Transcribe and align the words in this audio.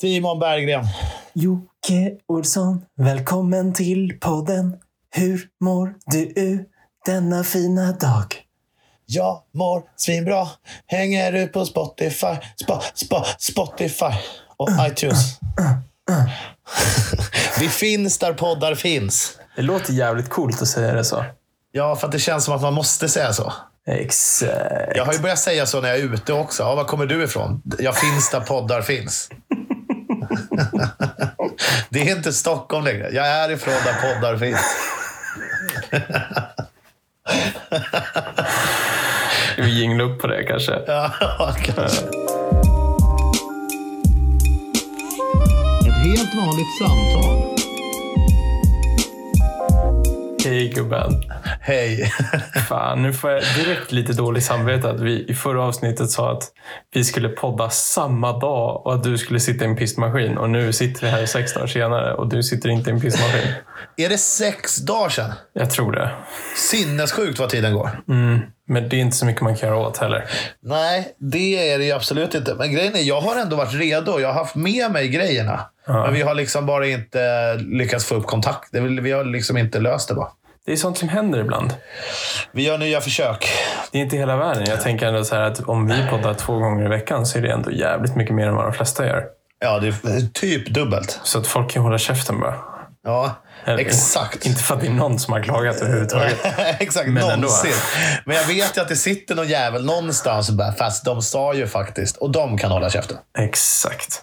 Simon 0.00 0.38
Berggren. 0.38 0.84
Jocke 1.32 2.12
Olsson, 2.28 2.84
välkommen 2.96 3.74
till 3.74 4.18
podden. 4.20 4.76
Hur 5.10 5.48
mår 5.60 5.94
du 6.06 6.64
denna 7.06 7.44
fina 7.44 7.92
dag? 7.92 8.24
Jag 9.06 9.42
mår 9.52 9.82
svinbra. 9.96 10.48
Hänger 10.86 11.32
ut 11.32 11.52
på 11.52 11.64
Spotify. 11.64 12.36
Spo, 12.62 12.80
spo, 12.94 13.16
Spotify 13.38 14.14
och 14.56 14.68
iTunes. 14.90 15.38
Vi 17.60 17.68
finns 17.68 18.18
där 18.18 18.32
poddar 18.32 18.74
finns. 18.74 19.38
Det 19.56 19.62
låter 19.62 19.92
jävligt 19.92 20.28
coolt 20.28 20.62
att 20.62 20.68
säga 20.68 20.94
det 20.94 21.04
så. 21.04 21.24
Ja, 21.72 21.96
för 21.96 22.06
att 22.06 22.12
det 22.12 22.18
känns 22.18 22.44
som 22.44 22.54
att 22.54 22.62
man 22.62 22.74
måste 22.74 23.08
säga 23.08 23.32
så. 23.32 23.52
Exakt. 23.86 24.52
Jag 24.94 25.04
har 25.04 25.12
ju 25.12 25.18
börjat 25.18 25.38
säga 25.38 25.66
så 25.66 25.80
när 25.80 25.88
jag 25.88 25.98
är 25.98 26.02
ute 26.02 26.32
också. 26.32 26.62
Ja, 26.62 26.74
var 26.74 26.84
kommer 26.84 27.06
du 27.06 27.24
ifrån? 27.24 27.62
Jag 27.78 27.96
finns 27.96 28.30
där 28.30 28.40
poddar 28.40 28.82
finns. 28.82 29.28
Det 31.88 32.00
är 32.00 32.16
inte 32.16 32.32
Stockholm 32.32 32.84
längre. 32.84 33.10
Jag 33.12 33.26
är 33.26 33.50
ifrån 33.50 33.74
där 33.84 34.14
poddar 34.14 34.36
finns. 34.36 34.76
Ska 39.52 39.62
vi 39.62 39.80
jingla 39.80 40.04
upp 40.04 40.20
på 40.20 40.26
det 40.26 40.44
kanske? 40.44 40.80
Ja, 40.86 41.10
kanske. 41.64 42.06
Ett 45.86 46.06
helt 46.06 46.34
vanligt 46.34 46.78
samtal. 46.78 47.43
Hej 50.44 50.68
gubben. 50.68 51.12
Hej. 51.60 52.12
Fan, 52.68 53.02
nu 53.02 53.12
får 53.12 53.30
jag 53.30 53.42
direkt 53.56 53.92
lite 53.92 54.12
dålig 54.12 54.42
samvete 54.42 54.90
att 54.90 55.00
vi 55.00 55.24
i 55.28 55.34
förra 55.34 55.62
avsnittet 55.62 56.10
sa 56.10 56.32
att 56.32 56.42
vi 56.94 57.04
skulle 57.04 57.28
podda 57.28 57.70
samma 57.70 58.38
dag 58.38 58.86
och 58.86 58.94
att 58.94 59.02
du 59.02 59.18
skulle 59.18 59.40
sitta 59.40 59.64
i 59.64 59.68
en 59.68 59.76
pissmaskin. 59.76 60.38
Och 60.38 60.50
nu 60.50 60.72
sitter 60.72 61.00
vi 61.00 61.08
här 61.08 61.26
16 61.26 61.62
år 61.62 61.66
senare 61.66 62.14
och 62.14 62.28
du 62.28 62.42
sitter 62.42 62.68
inte 62.68 62.90
i 62.90 62.92
en 62.92 63.00
pissmaskin. 63.00 63.52
Är 63.96 64.08
det 64.08 64.18
sex 64.18 64.76
dagar 64.76 65.08
sedan? 65.08 65.32
Jag 65.52 65.70
tror 65.70 65.92
det. 65.92 66.10
Sinnessjukt 66.56 67.38
vad 67.38 67.48
tiden 67.48 67.74
går. 67.74 68.02
Mm. 68.08 68.40
Men 68.68 68.88
det 68.88 68.96
är 68.96 69.00
inte 69.00 69.16
så 69.16 69.26
mycket 69.26 69.42
man 69.42 69.56
kan 69.56 69.68
göra 69.68 69.78
åt 69.78 69.96
heller. 69.96 70.24
Nej, 70.62 71.14
det 71.18 71.72
är 71.72 71.78
det 71.78 71.84
ju 71.84 71.92
absolut 71.92 72.34
inte. 72.34 72.54
Men 72.54 72.72
grejen 72.72 72.94
är, 72.94 73.02
jag 73.02 73.20
har 73.20 73.40
ändå 73.40 73.56
varit 73.56 73.74
redo. 73.74 74.20
Jag 74.20 74.28
har 74.28 74.34
haft 74.34 74.54
med 74.54 74.90
mig 74.90 75.08
grejerna. 75.08 75.60
Men 75.86 76.12
vi 76.14 76.22
har 76.22 76.34
liksom 76.34 76.66
bara 76.66 76.86
inte 76.86 77.54
lyckats 77.54 78.04
få 78.04 78.14
upp 78.14 78.26
kontakt. 78.26 78.68
Vi 78.72 79.12
har 79.12 79.24
liksom 79.24 79.56
inte 79.56 79.78
löst 79.80 80.08
det 80.08 80.14
bara. 80.14 80.28
Det 80.66 80.72
är 80.72 80.76
sånt 80.76 80.98
som 80.98 81.08
händer 81.08 81.38
ibland. 81.40 81.74
Vi 82.52 82.62
gör 82.62 82.78
nya 82.78 83.00
försök. 83.00 83.48
Det 83.92 83.98
är 83.98 84.02
inte 84.02 84.16
hela 84.16 84.36
världen. 84.36 84.64
Jag 84.66 84.80
tänker 84.80 85.06
ändå 85.06 85.24
så 85.24 85.36
att 85.36 85.60
om 85.60 85.86
vi 85.86 86.06
poddar 86.10 86.34
två 86.34 86.58
gånger 86.58 86.84
i 86.84 86.88
veckan 86.88 87.26
så 87.26 87.38
är 87.38 87.42
det 87.42 87.52
ändå 87.52 87.70
jävligt 87.70 88.16
mycket 88.16 88.34
mer 88.34 88.46
än 88.46 88.54
vad 88.54 88.64
de 88.64 88.72
flesta 88.72 89.06
gör. 89.06 89.24
Ja, 89.60 89.78
det 89.78 89.88
är 89.88 90.32
typ 90.32 90.68
dubbelt. 90.68 91.20
Så 91.22 91.38
att 91.38 91.46
folk 91.46 91.70
kan 91.70 91.82
hålla 91.82 91.98
käften 91.98 92.40
bara. 92.40 92.54
Ja, 93.04 93.34
Eller, 93.64 93.78
exakt. 93.78 94.46
Inte 94.46 94.62
för 94.62 94.74
att 94.74 94.80
det 94.80 94.86
är 94.86 94.90
någon 94.90 95.18
som 95.18 95.32
har 95.32 95.42
klagat 95.42 95.76
överhuvudtaget. 95.76 96.38
Exakt, 96.78 97.06
Men 97.08 97.16
ändå. 97.22 97.36
någonsin. 97.36 97.72
Men 98.24 98.36
jag 98.36 98.44
vet 98.46 98.76
ju 98.76 98.80
att 98.80 98.88
det 98.88 98.96
sitter 98.96 99.34
någon 99.34 99.48
jävel 99.48 99.84
någonstans 99.84 100.48
och 100.48 100.54
bara, 100.54 100.72
fast 100.72 101.04
de 101.04 101.22
sa 101.22 101.54
ju 101.54 101.66
faktiskt. 101.66 102.16
Och 102.16 102.30
de 102.30 102.58
kan 102.58 102.70
hålla 102.70 102.90
käften. 102.90 103.16
Exakt. 103.38 104.22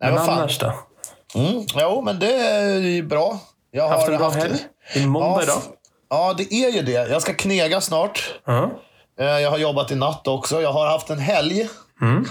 Nej, 0.00 0.12
Men 0.12 0.18
annars 0.18 0.58
då? 0.58 0.74
Mm, 1.34 1.66
jo, 1.74 2.02
men 2.02 2.18
det 2.18 2.32
är 2.34 3.02
bra. 3.02 3.38
Jag 3.70 3.82
har 3.88 3.90
Haft 3.90 4.08
en 4.08 4.16
bra 4.18 4.30
helg? 4.30 4.58
Det 4.94 5.00
är 5.00 5.06
måndag 5.06 5.28
ja, 5.36 5.42
idag. 5.42 5.62
Ja, 6.10 6.34
det 6.38 6.54
är 6.54 6.70
ju 6.72 6.82
det. 6.82 6.92
Jag 7.10 7.22
ska 7.22 7.34
knega 7.34 7.80
snart. 7.80 8.34
Ja. 8.46 8.70
Eh, 9.20 9.26
Jag 9.26 9.50
har 9.50 9.58
jobbat 9.58 9.90
i 9.90 9.94
natt 9.94 10.28
också. 10.28 10.62
Jag 10.62 10.72
har 10.72 10.86
haft 10.86 11.10
en 11.10 11.18
helg 11.18 11.68
Mm. 12.00 12.28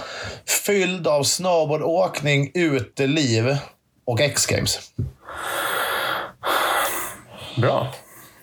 fylld 0.65 1.07
av 1.07 1.23
snowboardåkning, 1.23 2.51
uteliv 2.53 3.57
och 4.05 4.21
X-games. 4.21 4.79
Bra. 7.57 7.87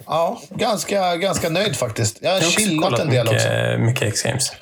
Ja, 0.06 0.40
ganska, 0.50 1.16
ganska 1.16 1.48
nöjd 1.48 1.76
faktiskt. 1.76 2.18
Jag 2.20 2.30
har 2.30 2.36
också 2.38 2.50
chillat 2.50 2.98
en 2.98 3.10
del 3.10 3.24
mycket, 3.24 3.46
också. 3.46 3.78
mycket 3.78 4.02
X-games. 4.02 4.52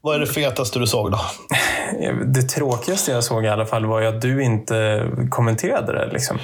Vad 0.00 0.14
är 0.16 0.20
det 0.20 0.26
fetaste 0.26 0.78
du 0.78 0.86
såg 0.86 1.10
då? 1.10 1.20
Det 2.26 2.42
tråkigaste 2.42 3.10
jag 3.12 3.24
såg 3.24 3.44
i 3.44 3.48
alla 3.48 3.66
fall 3.66 3.86
var 3.86 4.00
ju 4.00 4.06
att 4.06 4.20
du 4.20 4.42
inte 4.42 5.06
kommenterade 5.30 5.92
det. 5.92 6.12
Liksom. 6.12 6.38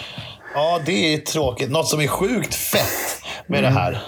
Ja, 0.54 0.80
det 0.86 1.14
är 1.14 1.18
tråkigt. 1.18 1.70
Något 1.70 1.88
som 1.88 2.00
är 2.00 2.06
sjukt 2.06 2.54
fett 2.54 3.20
med 3.46 3.58
Mm. 3.58 3.74
det 3.74 3.80
här. 3.80 4.02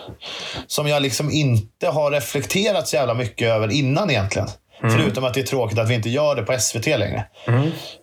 Som 0.66 0.88
jag 0.88 1.02
liksom 1.02 1.30
inte 1.30 1.88
har 1.88 2.10
reflekterat 2.10 2.88
så 2.88 2.96
jävla 2.96 3.14
mycket 3.14 3.48
över 3.48 3.72
innan 3.72 4.10
egentligen. 4.10 4.48
Mm. 4.82 4.98
Förutom 4.98 5.24
att 5.24 5.34
det 5.34 5.40
är 5.40 5.46
tråkigt 5.46 5.78
att 5.78 5.90
vi 5.90 5.94
inte 5.94 6.08
gör 6.08 6.34
det 6.34 6.42
på 6.42 6.58
SVT 6.58 6.86
längre. 6.86 7.24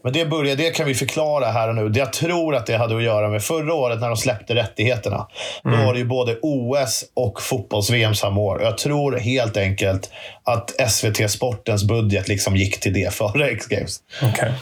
Men 0.04 0.14
det, 0.14 0.26
börjar, 0.26 0.56
det 0.56 0.72
kan 0.72 0.86
vi 0.86 0.96
förklara 0.96 1.46
här 1.46 1.70
och 1.70 1.76
nu. 1.76 1.90
Det 1.90 2.00
Jag 2.00 2.14
tror 2.14 2.56
att 2.56 2.66
det 2.66 2.78
hade 2.78 2.96
att 2.96 3.04
göra 3.04 3.30
med 3.30 3.44
förra 3.44 3.74
året 3.74 4.00
när 4.00 4.08
de 4.08 4.18
släppte 4.18 4.56
rättigheterna. 4.56 5.28
Mm. 5.66 5.80
Då 5.80 5.86
var 5.86 5.94
det 5.94 6.00
ju 6.00 6.06
både 6.06 6.38
OS 6.42 7.06
och 7.14 7.42
fotbolls-VM 7.42 8.16
samma 8.16 8.42
år. 8.42 8.62
Jag 8.62 8.78
tror 8.78 9.18
helt 9.18 9.58
enkelt 9.58 10.12
att 10.44 10.92
SVT 10.92 11.32
Sportens 11.32 11.84
budget 11.84 12.28
liksom 12.28 12.56
gick 12.56 12.80
till 12.80 12.94
det 12.94 13.14
före 13.14 13.48
X-Games. 13.50 14.00
Okej. 14.22 14.54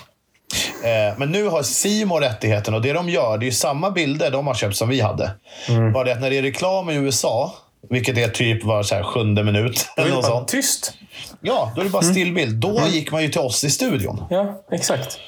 Eh, 0.84 1.14
Men 1.18 1.32
nu 1.32 1.48
har 1.48 1.64
Simon 1.64 2.22
rättigheten 2.22 2.74
och 2.74 2.82
det 2.82 2.94
de 2.94 3.10
gör, 3.10 3.38
det 3.38 3.44
är 3.44 3.48
ju 3.48 3.52
samma 3.52 3.92
bilder 3.92 4.32
de 4.32 4.48
har 4.48 4.54
köpt 4.54 4.76
som 4.76 4.90
vi 4.90 5.02
hade. 5.02 5.32
Mm. 5.70 5.94
Bara 5.94 6.04
det 6.04 6.12
att 6.12 6.22
när 6.22 6.30
det 6.30 6.38
är 6.38 6.42
reklam 6.42 6.90
i 6.90 6.96
USA, 6.96 7.54
vilket 7.90 8.18
är 8.18 8.28
typ 8.28 8.64
var 8.64 8.84
så 8.84 8.96
här 8.96 9.04
sjunde 9.04 9.44
minut, 9.44 9.90
Då 9.96 10.04
är 10.04 10.06
det 10.06 10.22
bara 10.22 10.44
tyst. 10.44 10.94
Ja, 11.42 11.72
då 11.76 11.82
är 11.82 11.86
det 11.86 11.92
bara 11.92 12.02
stillbild. 12.02 12.56
Då 12.56 12.82
gick 12.88 13.12
man 13.12 13.22
ju 13.22 13.30
till 13.30 13.42
oss 13.42 13.64
i 13.64 13.70
studion. 13.70 14.24
Ja, 14.30 14.64
exakt. 14.72 15.20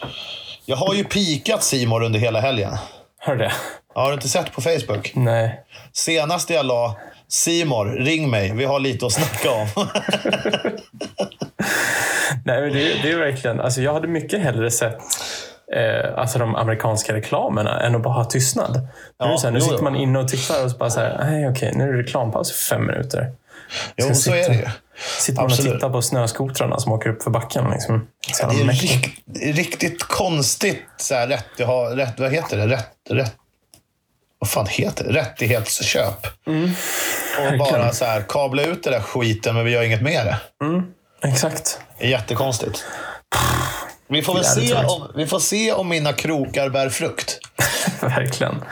Jag 0.65 0.75
har 0.75 0.93
ju 0.93 1.03
pikat 1.03 1.63
Simon 1.63 2.03
under 2.03 2.19
hela 2.19 2.41
helgen. 2.41 2.77
Hör 3.19 3.35
det? 3.35 3.51
Har 3.95 4.07
du 4.07 4.13
inte 4.13 4.29
sett 4.29 4.51
på 4.51 4.61
Facebook? 4.61 5.11
Nej. 5.15 5.59
Senast 5.93 6.49
jag 6.49 6.65
la 6.65 6.95
Simor, 7.27 7.85
ring 7.85 8.29
mig. 8.29 8.53
Vi 8.53 8.65
har 8.65 8.79
lite 8.79 9.05
att 9.05 9.11
snacka 9.11 9.51
om. 9.51 9.67
Nej, 12.45 12.61
men 12.61 12.73
det, 12.73 13.01
det 13.03 13.11
är 13.11 13.17
verkligen... 13.17 13.59
Alltså 13.59 13.81
jag 13.81 13.93
hade 13.93 14.07
mycket 14.07 14.41
hellre 14.41 14.71
sett 14.71 14.97
eh, 15.75 16.19
alltså 16.19 16.39
de 16.39 16.55
amerikanska 16.55 17.13
reklamerna 17.13 17.79
än 17.81 17.95
att 17.95 18.01
bara 18.01 18.13
ha 18.13 18.25
tystnad. 18.25 18.87
nu 19.19 19.25
är 19.25 19.31
det 19.31 19.37
så 19.37 19.47
här, 19.47 19.51
nu 19.51 19.59
jo, 19.61 19.65
sitter 19.69 19.83
man 19.83 19.95
inne 19.95 20.19
och 20.19 20.27
tittar 20.27 20.63
och 20.65 20.71
så 20.71 20.77
bara 20.77 20.89
så 20.89 20.99
här, 20.99 21.17
nej 21.23 21.49
okej, 21.49 21.71
nu 21.75 21.83
är 21.89 21.93
det 21.93 21.99
reklampaus 21.99 22.51
i 22.51 22.53
fem 22.53 22.85
minuter. 22.87 23.31
Jo, 23.95 24.05
så 24.15 24.31
är 24.31 24.43
sitta- 24.43 24.49
det 24.53 24.55
ju. 24.57 24.67
Sitter 25.19 25.35
man 25.41 25.45
och 25.45 25.51
Absolut. 25.51 25.73
tittar 25.73 25.89
på 25.89 26.01
snöskotrarna 26.01 26.79
som 26.79 26.91
åker 26.91 27.09
upp 27.09 27.23
för 27.23 27.31
backen. 27.31 27.69
Liksom. 27.71 28.07
Så 28.33 28.47
Det 28.47 28.53
är 28.61 28.67
rikt, 28.67 29.19
riktigt 29.57 30.03
konstigt. 30.03 30.81
Så 30.97 31.15
här, 31.15 31.27
rätt, 31.27 31.45
ha, 31.65 31.95
rätt, 31.95 32.19
vad 32.19 32.31
heter 32.33 32.57
det? 32.57 32.67
Rätt, 32.67 32.89
rätt, 33.09 33.33
vad 34.39 34.49
fan 34.49 34.67
heter 34.67 35.03
det? 35.03 35.11
Rättighetsköp. 35.19 36.27
Och 37.51 37.57
bara 37.59 37.91
så 37.91 38.05
här, 38.05 38.21
kabla 38.29 38.63
ut 38.63 38.83
det 38.83 38.89
där 38.89 38.99
skiten, 38.99 39.55
men 39.55 39.65
vi 39.65 39.71
gör 39.71 39.83
inget 39.83 40.01
med 40.01 40.25
det. 40.25 40.37
Exakt. 41.27 41.79
Det 41.99 42.05
är 42.05 42.09
jättekonstigt. 42.09 42.85
Vi 44.13 44.21
får, 44.21 44.33
väl 44.33 44.43
se 44.45 44.73
om, 44.75 45.11
vi 45.15 45.27
får 45.27 45.39
se 45.39 45.71
om 45.73 45.89
mina 45.89 46.13
krokar 46.13 46.69
bär 46.69 46.89
frukt. 46.89 47.39
Verkligen. 48.01 48.63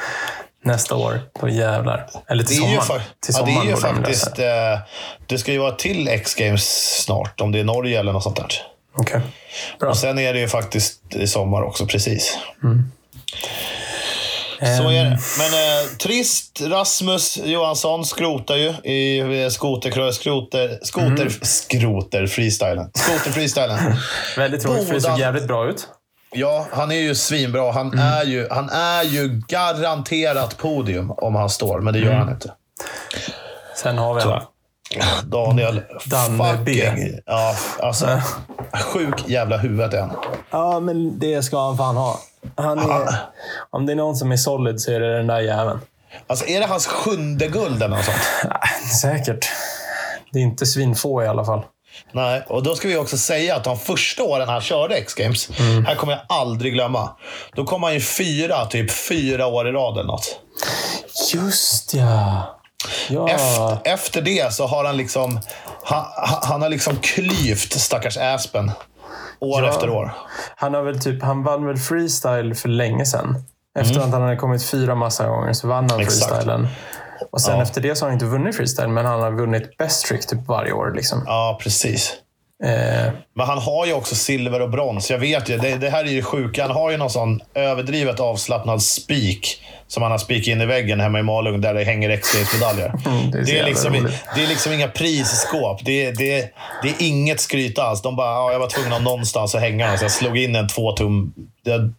Nästa 0.64 0.96
år, 0.96 1.20
då 1.42 1.50
jävlar. 1.50 2.08
Eller 2.28 2.44
till 2.44 2.60
Det 2.62 2.66
är 2.68 2.72
ju, 2.72 2.80
sommaren. 2.82 3.02
fa- 3.02 3.06
till 3.20 3.36
ja, 3.38 3.46
det 3.46 3.52
sommaren 3.52 3.68
är 3.68 3.72
ju 3.72 3.78
faktiskt... 3.78 4.40
Eh, 4.40 4.80
det 5.28 5.38
ska 5.38 5.52
ju 5.52 5.58
vara 5.58 5.72
till 5.72 6.08
X-Games 6.08 6.98
snart, 7.04 7.42
om 7.42 7.52
det 7.52 7.60
är 7.60 7.64
Norge 7.64 8.00
eller 8.00 8.14
något 8.14 8.24
sånt 8.24 8.36
där. 8.36 8.52
Okej. 8.98 9.22
Bra. 9.80 9.90
Och 9.90 9.98
sen 9.98 10.20
är 10.20 10.34
det 10.34 10.40
ju 10.40 10.48
faktiskt 10.48 11.16
i 11.16 11.28
sommar 11.28 11.62
också, 11.62 11.86
precis. 11.86 12.38
Mm. 12.64 12.92
Så 14.62 14.90
är 14.90 15.06
Ehm, 15.06 15.10
det. 15.12 15.20
Men 15.38 15.54
eh, 15.54 15.88
trist. 15.98 16.62
Rasmus 16.62 17.38
Johansson 17.44 18.06
skrotar 18.06 18.56
ju 18.56 18.70
i 18.92 19.20
eh, 19.44 19.50
skoter, 19.50 20.12
skroter, 20.12 20.80
skoter, 20.84 21.06
Mm. 21.08 21.30
skroter 21.42 22.28
freestylen. 22.28 22.92
Skoter 22.94 23.32
freestylen. 23.32 23.78
Väldigt 24.38 24.66
roligt, 24.66 24.88
för 24.88 24.94
det 24.94 25.02
såg 25.02 25.20
jävligt 25.20 25.48
bra 25.48 25.70
ut. 25.70 25.88
Ja, 26.34 26.68
han 26.72 26.92
är 26.92 26.96
ju 26.96 27.16
svinbra. 27.16 27.72
Han, 27.72 27.88
Mm. 27.94 28.00
är 28.00 28.24
ju, 28.24 28.48
han 28.52 28.70
är 28.70 29.04
ju 29.04 29.42
garanterat 29.48 30.58
podium 30.58 31.12
om 31.12 31.36
han 31.36 31.50
står, 31.50 31.80
men 31.82 31.94
det 31.94 32.00
gör 32.00 32.08
Mm. 32.08 32.20
han 32.20 32.30
inte. 32.34 32.52
Sen 33.76 33.98
har 33.98 34.14
vi 34.14 34.22
Tyvärr. 34.22 34.44
Daniel 35.24 35.82
Danne 36.06 36.58
B. 36.66 36.74
fucking... 36.74 37.20
Ja, 37.26 37.56
alltså. 37.80 38.22
Sjuk 38.94 39.16
jävla 39.30 39.58
huvudet 39.58 40.00
han. 40.00 40.12
Ja, 40.52 40.80
men 40.80 41.20
det 41.20 41.44
ska 41.44 41.66
han 41.68 41.78
fan 41.78 41.98
ha. 41.98 42.20
Han 42.58 42.80
är, 42.80 43.16
om 43.70 43.86
det 43.86 43.92
är 43.94 43.96
någon 43.96 44.16
som 44.16 44.32
är 44.32 44.38
solid 44.38 44.82
så 44.82 44.92
är 44.92 45.00
det 45.00 45.18
den 45.18 45.28
där 45.28 45.40
jäveln. 45.40 45.80
Alltså, 46.28 46.46
är 46.48 46.60
det 46.60 46.66
hans 46.66 46.88
sjunde 46.88 47.48
guld 47.48 47.84
eller 47.84 47.96
något 47.96 48.06
sånt? 48.06 48.18
Säkert. 49.02 49.50
Det 50.34 50.40
är 50.40 50.44
inte 50.44 50.66
svinfå 50.66 51.24
i 51.24 51.28
alla 51.28 51.46
fall. 51.46 51.62
Nej, 52.12 52.44
och 52.48 52.64
då 52.64 52.76
ska 52.76 52.88
vi 52.88 52.98
också 52.98 53.18
säga 53.18 53.56
att 53.56 53.64
de 53.64 53.78
första 53.80 54.24
åren 54.24 54.50
han 54.50 54.62
körde 54.62 54.96
X-Games, 54.96 55.50
Mm. 55.60 55.86
här 55.86 55.96
kommer 55.96 56.14
jag 56.14 56.22
aldrig 56.30 56.74
glömma. 56.74 57.10
Då 57.56 57.66
kom 57.66 57.84
han 57.84 57.94
ju 57.94 58.00
fyra, 58.02 58.66
typ 58.66 58.92
fyra 58.92 59.48
år 59.48 59.68
i 59.68 59.72
rad 59.72 59.94
eller 59.98 60.08
något. 60.08 60.40
Just 61.34 61.94
ja. 61.94 62.58
Ja. 63.10 63.30
Efter, 63.30 63.80
efter 63.94 64.22
det 64.22 64.54
så 64.54 64.68
har 64.68 64.86
han 64.86 64.98
liksom, 64.98 65.40
han, 65.84 66.06
han 66.44 66.62
har 66.62 66.70
liksom 66.70 66.96
klyvt 66.98 67.74
stackars 67.74 68.18
Aspen. 68.18 68.72
År 69.40 69.64
Ja. 69.64 69.70
efter 69.70 69.90
år. 69.90 70.14
Han, 70.56 70.74
har 70.74 70.82
väl 70.82 71.00
typ, 71.02 71.24
han 71.24 71.44
vann 71.44 71.66
väl 71.66 71.78
freestyle 71.78 72.56
för 72.56 72.70
länge 72.70 73.06
sedan. 73.06 73.44
Efter 73.80 74.00
att 74.00 74.12
han 74.12 74.22
hade 74.22 74.36
kommit 74.36 74.66
fyra 74.66 74.96
massa 74.96 75.28
gånger 75.28 75.54
så 75.54 75.68
vann 75.68 75.84
han 75.84 75.92
Mm. 75.92 76.02
Exakt. 76.02 76.30
freestylen. 76.32 76.68
Och 77.32 77.42
sen 77.42 77.56
Ja. 77.58 77.64
efter 77.64 77.82
det 77.82 77.96
så 77.96 78.06
har 78.06 78.10
han 78.10 78.14
inte 78.14 78.26
vunnit 78.26 78.56
freestyle, 78.56 78.88
men 78.88 79.06
han 79.06 79.22
har 79.22 79.32
vunnit 79.32 79.78
best 79.78 80.06
trick 80.06 80.28
typ 80.28 80.48
varje 80.48 80.72
år. 80.72 80.92
Liksom. 80.96 81.24
Ja, 81.26 81.60
precis. 81.64 82.14
Eh, 82.64 83.14
Men 83.36 83.46
han 83.48 83.58
har 83.58 83.86
ju 83.86 83.94
också 83.94 84.16
silver 84.16 84.62
och 84.62 84.70
brons. 84.70 85.12
Jag 85.12 85.18
vet 85.20 85.50
ju, 85.50 85.58
det, 85.58 85.76
det 85.76 85.90
här 85.90 86.04
är 86.06 86.10
ju 86.10 86.24
sjuka. 86.24 86.62
Han 86.68 86.72
har 86.76 86.92
ju 86.92 86.98
någon 86.98 87.10
sån 87.10 87.42
överdrivet 87.54 88.20
avslappnad 88.20 88.82
spik 88.84 89.64
som 89.92 90.04
han 90.04 90.12
har 90.12 90.20
spikat 90.20 90.48
in 90.48 90.62
i 90.62 90.66
väggen 90.66 91.00
hemma 91.00 91.20
i 91.20 91.24
Malung 91.24 91.62
där 91.62 91.74
det 91.74 91.84
hänger 91.84 92.10
X-Games-medaljer. 92.10 92.94
Mm, 93.12 93.32
det 93.32 93.42
det, 93.42 93.60
är 93.60 93.66
liksom, 93.66 93.94
det 94.36 94.44
är 94.44 94.48
liksom 94.48 94.74
inga 94.74 94.88
prisskåp. 94.88 95.86
Det 95.86 96.06
är, 96.06 96.16
det, 96.16 96.40
är, 96.40 96.50
det 96.84 96.90
är 96.90 96.96
inget 97.00 97.40
skryt 97.40 97.80
alls. 97.80 98.02
De 98.02 98.16
bara, 98.16 98.28
ja, 98.28 98.52
jag 98.52 98.60
var 98.60 98.68
tvungen 98.68 98.94
att 98.94 99.02
någonstans 99.02 99.56
att 99.56 99.62
hänga 99.62 99.88
den, 99.88 99.98
så 99.98 100.06
jag 100.06 100.12
slog 100.12 100.38
in 100.38 100.56
en 100.56 100.68
två 100.68 100.92
tum 100.92 101.34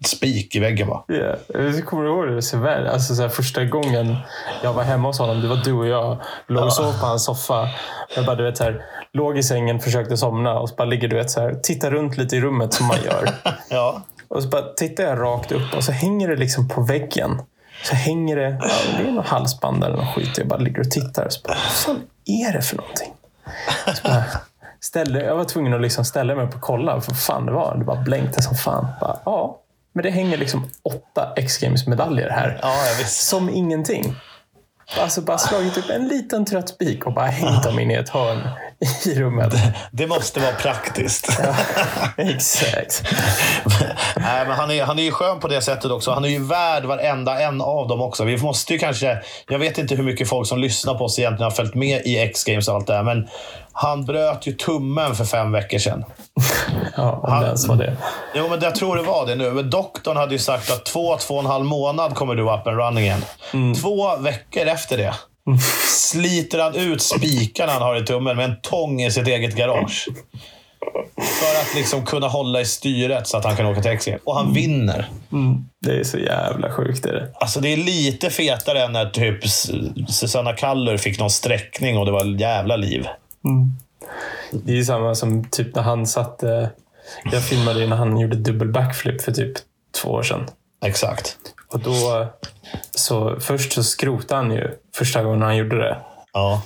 spik 0.04 0.56
i 0.56 0.58
väggen 0.58 0.88
bara. 0.88 1.02
Yeah. 1.16 1.38
Jag 1.48 1.86
kommer 1.86 2.04
ihåg 2.04 2.36
det 2.36 2.42
så 2.42 2.58
väl. 2.58 2.86
Alltså, 2.86 3.14
så 3.14 3.22
här, 3.22 3.28
första 3.28 3.64
gången 3.64 4.16
jag 4.62 4.72
var 4.72 4.82
hemma 4.82 5.08
hos 5.08 5.18
honom, 5.18 5.40
det 5.40 5.48
var 5.48 5.60
du 5.64 5.72
och 5.72 5.86
jag. 5.86 6.16
Låg 6.48 6.64
och 6.64 6.72
sov 6.72 7.00
på 7.00 7.06
hans 7.06 7.24
soffa. 7.24 7.68
Jag 8.16 8.26
bara, 8.26 8.36
du 8.36 8.44
vet, 8.44 8.56
så 8.56 8.64
här, 8.64 8.82
låg 9.12 9.38
i 9.38 9.42
sängen, 9.42 9.80
försökte 9.80 10.16
somna 10.16 10.58
och 10.58 10.68
så 10.68 10.74
bara 10.74 10.84
ligger 10.84 11.08
du 11.08 11.16
vet, 11.16 11.30
så 11.30 11.40
här, 11.40 11.54
tittar 11.54 11.90
runt 11.90 12.18
lite 12.18 12.36
i 12.36 12.40
rummet 12.40 12.72
som 12.72 12.86
man 12.86 12.98
gör. 13.04 13.28
Ja. 13.70 14.02
och 14.28 14.42
så 14.42 14.48
bara 14.48 14.62
tittar 14.62 15.04
jag 15.04 15.20
rakt 15.20 15.52
upp 15.52 15.74
och 15.76 15.84
så 15.84 15.92
hänger 15.92 16.28
det 16.28 16.36
liksom 16.36 16.68
på 16.68 16.80
väggen. 16.82 17.42
Så 17.82 17.94
hänger 17.94 18.36
det, 18.36 18.50
det 18.98 19.08
är 19.08 19.12
något 19.12 19.26
halsband 19.26 19.84
eller 19.84 19.96
något 19.96 20.14
skit. 20.14 20.38
Jag 20.38 20.48
bara 20.48 20.58
ligger 20.58 20.80
och 20.80 20.90
tittar. 20.90 21.26
Och 21.26 21.32
så 21.32 21.40
bara, 21.48 21.54
vad 21.54 21.72
fan 21.72 22.02
är 22.24 22.52
det 22.52 22.62
för 22.62 22.76
någonting? 22.76 23.12
Så 23.94 24.08
bara, 24.08 24.24
ställde, 24.80 25.24
jag 25.24 25.36
var 25.36 25.44
tvungen 25.44 25.74
att 25.74 25.80
liksom 25.80 26.04
ställa 26.04 26.34
mig 26.34 26.44
upp 26.44 26.54
och 26.54 26.60
kolla 26.60 27.00
för 27.00 27.10
vad 27.10 27.20
fan 27.20 27.46
det 27.46 27.52
var. 27.52 27.76
Det 27.78 27.84
bara 27.84 28.00
blänkte 28.00 28.42
som 28.42 28.56
fan. 28.56 28.86
Bara, 29.00 29.18
ja, 29.24 29.58
men 29.92 30.02
det 30.02 30.10
hänger 30.10 30.36
liksom 30.36 30.70
åtta 30.82 31.32
X-Games-medaljer 31.36 32.30
här. 32.30 32.58
Ja. 32.62 32.74
Som 33.06 33.50
ingenting. 33.50 34.16
Alltså 35.00 35.20
bara 35.20 35.38
slagit 35.38 35.78
upp 35.78 35.90
en 35.90 36.08
liten 36.08 36.44
trött 36.44 36.68
spik 36.68 37.06
och 37.06 37.14
bara 37.14 37.26
hängt 37.26 37.62
dem 37.62 37.78
in 37.78 37.90
i 37.90 37.94
ett 37.94 38.08
hörn 38.08 38.48
i 39.06 39.14
rummet. 39.14 39.54
Det 39.90 40.06
måste 40.06 40.40
vara 40.40 40.52
praktiskt. 40.52 41.40
Exakt. 42.16 43.02
Nej, 44.16 44.46
men 44.46 44.56
han, 44.56 44.70
är, 44.70 44.84
han 44.84 44.98
är 44.98 45.02
ju 45.02 45.10
skön 45.12 45.40
på 45.40 45.48
det 45.48 45.60
sättet 45.60 45.90
också. 45.90 46.10
Han 46.12 46.24
är 46.24 46.28
ju 46.28 46.44
värd 46.44 46.84
varenda 46.84 47.40
en 47.40 47.60
av 47.60 47.88
dem 47.88 48.00
också. 48.02 48.24
Vi 48.24 48.36
måste 48.36 48.72
ju 48.72 48.78
kanske... 48.78 49.18
Jag 49.48 49.58
vet 49.58 49.78
inte 49.78 49.94
hur 49.94 50.04
mycket 50.04 50.28
folk 50.28 50.48
som 50.48 50.58
lyssnar 50.58 50.94
på 50.94 51.04
oss 51.04 51.18
egentligen 51.18 51.44
har 51.44 51.50
följt 51.50 51.74
med 51.74 52.02
i 52.06 52.18
X-Games 52.18 52.68
och 52.68 52.74
allt 52.74 52.86
det 52.86 52.94
här, 52.94 53.02
men 53.02 53.28
han 53.72 54.04
bröt 54.04 54.46
ju 54.46 54.52
tummen 54.52 55.14
för 55.14 55.24
fem 55.24 55.52
veckor 55.52 55.78
sedan. 55.78 56.04
Ja, 56.96 57.12
om 57.12 57.40
det 57.40 57.46
ens 57.46 57.68
var 57.68 57.76
det. 57.76 57.96
Jo, 58.34 58.48
men 58.48 58.60
jag 58.60 58.74
tror 58.74 58.96
det 58.96 59.02
var 59.02 59.26
det 59.26 59.34
nu. 59.34 59.50
Men 59.50 59.70
doktorn 59.70 60.16
hade 60.16 60.32
ju 60.32 60.38
sagt 60.38 60.70
att 60.70 60.84
två, 60.84 61.16
två 61.16 61.34
och 61.34 61.40
en 61.40 61.46
halv 61.46 61.64
månad 61.64 62.14
kommer 62.14 62.34
du 62.34 62.42
up 62.42 62.66
and 62.66 62.76
running 62.76 63.04
igen. 63.04 63.24
Två 63.82 64.16
veckor 64.16 64.66
efter 64.66 64.81
det 64.88 65.14
sliter 65.88 66.58
han 66.58 66.74
ut 66.74 67.02
spikarna 67.02 67.72
han 67.72 67.82
har 67.82 68.02
i 68.02 68.06
tummen 68.06 68.36
med 68.36 68.44
en 68.44 68.60
tång 68.62 69.02
i 69.02 69.10
sitt 69.10 69.26
eget 69.26 69.56
garage. 69.56 70.08
För 71.16 71.60
att 71.60 71.74
liksom 71.76 72.06
kunna 72.06 72.28
hålla 72.28 72.60
i 72.60 72.64
styret 72.64 73.28
så 73.28 73.36
att 73.36 73.44
han 73.44 73.56
kan 73.56 73.66
åka 73.66 73.82
till 73.82 73.90
X-Games. 73.90 74.20
Och 74.24 74.36
han 74.36 74.54
vinner. 74.54 75.08
Det 75.80 76.00
är 76.00 76.04
så 76.04 76.18
jävla 76.18 76.72
sjukt. 76.72 77.06
Är 77.06 77.12
det. 77.12 77.28
Alltså 77.34 77.60
det 77.60 77.68
är 77.68 77.76
lite 77.76 78.30
fetare 78.30 78.82
än 78.82 78.92
när 78.92 79.10
typ 79.10 79.48
Susanna 80.08 80.52
Kallur 80.52 80.96
fick 80.96 81.18
någon 81.18 81.30
sträckning 81.30 81.98
och 81.98 82.06
det 82.06 82.12
var 82.12 82.24
jävla 82.24 82.76
liv. 82.76 83.06
Det 84.52 84.72
är 84.72 84.76
ju 84.76 84.84
samma 84.84 85.14
som 85.14 85.44
typ 85.44 85.74
när 85.74 85.82
han 85.82 86.06
satte... 86.06 86.70
Jag 87.32 87.44
filmade 87.44 87.86
när 87.86 87.96
han 87.96 88.18
gjorde 88.18 88.36
dubbel 88.36 88.68
backflip 88.68 89.22
för 89.22 89.32
typ 89.32 89.52
två 90.02 90.10
år 90.10 90.22
sedan. 90.22 90.46
Exakt. 90.84 91.36
Och 91.72 91.80
då... 91.80 92.26
Så 92.90 93.36
först 93.40 93.72
så 93.72 93.82
skrotade 93.82 94.42
han 94.42 94.50
ju 94.50 94.70
första 94.94 95.22
gången 95.22 95.42
han 95.42 95.56
gjorde 95.56 95.78
det. 95.78 95.96
Ja. 96.32 96.62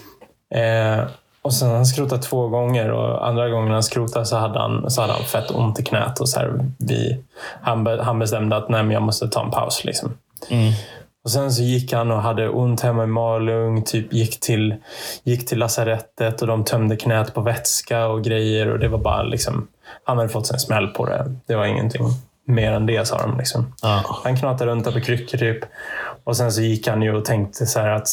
Eh, 0.60 1.04
och 1.42 1.54
sen 1.54 1.70
han 1.70 1.86
skrotade 1.86 2.22
två 2.22 2.48
gånger 2.48 2.90
och 2.90 3.28
andra 3.28 3.48
gången 3.48 3.72
han 3.72 3.82
skrotade 3.82 4.26
så 4.26 4.36
hade 4.36 4.58
han, 4.58 4.90
så 4.90 5.00
hade 5.00 5.12
han 5.12 5.22
fett 5.22 5.50
ont 5.50 5.80
i 5.80 5.82
knät. 5.82 6.20
Och 6.20 6.28
så 6.28 6.40
här, 6.40 6.60
vi, 6.78 7.24
han, 7.60 7.84
be, 7.84 8.02
han 8.02 8.18
bestämde 8.18 8.56
att 8.56 8.68
nej, 8.68 8.82
men 8.82 8.92
jag 8.92 9.02
måste 9.02 9.28
ta 9.28 9.44
en 9.44 9.50
paus. 9.50 9.84
Liksom. 9.84 10.16
Mm. 10.50 10.72
Och 11.24 11.30
sen 11.30 11.52
så 11.52 11.62
gick 11.62 11.92
han 11.92 12.10
och 12.10 12.22
hade 12.22 12.48
ont 12.48 12.80
hemma 12.80 13.04
i 13.04 13.06
Malung. 13.06 13.82
Typ 13.82 14.12
gick 14.12 14.40
till, 14.40 14.74
gick 15.24 15.46
till 15.46 15.58
lasarettet 15.58 16.42
och 16.42 16.48
de 16.48 16.64
tömde 16.64 16.96
knät 16.96 17.34
på 17.34 17.40
vätska 17.40 18.06
och 18.06 18.24
grejer. 18.24 18.72
Och 18.72 18.78
det 18.78 18.88
var 18.88 18.98
bara 18.98 19.22
liksom, 19.22 19.68
han 20.04 20.16
hade 20.18 20.28
fått 20.28 20.46
sig 20.46 20.54
en 20.54 20.60
smäll 20.60 20.86
på 20.86 21.06
det. 21.06 21.34
Det 21.46 21.56
var 21.56 21.66
ingenting 21.66 22.02
mer 22.46 22.72
än 22.72 22.86
det, 22.86 23.08
sa 23.08 23.18
de. 23.18 23.38
Liksom. 23.38 23.74
Ja. 23.82 24.20
Han 24.24 24.36
knatade 24.36 24.70
runt 24.70 24.92
på 24.94 25.00
kryckor 25.00 25.38
typ. 25.38 25.58
Och 26.24 26.36
sen 26.36 26.52
så 26.52 26.60
gick 26.60 26.88
han 26.88 27.02
ju 27.02 27.14
och 27.16 27.24
tänkte 27.24 27.66
så 27.66 27.80
här 27.80 27.90
att 27.90 28.08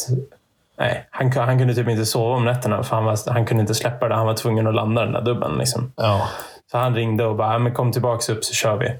nej, 0.78 1.08
han, 1.10 1.32
han 1.32 1.58
kunde 1.58 1.74
typ 1.74 1.88
inte 1.88 2.06
sova 2.06 2.36
om 2.36 2.44
nätterna 2.44 2.82
för 2.82 2.96
han, 2.96 3.04
var, 3.04 3.32
han 3.32 3.46
kunde 3.46 3.60
inte 3.60 3.74
släppa 3.74 4.08
det. 4.08 4.14
Han 4.14 4.26
var 4.26 4.34
tvungen 4.34 4.66
att 4.66 4.74
landa 4.74 5.02
den 5.04 5.12
där 5.12 5.22
dubben. 5.22 5.58
Liksom. 5.58 5.92
ja. 5.96 6.28
Så 6.70 6.78
han 6.78 6.94
ringde 6.94 7.24
och 7.24 7.36
bara, 7.36 7.52
"Ja, 7.52 7.58
men 7.58 7.74
kom 7.74 7.92
tillbaka 7.92 8.32
upp 8.32 8.44
så 8.44 8.54
kör 8.54 8.76
vi. 8.76 8.92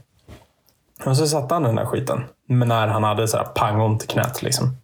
Och 1.05 1.17
så 1.17 1.27
satte 1.27 1.55
han 1.55 1.63
den 1.63 1.75
där 1.75 1.85
skiten. 1.85 2.25
Men 2.49 2.69
när 2.69 2.87
han 2.87 3.05
hade 3.05 3.29
så 3.29 3.37
här 3.37 3.45
pang 3.45 3.81
ont 3.81 4.05
i 4.05 4.07
knät. 4.07 4.43
Liksom. 4.43 4.77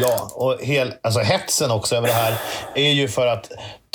Ja, 0.00 0.28
och 0.34 0.56
hel, 0.60 0.92
alltså 1.02 1.20
hetsen 1.20 1.70
också 1.70 1.96
över 1.96 2.06
det 2.06 2.12
här 2.14 2.34
är 2.74 2.90
ju 2.92 3.08
för 3.08 3.26
att 3.26 3.48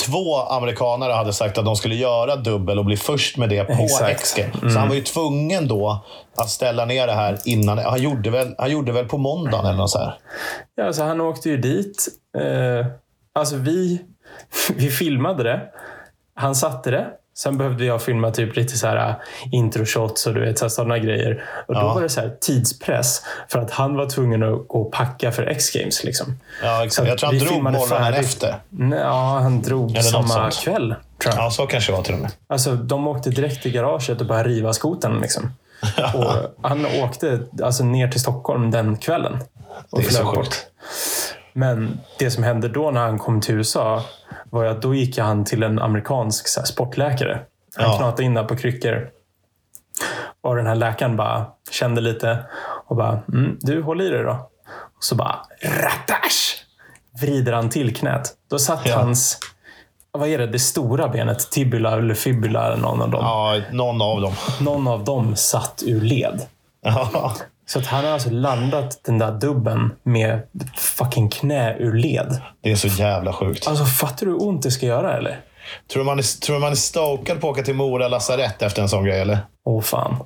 två 0.07 0.35
amerikanare 0.35 1.13
hade 1.13 1.33
sagt 1.33 1.57
att 1.57 1.65
de 1.65 1.75
skulle 1.75 1.95
göra 1.95 2.35
dubbel 2.35 2.79
och 2.79 2.85
bli 2.85 2.97
först 2.97 3.37
med 3.37 3.49
det 3.49 3.63
på 3.63 3.73
Exakt. 3.73 4.11
X-Games. 4.11 4.73
Så 4.73 4.79
han 4.79 4.87
var 4.87 4.95
ju 4.95 5.01
tvungen 5.01 5.67
då 5.67 6.05
att 6.37 6.49
ställa 6.49 6.85
ner 6.85 7.07
det 7.07 7.13
här 7.13 7.37
innan. 7.45 7.77
Han 7.77 8.01
gjorde 8.01 8.29
väl, 8.29 8.55
han 8.57 8.71
gjorde 8.71 8.91
väl 8.91 9.05
på 9.05 9.17
måndagen 9.17 9.65
eller 9.65 9.77
något 9.77 9.89
så 9.89 9.99
här. 9.99 10.17
Ja, 10.75 10.85
alltså 10.85 11.03
han 11.03 11.21
åkte 11.21 11.49
ju 11.49 11.57
dit. 11.57 12.07
Eh, 12.37 12.85
alltså 13.33 13.55
vi, 13.55 14.01
vi 14.75 14.89
filmade 14.89 15.43
det. 15.43 15.61
Han 16.35 16.55
satte 16.55 16.91
det. 16.91 17.07
Sen 17.37 17.57
behövde 17.57 17.85
jag 17.85 18.01
filma 18.01 18.31
typ 18.31 18.55
lite 18.55 18.77
så 18.77 18.87
här 18.87 19.15
introshots 19.51 20.27
och 20.27 20.33
du 20.33 20.39
vet, 20.45 20.71
sådana 20.71 20.97
grejer. 20.97 21.43
Och 21.67 21.73
då 21.73 21.79
Ja. 21.79 21.93
var 21.93 22.01
det 22.01 22.09
så 22.09 22.21
här 22.21 22.33
tidspress. 22.41 23.21
För 23.47 23.59
att 23.59 23.71
han 23.71 23.95
var 23.95 24.05
tvungen 24.09 24.43
att 24.43 24.67
gå 24.67 24.81
och 24.81 24.91
packa 24.91 25.31
för 25.31 25.43
X-Games. 25.47 26.03
Liksom. 26.03 26.39
Ja, 26.63 26.77
Så 26.77 26.83
exakt. 26.83 27.07
Jag 27.07 27.17
tror 27.17 27.29
han 27.29 27.37
drog 27.39 27.63
morgonen 27.63 27.87
färdigt. 27.87 28.19
efter. 28.25 28.55
Nej, 28.69 28.99
Ja, 28.99 29.39
han 29.41 29.61
drog 29.61 29.91
Eller 29.91 30.01
samma 30.01 30.51
kväll. 30.51 30.95
Tror 31.23 31.35
jag. 31.35 31.43
Ja, 31.45 31.51
så 31.51 31.67
kanske 31.67 31.91
det 31.91 31.95
var 31.97 32.03
till 32.03 32.13
och 32.13 32.19
med. 32.19 32.31
Alltså, 32.47 32.71
de 32.75 33.07
åkte 33.07 33.29
direkt 33.29 33.61
till 33.63 33.71
garaget 33.71 34.21
och 34.21 34.27
började 34.27 34.49
riva 34.49 34.73
skotern. 34.73 35.19
Liksom. 35.21 35.51
Och 36.15 36.33
han 36.69 36.85
åkte 37.03 37.39
alltså, 37.63 37.83
ner 37.83 38.07
till 38.07 38.21
Stockholm 38.21 38.71
den 38.71 38.97
kvällen. 38.97 39.37
Och 39.89 39.99
Det 39.99 40.07
är 40.07 40.11
så 40.11 40.25
sjukt. 40.25 40.65
Men 41.53 41.99
det 42.19 42.31
som 42.31 42.43
hände 42.43 42.67
då 42.69 42.91
när 42.91 43.01
han 43.01 43.19
kom 43.19 43.41
till 43.41 43.55
USA 43.55 44.03
var 44.49 44.65
att 44.65 44.81
då 44.81 44.95
gick 44.95 45.17
han 45.17 45.45
till 45.45 45.63
en 45.63 45.79
amerikansk 45.79 46.47
så 46.47 46.59
här, 46.59 46.65
sportläkare. 46.67 47.39
Han 47.75 47.85
Ja. 47.91 47.97
knatade 47.97 48.23
in 48.23 48.33
där 48.33 48.43
på 48.43 48.55
kryckor. 48.57 49.09
Och 50.41 50.55
den 50.55 50.67
här 50.67 50.75
läkaren 50.75 51.15
bara 51.17 51.45
kände 51.71 52.01
lite 52.01 52.39
och 52.87 52.95
bara, 52.95 53.19
mm, 53.33 53.57
du 53.61 53.81
håll 53.81 54.01
i 54.01 54.09
dig 54.09 54.23
då. 54.23 54.49
Och 54.97 55.03
så 55.03 55.15
bara, 55.15 55.35
rattash! 55.61 56.63
Vrider 57.21 57.53
han 57.53 57.69
till 57.69 57.95
knät. 57.95 58.33
Då 58.49 58.59
satt 58.59 58.81
Ja. 58.85 58.95
hans, 58.95 59.39
vad 60.11 60.29
är 60.29 60.37
det, 60.37 60.47
det 60.47 60.59
stora 60.59 61.07
benet, 61.07 61.51
tibula 61.51 61.97
eller 61.97 62.13
fibula 62.13 62.65
eller 62.67 62.77
någon 62.77 63.01
av 63.01 63.09
dem. 63.11 63.21
Ja, 63.23 63.61
någon 63.71 64.01
av 64.01 64.21
dem. 64.21 64.33
Någon 64.61 64.87
av 64.87 65.03
dem 65.03 65.35
satt 65.35 65.83
ur 65.85 66.01
led. 66.01 66.41
Ja, 66.81 67.33
Så 67.69 67.79
att 67.79 67.85
han 67.85 68.05
har 68.05 68.11
alltså 68.11 68.29
landat 68.29 68.99
den 69.03 69.17
där 69.17 69.31
dubben 69.31 69.91
med 70.03 70.41
fucking 70.77 71.29
knä 71.29 71.75
ur 71.79 71.93
led. 71.93 72.41
det 72.61 72.71
är 72.71 72.75
så 72.75 72.87
jävla 72.87 73.33
sjukt. 73.33 73.67
Alltså 73.67 73.85
fattar 73.85 74.25
du 74.25 74.31
hur 74.31 74.47
ont 74.47 74.63
det 74.63 74.71
ska 74.71 74.85
göra 74.85 75.17
eller? 75.17 75.41
Tror 75.91 76.03
du 76.03 76.05
man 76.05 76.19
är, 76.19 76.41
tror 76.41 76.59
man 76.59 76.71
är 76.71 76.75
stokad 76.75 77.41
på 77.41 77.47
att 77.47 77.53
åka 77.53 77.63
till 77.63 77.75
Mora 77.75 78.07
lasarett 78.07 78.61
efter 78.61 78.81
en 78.81 78.89
sån 78.89 79.05
grej, 79.05 79.21
eller? 79.21 79.39
Åh 79.65 79.81
fan. 79.81 80.23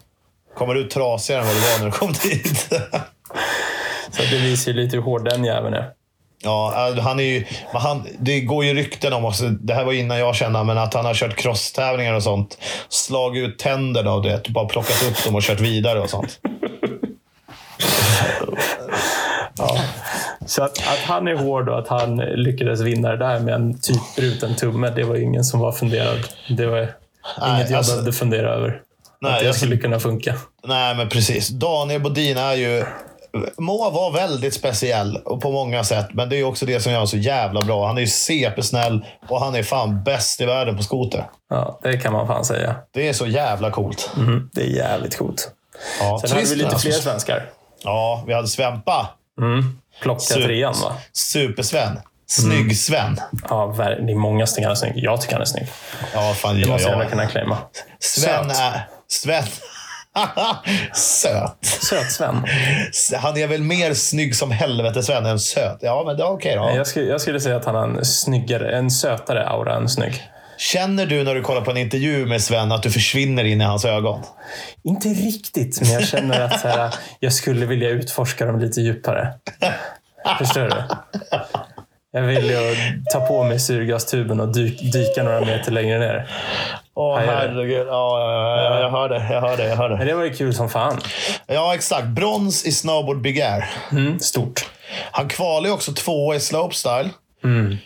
Kommer 0.58 0.74
du 0.74 0.84
trasigare 0.84 1.42
än 1.42 1.48
vad 1.48 1.56
du 1.56 1.62
var 1.62 1.80
när 1.80 1.86
du 1.86 1.92
kom 1.92 2.12
dit? 2.12 2.70
Så 4.12 4.22
det 4.32 4.38
visar 4.38 4.72
ju 4.72 4.78
lite 4.78 4.96
hur 4.96 5.04
hård 5.04 5.26
den 5.26 5.44
jäveln 5.44 5.74
är. 5.74 5.90
Ja, 6.44 6.90
äh, 6.90 7.04
han 7.04 7.20
är 7.20 7.24
ju, 7.24 7.46
han, 7.74 8.08
det 8.20 8.42
går 8.42 8.66
ju 8.66 8.74
rykten 8.74 9.14
om, 9.14 9.26
oss, 9.26 9.44
det 9.60 9.74
här 9.74 9.84
var 9.84 9.94
innan 9.94 10.20
jag 10.20 10.36
kände 10.36 10.64
men 10.64 10.78
att 10.78 10.94
han 10.94 11.06
har 11.06 11.14
kört 11.14 11.36
crosstävlingar 11.36 12.14
och 12.14 12.24
sånt. 12.24 12.58
Slagit 12.90 13.50
ut 13.50 13.60
tänderna 13.60 14.14
och 14.14 14.24
det, 14.24 14.50
bara 14.50 14.66
plockat 14.66 15.04
upp 15.04 15.26
dem 15.26 15.36
och 15.36 15.42
kört 15.42 15.60
vidare 15.60 16.00
och 16.00 16.10
sånt. 16.10 16.40
Så 20.46 20.64
att, 20.64 20.72
att 20.78 21.00
han 21.06 21.28
är 21.28 21.36
hård 21.36 21.70
och 21.70 21.80
att 21.80 21.88
han 21.88 22.16
lyckades 22.18 22.80
vinna 22.82 23.10
det 23.10 23.18
där 23.18 23.40
med 23.40 23.54
en 23.54 23.80
typ 23.82 24.16
bruten 24.16 24.56
tumme, 24.56 24.90
det 24.90 25.04
var 25.04 25.16
ingen 25.16 25.44
som 25.44 25.60
var 25.60 25.72
funderad. 25.72 26.18
Det 26.58 26.66
var 26.66 26.78
inget 26.80 27.70
jag 27.70 27.78
alltså- 27.78 27.92
behövde 27.92 28.14
fundera 28.14 28.50
över. 28.54 28.82
Nej, 29.22 29.34
att 29.34 29.40
det 29.40 29.46
jag- 29.46 29.56
skulle 29.56 29.78
kunna 29.78 30.00
funka. 30.00 30.36
Nej, 30.68 30.96
men 30.96 31.10
precis. 31.10 31.48
Daniel 31.50 32.02
Bodin 32.02 32.38
är 32.38 32.54
ju 32.54 32.86
må 33.58 33.90
vara 33.90 34.14
väldigt 34.14 34.54
speciell 34.54 35.18
och 35.18 35.42
på 35.42 35.52
många 35.52 35.84
sätt, 35.84 36.08
men 36.14 36.30
det 36.30 36.36
är 36.40 36.44
också 36.44 36.66
det 36.66 36.80
som 36.80 36.92
gör 36.92 36.98
honom 36.98 37.08
så 37.08 37.18
jävla 37.18 37.62
bra. 37.62 37.88
Han 37.88 37.98
är 37.98 38.02
ju 38.02 38.08
CP-snäll 38.08 39.06
och 39.28 39.42
han 39.42 39.56
är 39.56 39.64
fan 39.64 40.04
bäst 40.04 40.42
i 40.42 40.46
världen 40.46 40.78
på 40.78 40.84
skoter. 40.84 41.26
Ja, 41.50 41.80
det 41.84 41.98
kan 41.98 42.14
man 42.14 42.28
fan 42.28 42.46
säga. 42.46 42.76
Det 42.92 43.10
är 43.10 43.14
så 43.14 43.26
jävla 43.28 43.72
coolt. 43.72 44.10
Mm, 44.18 44.50
det 44.54 44.62
är 44.62 44.68
jävligt 44.68 45.18
coolt. 45.18 45.52
Ja, 46.00 46.20
Sen 46.22 46.30
hade 46.32 46.44
vi 46.50 46.56
lite 46.56 46.70
alltså. 46.70 46.82
fler 46.88 46.92
svenskar. 46.98 47.46
Ja, 47.84 48.24
vi 48.28 48.34
hade 48.34 48.48
Svempa. 48.48 49.10
Mm. 49.42 49.80
Plocka 50.02 50.20
Super- 50.20 50.44
trean 50.48 50.74
va? 50.84 50.96
Super-Sven. 51.14 52.00
Snygg-Sven. 52.28 53.20
Ja, 53.50 53.66
ver- 53.78 54.02
det 54.06 54.12
är 54.12 54.16
många 54.16 54.48
som 54.48 54.56
tycker 54.56 54.66
han 54.68 54.72
är 54.72 54.76
snygg. 54.76 54.94
Jag 54.96 55.22
tycker 55.22 55.34
han 55.34 55.42
är 55.42 55.46
snygg. 55.46 55.68
Ja, 56.14 56.34
fan. 56.34 56.56
Det 56.56 56.62
Ja, 56.62 56.68
måste 56.68 56.90
jag 56.90 57.04
ja. 57.04 57.10
kunna 57.10 57.26
claima. 57.28 57.58
Sven 58.00 58.50
Söt. 58.50 58.60
är... 58.60 58.88
Sven. 59.08 59.44
söt. 60.94 61.58
Söt-Sven. 61.62 62.46
Han 63.22 63.38
är 63.38 63.48
väl 63.48 63.62
mer 63.62 63.94
snygg 63.94 64.36
som 64.36 64.52
helvete 64.52 65.04
Sven 65.04 65.26
än 65.26 65.40
söt. 65.40 65.78
Ja, 65.82 66.04
men 66.06 66.18
det 66.18 66.24
är 66.24 66.28
okej 66.28 66.56
då. 66.56 66.72
Jag, 66.76 66.88
skulle, 66.88 67.06
jag 67.06 67.22
skulle 67.22 67.40
säga 67.40 67.56
att 67.56 67.66
han 67.66 67.76
har 67.76 67.84
en 67.88 68.06
snyggare, 68.06 68.78
en 68.78 68.92
sötare 68.92 69.48
aura 69.50 69.76
än 69.76 69.90
snygg. 69.90 70.24
Känner 70.62 71.06
du 71.06 71.24
när 71.24 71.36
du 71.36 71.42
kollar 71.42 71.62
på 71.62 71.72
en 71.72 71.78
intervju 71.78 72.26
med 72.26 72.42
Sven 72.42 72.72
att 72.72 72.84
du 72.84 72.92
försvinner 72.92 73.44
in 73.44 73.62
i 73.62 73.64
hans 73.64 73.86
ögon? 73.86 74.24
Inte 74.84 75.08
riktigt, 75.10 75.82
men 75.82 75.92
jag 75.92 76.08
känner 76.08 76.42
att 76.42 76.60
så 76.60 76.68
här, 76.68 76.94
jag 77.20 77.34
skulle 77.34 77.66
vilja 77.66 77.90
utforska 77.90 78.46
dem 78.46 78.60
lite 78.60 78.82
djupare. 78.82 79.34
Förstår 80.40 80.62
du? 80.62 80.84
Jag 82.12 82.22
vill 82.22 82.46
ju 82.50 82.76
ta 83.14 83.20
på 83.20 83.44
mig 83.44 83.60
syrgastuben 83.60 84.40
och 84.40 84.54
dyk, 84.54 84.94
dyka 84.94 85.24
några 85.24 85.42
meter 85.42 85.72
längre 85.72 86.00
ner. 86.00 86.30
Åh, 86.96 87.20
det. 87.20 87.26
herregud. 87.26 87.88
Ja, 87.88 88.20
ja, 88.20 88.64
ja, 88.64 88.80
jag 88.82 88.92
hör 88.92 89.10
det. 89.10 89.34
Jag 89.34 89.42
hör 89.42 89.58
det. 89.58 89.68
Jag 89.68 89.76
hör 89.76 89.90
Men 89.90 90.00
det. 90.00 90.06
det 90.06 90.14
var 90.14 90.24
ju 90.24 90.34
kul 90.34 90.54
som 90.54 90.70
fan. 90.70 91.00
Ja, 91.48 91.76
exakt. 91.76 92.08
Brons 92.08 92.66
i 92.66 92.72
snowboard 92.72 93.22
Big 93.22 93.42
Air. 93.42 93.70
Mm, 93.92 94.20
stort. 94.20 94.70
Han 95.12 95.28
kvalade 95.30 95.74
också 95.74 95.92
tvåa 95.94 96.36
i 96.36 96.40
slopestyle. 96.40 97.10
Eh, 97.44 97.78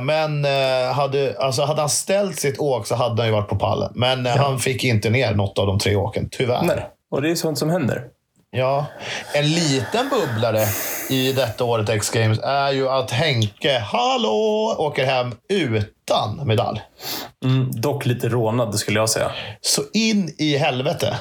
Men 0.00 0.44
eh, 0.44 0.92
hade, 0.94 1.36
alltså 1.38 1.62
hade 1.62 1.80
han 1.80 1.88
ställt 1.88 2.38
sitt 2.40 2.58
åk 2.58 2.86
så 2.86 2.94
hade 2.94 3.22
han 3.22 3.26
ju 3.26 3.32
varit 3.32 3.48
på 3.48 3.56
pallen. 3.56 3.92
Men 3.94 4.26
eh, 4.26 4.36
han 4.36 4.58
fick 4.58 4.84
inte 4.84 5.10
ner 5.10 5.34
något 5.34 5.58
av 5.58 5.66
de 5.66 5.78
tre 5.78 5.96
åken, 5.96 6.28
tyvärr. 6.30 6.62
Nej. 6.62 6.86
Och 7.10 7.22
det 7.22 7.30
är 7.30 7.34
sånt 7.34 7.58
som 7.58 7.70
händer. 7.70 8.04
Ja, 8.50 8.86
en 9.34 9.48
liten 9.52 10.08
bubblare 10.08 10.64
i 11.10 11.32
detta 11.32 11.64
året 11.64 11.88
X 11.88 12.10
Games 12.10 12.38
är 12.38 12.70
ju 12.72 12.88
att 12.88 13.10
Henke, 13.10 13.78
hallå, 13.78 14.74
åker 14.78 15.04
hem 15.06 15.34
utan 15.48 16.40
medalj. 16.46 16.80
Mm, 17.44 17.70
dock 17.80 18.06
lite 18.06 18.28
rånad 18.28 18.74
skulle 18.74 19.00
jag 19.00 19.10
säga. 19.10 19.30
Så 19.60 19.82
in 19.94 20.34
i 20.38 20.56
helvete. 20.56 21.16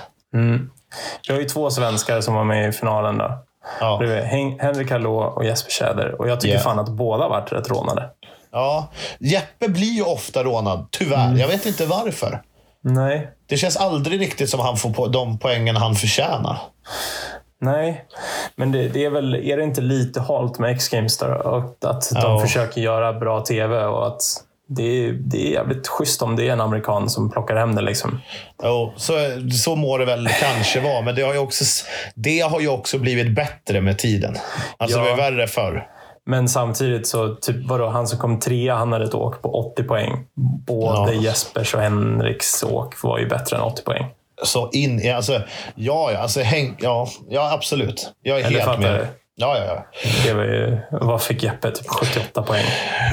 Vi 1.27 1.33
har 1.33 1.39
ju 1.41 1.45
två 1.49 1.69
svenskar 1.69 2.21
som 2.21 2.33
var 2.35 2.43
med 2.43 2.69
i 2.69 2.71
finalen. 2.71 3.17
Då. 3.17 3.31
Ja. 3.79 4.01
Hen- 4.05 4.59
Henrik 4.59 4.91
Hallå 4.91 5.17
och 5.19 5.45
Jesper 5.45 5.71
Tjäder. 5.71 6.21
Och 6.21 6.29
jag 6.29 6.39
tycker 6.39 6.53
Yeah. 6.53 6.63
fan 6.63 6.79
att 6.79 6.89
båda 6.89 7.27
varit 7.27 7.51
rätt 7.51 7.69
rånade. 7.69 8.09
Ja. 8.55 8.91
Jeppe 9.19 9.67
blir 9.69 9.93
ju 9.93 10.03
ofta 10.03 10.43
rånad, 10.43 10.87
tyvärr. 10.91 11.37
Jag 11.37 11.47
vet 11.47 11.65
inte 11.65 11.85
varför. 11.85 12.41
Nej, 12.83 13.29
Det 13.49 13.57
känns 13.57 13.77
aldrig 13.77 14.21
riktigt 14.21 14.49
som 14.49 14.59
han 14.59 14.77
får 14.77 14.89
på 14.89 15.07
de 15.07 15.39
poängen 15.39 15.75
han 15.75 15.95
förtjänar. 15.95 16.57
Nej, 17.61 18.05
men 18.55 18.71
det, 18.71 18.89
det 18.89 19.05
är 19.05 19.09
väl, 19.09 19.35
är 19.35 19.57
det 19.57 19.63
inte 19.63 19.81
lite 19.81 20.21
halt 20.21 20.59
med 20.59 20.71
X-Games? 20.71 21.21
Och 21.21 21.57
att 21.85 22.09
de 22.11 22.19
Ja. 22.21 22.39
försöker 22.39 22.81
göra 22.81 23.13
bra 23.13 23.41
TV 23.41 23.85
och 23.85 24.07
att 24.07 24.21
det 24.67 24.83
är, 25.05 25.11
det 25.11 25.47
är 25.47 25.51
jävligt 25.51 25.87
schysst 25.87 26.21
om 26.21 26.35
det 26.35 26.47
är 26.47 26.51
en 26.53 26.61
amerikan 26.61 27.09
som 27.09 27.31
plockar 27.31 27.55
hem 27.55 27.75
det. 27.75 27.81
Liksom. 27.81 28.21
Jo, 28.63 28.93
så, 28.97 29.13
så 29.63 29.75
må 29.75 29.97
det 29.97 30.05
väl 30.05 30.27
kanske 30.39 30.79
vara, 30.79 31.01
men 31.01 31.15
det 31.15 31.21
har 31.21 31.33
ju 31.33 31.39
också, 31.39 31.65
det 32.15 32.39
har 32.39 32.59
ju 32.59 32.67
också 32.67 32.97
blivit 32.99 33.35
bättre 33.35 33.81
med 33.81 33.97
tiden. 33.97 34.35
Alltså 34.77 34.97
Ja. 34.97 35.03
det 35.05 35.11
var 35.11 35.17
ju 35.17 35.31
värre 35.31 35.47
förr. 35.47 35.87
Men 36.25 36.49
samtidigt 36.49 37.07
så, 37.07 37.35
typ, 37.35 37.55
vadå, 37.69 37.87
han 37.87 38.07
som 38.07 38.19
kom 38.19 38.39
trea, 38.39 38.75
han 38.75 38.91
hade 38.91 39.05
ett 39.05 39.13
åk 39.13 39.41
på 39.41 39.71
80 39.71 39.83
poäng. 39.83 40.25
Både 40.67 41.13
Ja. 41.13 41.21
Jespers 41.21 41.73
och 41.73 41.81
Henriks 41.81 42.63
åk 42.63 43.03
var 43.03 43.19
ju 43.19 43.27
bättre 43.27 43.57
än 43.57 43.61
80 43.63 43.81
poäng. 43.83 44.05
Så 44.43 44.69
in 44.71 44.99
i, 44.99 45.11
alltså, 45.11 45.33
ja, 45.75 46.11
ja, 46.11 46.17
alltså, 46.19 46.39
häng, 46.41 46.75
ja, 46.79 47.07
ja, 47.29 47.51
absolut. 47.53 48.13
Jag 48.23 48.39
är 48.39 48.45
Eller 48.45 48.59
helt 48.59 48.79
med. 48.79 48.93
du? 48.99 49.07
Ja, 49.35 49.57
ja, 49.57 49.65
ja. 49.65 49.85
Det 50.25 50.33
var 50.33 50.43
ju, 50.43 50.77
vad 50.91 51.21
fick 51.21 51.43
Jeppe? 51.43 51.71
Typ 51.71 51.87
78 51.87 52.41
poäng. 52.41 52.65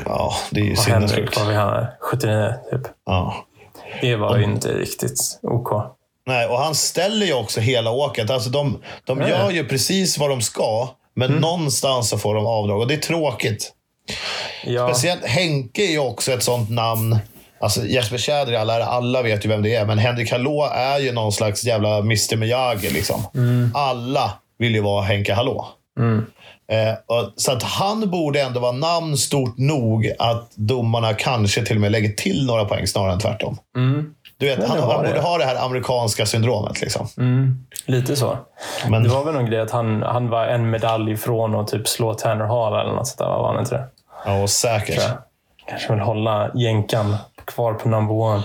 Ja, 0.07 0.33
det 0.51 0.61
är 0.61 0.65
ju 0.65 0.73
Och 0.73 0.79
Henrik, 0.79 1.11
sinnessjukt. 1.11 1.37
vad 1.39 1.47
fick 1.47 1.57
han? 1.57 1.87
79 2.01 2.55
typ. 2.71 2.81
Ja. 3.07 3.35
Det 4.01 4.17
var 4.17 4.37
ju 4.37 4.45
inte 4.45 4.69
riktigt 4.69 5.39
OK. 5.43 5.85
Nej, 6.27 6.47
och 6.49 6.59
han 6.59 6.75
ställer 6.75 7.27
ju 7.27 7.35
också 7.35 7.61
hela 7.61 7.91
åket. 7.91 8.31
Alltså 8.31 8.51
de, 8.51 8.83
de 9.05 9.21
gör 9.21 9.51
ju 9.51 9.65
precis 9.69 10.19
vad 10.19 10.31
de 10.31 10.41
ska, 10.41 10.89
men 11.15 11.29
Mm. 11.31 11.41
någonstans 11.41 12.09
så 12.09 12.19
får 12.19 12.35
de 12.35 12.47
avdrag. 12.47 12.81
Och 12.81 12.87
det 12.89 12.95
är 12.95 12.99
tråkigt. 12.99 13.73
Ja, 14.65 14.89
Speciellt 14.95 15.25
Henke 15.25 15.83
är 15.83 15.91
ju 15.91 15.99
också 15.99 16.33
ett 16.33 16.43
sånt 16.43 16.71
namn. 16.71 17.19
Alltså 17.61 17.87
Jesper 17.87 18.19
Tjäder, 18.19 18.53
alla, 18.53 18.85
alla 18.85 19.23
vet 19.23 19.45
ju 19.45 19.49
vem 19.49 19.63
det 19.63 19.75
är. 19.75 19.87
Men 19.87 19.99
Henrik 19.99 20.31
Hallå 20.33 20.71
är 20.75 20.99
ju 20.99 21.13
någon 21.13 21.33
slags 21.33 21.65
jävla 21.65 21.97
Mr 21.99 22.37
Miyagi. 22.37 22.91
Liksom. 22.91 23.23
Alla 23.75 24.33
vill 24.59 24.75
ju 24.75 24.81
vara 24.81 25.03
Henke 25.03 25.35
Hallå. 25.35 25.69
Eh, 26.73 26.93
och, 27.07 27.33
så 27.37 27.53
att 27.53 27.63
han 27.63 28.11
borde 28.11 28.41
ändå 28.41 28.61
vara 28.61 28.73
namn 28.73 29.17
stort 29.17 29.59
nog 29.59 30.13
att 30.19 30.51
domarna 30.57 31.15
kanske 31.15 31.65
till 31.65 31.77
och 31.77 31.81
med 31.81 31.93
lägger 31.93 32.09
till 32.13 32.47
några 32.47 32.65
poäng 32.65 32.87
snarare 32.87 33.13
än 33.13 33.19
tvärtom. 33.21 33.59
Du 34.43 34.49
vet, 34.57 34.69
han, 34.69 34.81
borde 34.81 35.21
ha 35.21 35.39
det 35.39 35.45
här 35.45 35.65
amerikanska 35.65 36.27
syndromet. 36.27 36.81
Liksom. 36.81 37.09
lite 37.87 38.17
så. 38.17 38.39
Men, 38.89 39.03
Det 39.03 39.09
var 39.09 39.25
väl 39.25 39.35
någon 39.35 39.47
grej 39.47 39.61
att 39.61 39.71
han, 39.71 40.03
han 40.03 40.29
var 40.31 40.47
en 40.47 40.71
medalj 40.71 41.13
ifrån 41.13 41.55
att 41.55 41.69
typ 41.69 41.89
slå 41.89 42.15
Tanner 42.15 42.45
Hall 42.45 42.81
eller 42.81 42.93
något 42.95 43.07
sånt 43.07 43.19
där. 43.19 43.27
Var 43.27 43.53
han 43.53 43.59
inte 43.61 43.75
det? 43.75 43.85
ja, 44.25 44.47
säkert. 44.47 44.97
Jag. 44.97 45.11
Kanske 45.69 45.93
vill 45.93 46.01
hålla 46.03 46.51
jänkan 46.55 47.17
kvar 47.45 47.75
på 47.75 47.89
number 47.89 48.15
one. 48.15 48.43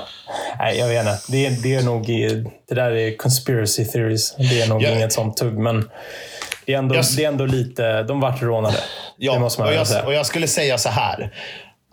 Nej, 0.60 0.78
jag 0.78 0.88
vet 0.88 1.00
inte. 1.00 1.18
Det 1.30 1.46
är, 1.46 1.52
det 1.64 1.76
är 1.76 1.84
nog... 1.84 2.06
Det 2.68 2.76
där 2.76 2.92
är 2.92 3.18
conspiracy 3.18 3.86
theories. 3.86 4.36
Det 4.36 4.62
är 4.62 4.68
nog 4.70 4.82
Ja. 4.84 4.90
inget 4.90 5.14
sånt 5.14 5.38
tugg, 5.38 5.58
men 5.58 5.90
det 6.66 6.74
är 6.74 6.78
ändå, 6.78 6.96
Jag- 6.96 7.06
det 7.18 7.24
är 7.24 7.28
ändå 7.28 7.46
lite... 7.46 8.04
De 8.04 8.20
vart 8.20 8.42
rånade. 8.42 8.78
Ja, 9.18 9.34
det 9.34 9.40
måste 9.40 9.62
man 9.62 9.70
och, 9.70 9.76
jag, 9.76 9.88
säga. 9.88 10.06
och 10.06 10.14
jag 10.14 10.26
skulle 10.26 10.48
säga 10.48 10.78
så 10.78 10.90
här. 10.90 11.34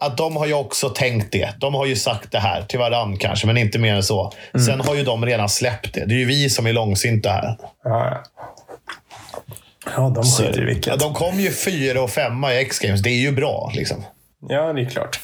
Att 0.07 0.17
de 0.17 0.37
har 0.37 0.47
ju 0.47 0.55
också 0.55 0.89
tänkt 0.89 1.33
det. 1.33 1.49
De 1.59 1.75
har 1.75 1.87
ju 1.87 1.97
sagt 1.97 2.33
det 2.33 2.39
här 2.39 2.63
till 2.63 2.79
varann 2.79 3.17
kanske, 3.17 3.47
men 3.47 3.57
inte 3.57 3.79
mer 3.79 3.95
än 3.95 4.03
så. 4.03 4.33
Mm. 4.55 4.67
Sen 4.67 4.81
har 4.81 4.95
ju 4.95 5.05
de 5.05 5.27
redan 5.27 5.49
släppt 5.49 5.95
det. 5.95 6.05
Det 6.05 6.15
är 6.15 6.19
ju 6.19 6.25
vi 6.25 6.51
som 6.51 6.67
är 6.67 6.73
långsinta 6.73 7.31
här. 7.31 7.57
Ja, 7.85 8.07
ja. 8.11 8.23
ja 9.97 10.13
de 10.15 10.25
skiter 10.25 10.59
i 10.59 10.61
Ja, 10.61 10.67
vilket. 10.67 11.01
de 11.01 11.15
kom 11.15 11.41
ju 11.41 11.51
fyra 11.51 12.03
och 12.03 12.11
femma 12.11 12.55
i 12.55 12.59
X-Games. 12.59 13.03
Det 13.03 13.11
är 13.11 13.21
ju 13.21 13.33
bra. 13.33 13.71
Liksom. 13.75 14.05
Ja, 14.49 14.73
det 14.73 14.81
är 14.83 14.91
klart. 14.91 15.21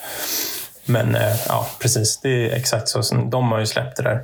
Men 0.84 1.14
eh, 1.14 1.36
ja, 1.48 1.66
precis. 1.82 2.20
Det 2.20 2.28
är 2.28 2.56
exakt 2.56 2.88
så. 2.88 3.02
som 3.02 3.30
De 3.30 3.52
har 3.52 3.58
ju 3.58 3.66
släppt 3.66 3.96
det 3.96 4.02
där. 4.02 4.20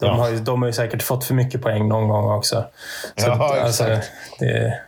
De, 0.00 0.06
Ja. 0.06 0.12
har, 0.12 0.30
ju, 0.30 0.38
de 0.38 0.62
har 0.62 0.66
ju 0.68 0.72
säkert 0.72 1.02
fått 1.02 1.24
för 1.24 1.34
mycket 1.34 1.62
poäng 1.62 1.88
någon 1.88 2.08
gång 2.08 2.30
också. 2.32 2.64
Så, 3.16 3.26
Ja, 3.26 3.56
alltså, 3.60 3.84
exakt. 3.88 4.10
det, 4.38 4.80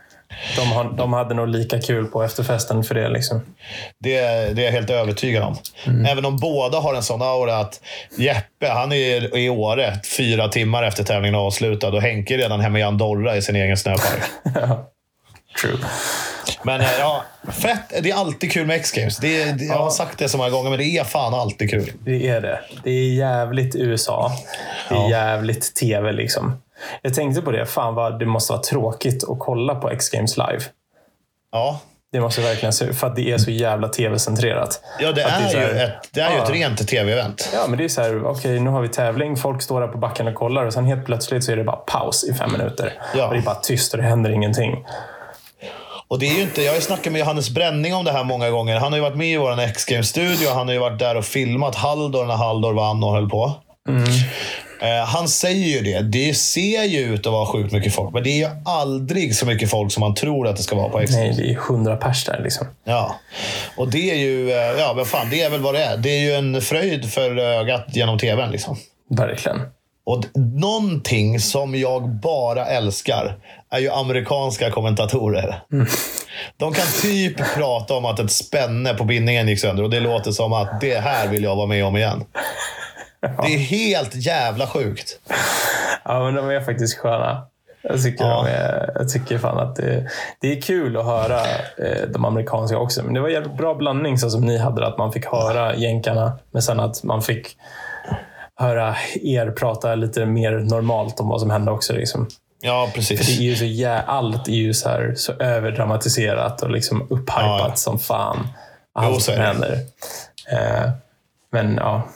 de, 0.57 0.71
har, 0.71 0.83
de 0.97 1.13
hade 1.13 1.33
nog 1.33 1.47
lika 1.47 1.81
kul 1.81 2.05
på 2.05 2.23
efterfesten 2.23 2.83
för 2.83 2.95
det. 2.95 3.09
Liksom. 3.09 3.41
Det, 3.99 4.19
det 4.55 4.61
är 4.61 4.65
jag 4.65 4.71
helt 4.71 4.89
övertygad 4.89 5.43
om. 5.43 5.55
Mm. 5.85 6.05
Även 6.05 6.25
om 6.25 6.37
båda 6.37 6.79
har 6.79 6.93
en 6.93 7.03
sån 7.03 7.21
aura 7.21 7.57
att 7.57 7.79
Jeppe, 8.17 8.67
han 8.67 8.91
är 8.91 9.37
i 9.37 9.49
Åre 9.49 9.99
fyra 10.17 10.47
timmar 10.47 10.83
efter 10.83 11.03
tävlingen 11.03 11.35
avslutad 11.35 11.87
och 11.89 12.01
Henke 12.01 12.33
är 12.33 12.37
redan 12.37 12.59
hemma 12.59 12.79
i 12.79 12.83
Andorra 12.83 13.37
i 13.37 13.41
sin 13.41 13.55
egen 13.55 13.77
snöpark. 13.77 14.21
True. 15.61 15.77
Men 16.63 16.81
eh, 16.81 16.87
ja, 16.99 17.23
fett. 17.51 17.93
Det 18.03 18.11
är 18.11 18.15
alltid 18.15 18.51
kul 18.51 18.65
med 18.67 18.75
X-Games. 18.75 19.17
Det, 19.17 19.45
det, 19.51 19.65
jag 19.65 19.77
har 19.77 19.89
sagt 19.89 20.17
det 20.19 20.29
så 20.29 20.37
många 20.37 20.49
gånger, 20.49 20.69
men 20.69 20.79
det 20.79 20.85
är 20.85 21.03
fan 21.03 21.33
alltid 21.33 21.69
kul. 21.69 21.91
Det 21.99 22.27
är 22.27 22.41
det. 22.41 22.59
Det 22.83 22.89
är 22.91 23.13
jävligt 23.13 23.75
USA. 23.75 24.31
Det 24.89 24.95
är 24.95 24.99
Ja. 24.99 25.09
jävligt 25.09 25.75
tv 25.75 26.11
liksom. 26.11 26.61
Jag 27.01 27.13
tänkte 27.13 27.41
på 27.41 27.51
det. 27.51 27.65
Fan 27.65 27.95
vad 27.95 28.19
det 28.19 28.25
måste 28.25 28.53
vara 28.53 28.61
tråkigt 28.61 29.23
att 29.29 29.39
kolla 29.39 29.75
på 29.75 29.89
X-Games 29.89 30.37
live. 30.37 30.59
Ja, 31.51 31.79
Det 32.11 32.19
måste 32.21 32.41
verkligen 32.41 32.73
se 32.73 32.93
För 32.93 33.07
att 33.07 33.15
det 33.15 33.31
är 33.31 33.37
så 33.37 33.51
jävla 33.51 33.87
tv-centrerat. 33.87 34.81
ja 34.99 35.11
det, 35.11 35.21
är 35.21 35.47
så 35.47 35.57
ju 35.57 35.63
här- 35.63 35.85
ett, 35.85 36.09
det 36.11 36.21
är 36.21 36.29
ju 36.31 36.37
Ja. 36.37 36.43
ett 36.43 36.49
rent 36.49 36.87
tv-event. 36.87 37.49
Ja, 37.53 37.59
men 37.67 37.77
det 37.77 37.83
är 37.83 37.87
så 37.89 38.01
här, 38.01 38.25
okej, 38.25 38.59
nu 38.59 38.69
har 38.69 38.81
vi 38.81 38.89
tävling. 38.89 39.37
Folk 39.37 39.61
står 39.61 39.81
där 39.81 39.87
på 39.87 39.97
backen 39.97 40.27
och 40.27 40.35
kollar 40.35 40.65
och 40.65 40.73
sen 40.73 40.85
helt 40.85 41.05
plötsligt 41.05 41.43
så 41.43 41.51
är 41.51 41.55
det 41.55 41.63
bara 41.63 41.75
paus 41.75 42.23
i 42.23 42.33
fem 42.33 42.51
minuter. 42.51 42.93
Ja. 43.17 43.27
Och 43.27 43.33
det 43.33 43.39
är 43.39 43.43
bara 43.43 43.55
tyst 43.55 43.93
och 43.93 43.97
det 44.01 44.03
händer 44.07 44.29
ingenting. 44.31 44.85
Och 46.07 46.19
det 46.19 46.25
är 46.27 46.33
ju 46.35 46.41
inte, 46.41 46.61
jag 46.61 46.71
har 46.71 46.75
ju 46.75 46.81
snackat 46.81 47.11
med 47.13 47.19
Johannes 47.19 47.49
Bränning 47.49 47.95
om 47.95 48.05
det 48.05 48.11
här 48.11 48.23
många 48.23 48.49
gånger. 48.49 48.77
Han 48.77 48.91
har 48.91 48.97
ju 48.97 49.03
varit 49.03 49.17
med 49.17 49.27
i 49.27 49.37
vår 49.37 49.59
X-Games-studio. 49.59 50.49
Han 50.49 50.67
har 50.67 50.73
ju 50.73 50.79
varit 50.79 50.99
där 50.99 51.15
och 51.17 51.25
filmat 51.25 51.75
Haldor 51.75 52.25
när 52.25 52.35
Haldor 52.35 52.73
vann 52.73 53.03
och 53.03 53.11
höll 53.13 53.29
på. 53.29 53.51
Eh, 54.83 55.05
han 55.05 55.27
säger 55.27 55.67
ju 55.67 55.81
det. 55.81 56.01
Det 56.01 56.33
ser 56.33 56.83
ju 56.83 56.99
ut 56.99 57.25
att 57.25 57.33
vara 57.33 57.45
sjukt 57.45 57.73
mycket 57.73 57.93
folk. 57.93 58.13
Men 58.13 58.23
det 58.23 58.29
är 58.29 58.37
ju 58.37 58.47
aldrig 58.65 59.35
så 59.35 59.45
mycket 59.45 59.69
folk 59.69 59.91
som 59.91 60.01
man 60.01 60.15
tror 60.15 60.47
att 60.47 60.55
det 60.57 60.63
ska 60.63 60.75
vara 60.75 60.89
på 60.89 60.99
X-Games. 60.99 61.37
Nej, 61.37 61.47
det 61.47 61.53
är 61.53 61.55
hundra 61.55 61.95
pers 61.95 62.25
där 62.25 62.41
liksom. 62.43 62.67
Ja. 62.83 63.15
Och 63.77 63.91
det 63.91 64.11
är 64.11 64.15
ju, 64.15 64.51
eh, 64.51 64.57
ja 64.57 64.93
men 64.95 65.05
fan, 65.05 65.29
det 65.29 65.41
är 65.41 65.49
väl 65.49 65.61
vad 65.61 65.73
det 65.73 65.83
är. 65.83 65.97
Det 65.97 66.09
är 66.09 66.19
ju 66.19 66.33
en 66.33 66.61
fröjd 66.61 67.11
för 67.11 67.37
ögat 67.37 67.85
genom 67.87 68.19
tvn 68.19 68.51
liksom. 68.51 68.77
Verkligen. 69.09 69.61
Och 70.05 70.23
någonting 70.35 71.39
som 71.39 71.75
jag 71.75 72.09
bara 72.09 72.65
älskar 72.65 73.35
är 73.69 73.79
ju 73.79 73.89
amerikanska 73.89 74.71
kommentatorer. 74.71 75.63
De 76.57 76.73
kan 76.73 76.85
typ 77.01 77.53
prata 77.55 77.93
om 77.93 78.05
att 78.05 78.19
ett 78.19 78.31
spänne 78.31 78.93
på 78.93 79.03
bindningen 79.03 79.47
gick 79.47 79.59
sönder 79.59 79.83
och 79.83 79.89
det 79.89 79.99
låter 79.99 80.31
som 80.31 80.53
att 80.53 80.81
det 80.81 80.99
här 80.99 81.27
vill 81.27 81.43
jag 81.43 81.55
vara 81.55 81.67
med 81.67 81.85
om 81.85 81.97
igen. 81.97 82.23
Det 83.43 83.53
är 83.53 83.57
helt 83.57 84.15
jävla 84.15 84.67
sjukt. 84.67 85.19
Ja, 86.05 86.23
men 86.23 86.35
de 86.35 86.49
är 86.49 86.61
faktiskt 86.61 86.97
sköna. 86.97 87.45
Jag 87.81 88.03
tycker, 88.03 88.25
Ja. 88.25 88.43
de 88.43 88.51
är, 88.51 88.91
jag 88.95 89.09
tycker 89.09 89.37
fan 89.37 89.57
att 89.59 89.75
det, 89.75 90.09
det 90.41 90.57
är 90.57 90.61
kul 90.61 90.97
att 90.97 91.05
höra 91.05 91.39
eh, 91.77 92.07
de 92.13 92.25
amerikanska 92.25 92.77
också. 92.77 93.03
Men 93.03 93.13
det 93.13 93.19
var 93.19 93.27
en 93.27 93.33
jävligt 93.33 93.57
bra 93.57 93.73
blandning 93.75 94.17
så 94.17 94.29
som 94.29 94.41
ni 94.41 94.57
hade 94.57 94.87
Att 94.87 94.97
man 94.97 95.11
fick 95.11 95.25
höra 95.25 95.75
jänkarna, 95.75 96.39
men 96.51 96.61
sen 96.61 96.79
att 96.79 97.03
man 97.03 97.21
fick 97.21 97.57
höra 98.55 98.95
er 99.21 99.51
prata 99.51 99.95
lite 99.95 100.25
mer 100.25 100.51
normalt 100.51 101.19
om 101.19 101.29
vad 101.29 101.41
som 101.41 101.49
hände 101.49 101.71
också. 101.71 101.93
Liksom. 101.93 102.27
Ja, 102.61 102.81
För 102.93 103.01
det 103.01 103.07
precis. 103.07 103.39
är 103.39 103.43
ju 103.43 103.55
så 103.55 103.63
jä- 103.63 104.01
allt 104.05 104.47
är 104.47 104.51
ju 104.51 104.73
så, 104.73 104.89
här, 104.89 105.13
så 105.15 105.33
överdramatiserat 105.33 106.61
och 106.61 106.71
liksom 106.71 107.01
upphypat 107.01 107.35
Ja, 107.43 107.65
ja. 107.69 107.75
som 107.75 107.99
fan. 107.99 108.47
Jo, 108.95 109.01
Allt 109.03 109.15
är 109.17 109.19
som 109.21 109.33
händer. 109.35 109.79
Eh, 110.51 110.89
men 111.53 111.75
ja, 111.75 112.09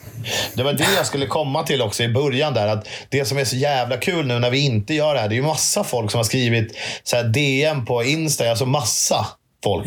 Det 0.54 0.64
var 0.64 0.74
det 0.74 0.88
jag 0.98 1.06
skulle 1.06 1.26
komma 1.26 1.64
till 1.64 1.82
också 1.82 2.04
i 2.04 2.10
början. 2.10 2.54
där. 2.54 2.68
Att 2.68 2.88
Det 3.10 3.26
som 3.26 3.38
är 3.38 3.46
så 3.46 3.56
jävla 3.56 3.98
kul 3.98 4.26
nu 4.28 4.40
när 4.40 4.50
vi 4.50 4.60
inte 4.60 4.94
gör 4.94 5.14
det 5.14 5.20
här. 5.20 5.28
Det 5.30 5.34
är 5.36 5.38
ju 5.38 5.44
massa 5.44 5.84
folk 5.84 6.12
som 6.12 6.18
har 6.18 6.24
skrivit 6.24 6.78
så 7.04 7.16
här 7.16 7.24
DM 7.24 7.86
på 7.86 8.04
Insta. 8.04 8.50
Alltså 8.50 8.66
massa 8.66 9.28
folk. 9.64 9.86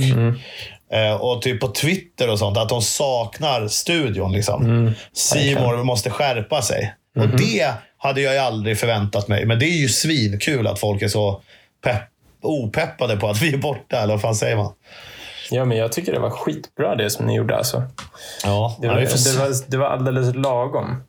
Eh, 0.93 1.15
och 1.15 1.43
typ 1.43 1.61
på 1.61 1.69
Twitter 1.69 2.31
och 2.31 2.39
sånt. 2.39 2.57
Att 2.57 2.69
de 2.69 2.83
saknar 2.83 3.69
studion. 3.69 4.33
Liksom. 4.33 4.65
Simon 5.13 5.87
måste 5.87 6.11
skärpa 6.11 6.63
sig. 6.63 6.95
Och 7.19 7.29
det 7.29 7.73
hade 7.99 8.21
jag 8.21 8.33
ju 8.35 8.39
aldrig 8.41 8.79
förväntat 8.79 9.29
mig. 9.29 9.47
Men 9.47 9.59
det 9.59 9.67
är 9.67 9.77
ju 9.81 9.89
svinkul 9.89 10.67
att 10.67 10.81
folk 10.81 11.03
är 11.03 11.09
så 11.09 11.41
pepp, 11.85 12.03
opeppade 12.43 13.17
på 13.17 13.29
att 13.29 13.43
vi 13.43 13.53
är 13.55 13.59
borta. 13.59 13.97
Eller 14.01 14.15
vad 14.15 14.21
fan 14.21 14.35
säger 14.35 14.57
man? 14.57 14.73
Ja, 15.51 15.65
men 15.65 15.79
jag 15.79 15.93
tycker 15.93 16.13
det 16.13 16.19
var 16.21 16.31
skitbra 16.31 16.95
det 16.97 17.11
som 17.11 17.27
ni 17.27 17.35
gjorde. 17.35 17.57
Alltså. 17.57 17.83
Ja, 18.45 18.77
Det 18.81 18.87
ja, 18.87 18.95
var, 18.95 19.05
se. 19.07 19.31
det, 19.31 19.39
var, 19.45 19.55
det 19.71 19.77
var 19.77 19.87
alldeles 19.87 20.35
lagom. 20.35 21.03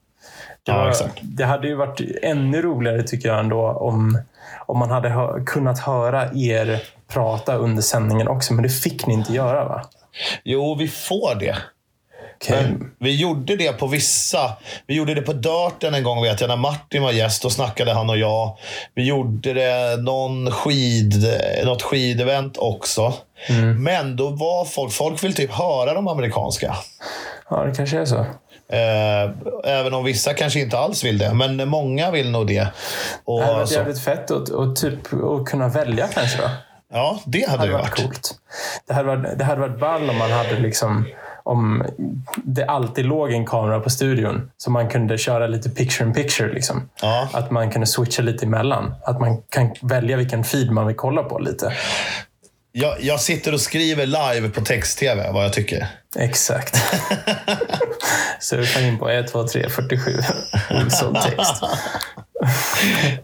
Det, 0.66 0.72
Ja, 0.72 0.78
var, 0.78 0.90
exakt. 0.90 1.20
det 1.22 1.46
hade 1.46 1.68
ju 1.68 1.76
varit 1.76 2.02
ännu 2.22 2.62
roligare 2.62 3.04
tycker 3.04 3.30
jag 3.30 3.40
ändå 3.40 3.68
om, 3.68 4.22
om 4.66 4.78
man 4.80 4.92
hade 4.92 5.10
hö- 5.10 5.44
kunnat 5.46 5.80
höra 5.80 6.30
er 6.36 6.80
prata 7.14 7.56
under 7.56 7.82
sändningen 7.82 8.28
också. 8.28 8.54
Men 8.54 8.64
det 8.64 8.70
fick 8.70 9.08
ni 9.08 9.14
inte 9.14 9.34
göra 9.34 9.66
va? 9.66 9.82
Jo, 10.44 10.76
vi 10.76 10.88
får 10.88 11.36
det. 11.40 11.58
Men 12.50 12.92
vi 13.00 13.16
gjorde 13.22 13.56
det 13.56 13.72
på 13.72 13.88
vissa. 13.88 14.58
Vi 14.88 14.94
gjorde 14.96 15.14
det 15.16 15.22
på 15.22 15.34
Dörten 15.34 15.94
en 15.94 16.04
gång 16.04 16.22
vet 16.22 16.42
jag, 16.42 16.48
när 16.48 16.56
Martin 16.56 17.04
var 17.04 17.12
gäst. 17.12 17.42
Då 17.44 17.50
snackade 17.50 17.94
han 17.94 18.10
och 18.10 18.18
jag. 18.18 18.58
Vi 18.96 19.04
gjorde 19.04 19.54
det 19.54 20.02
någon 20.02 20.52
skid, 20.52 21.14
något 21.66 21.82
skidevent 21.82 22.58
också. 22.58 23.14
Men 23.78 24.16
då 24.16 24.30
var 24.30 24.66
folk, 24.66 24.92
folk 24.94 25.24
vill 25.24 25.34
typ 25.34 25.52
höra 25.52 25.94
de 25.94 26.08
amerikanska. 26.08 26.76
Ja, 27.50 27.64
det 27.64 27.76
kanske 27.76 28.00
är 28.00 28.06
så. 28.06 28.26
Eh, 28.74 29.32
även 29.64 29.94
om 29.94 30.04
vissa 30.04 30.34
kanske 30.34 30.60
inte 30.60 30.78
alls 30.78 31.04
vill 31.04 31.18
det. 31.18 31.34
Men 31.34 31.68
många 31.70 32.12
vill 32.12 32.32
nog 32.32 32.48
det. 32.48 32.68
Och 33.26 33.40
Det 33.40 33.46
hade 33.46 33.58
varit 33.58 33.70
så, 33.70 33.76
jävligt 33.76 34.00
fett 34.04 34.32
att, 34.32 34.52
att, 34.54 34.76
typ, 34.76 35.14
att 35.14 35.46
kunna 35.46 35.68
välja 35.68 36.08
kanske 36.08 36.38
då. 36.38 36.50
ja, 36.94 37.20
det 37.26 37.50
hade 37.50 37.58
hade 37.58 37.72
det 37.72 37.74
varit 37.78 37.90
varit. 37.90 38.02
coolt. 38.04 38.32
Det 38.88 38.94
hade 38.94 39.08
varit, 39.16 39.38
det 39.40 39.44
hade 39.46 39.62
varit 39.62 39.80
ball 39.80 40.10
om 40.10 40.18
man 40.18 40.32
hade 40.32 40.60
liksom 40.60 41.06
om 41.44 41.84
det 42.36 42.66
alltid 42.66 43.06
låg 43.06 43.32
en 43.32 43.46
kamera 43.46 43.80
på 43.80 43.90
studion 43.90 44.52
så 44.58 44.72
man 44.72 44.90
kunde 44.90 45.18
köra 45.18 45.48
lite 45.48 45.70
picture 45.70 46.08
in 46.08 46.14
picture. 46.14 46.54
Liksom. 46.54 46.90
Ja. 47.02 47.30
Att 47.34 47.52
man 47.52 47.72
kunde 47.72 47.88
switcha 47.88 48.22
lite 48.22 48.46
emellan. 48.46 48.94
Att 49.06 49.20
man 49.20 49.42
kan 49.50 49.74
välja 49.82 50.18
vilken 50.18 50.44
feed 50.44 50.72
man 50.72 50.88
vill 50.88 50.96
kolla 50.96 51.24
på 51.24 51.40
lite. 51.40 51.74
Jag, 52.72 53.02
jag 53.02 53.20
sitter 53.20 53.54
och 53.54 53.62
skriver 53.62 54.06
live 54.06 54.50
på 54.50 54.62
text-tv 54.62 55.32
vad 55.32 55.46
jag 55.46 55.54
tycker. 55.54 55.88
Exakt. 56.20 56.78
Surfa 58.40 58.80
in 58.82 59.00
på 59.00 59.10
1, 59.10 59.32
2, 59.32 59.48
3, 59.48 59.70
47. 59.70 60.12
Olsson 60.70 61.14
text. 61.14 61.64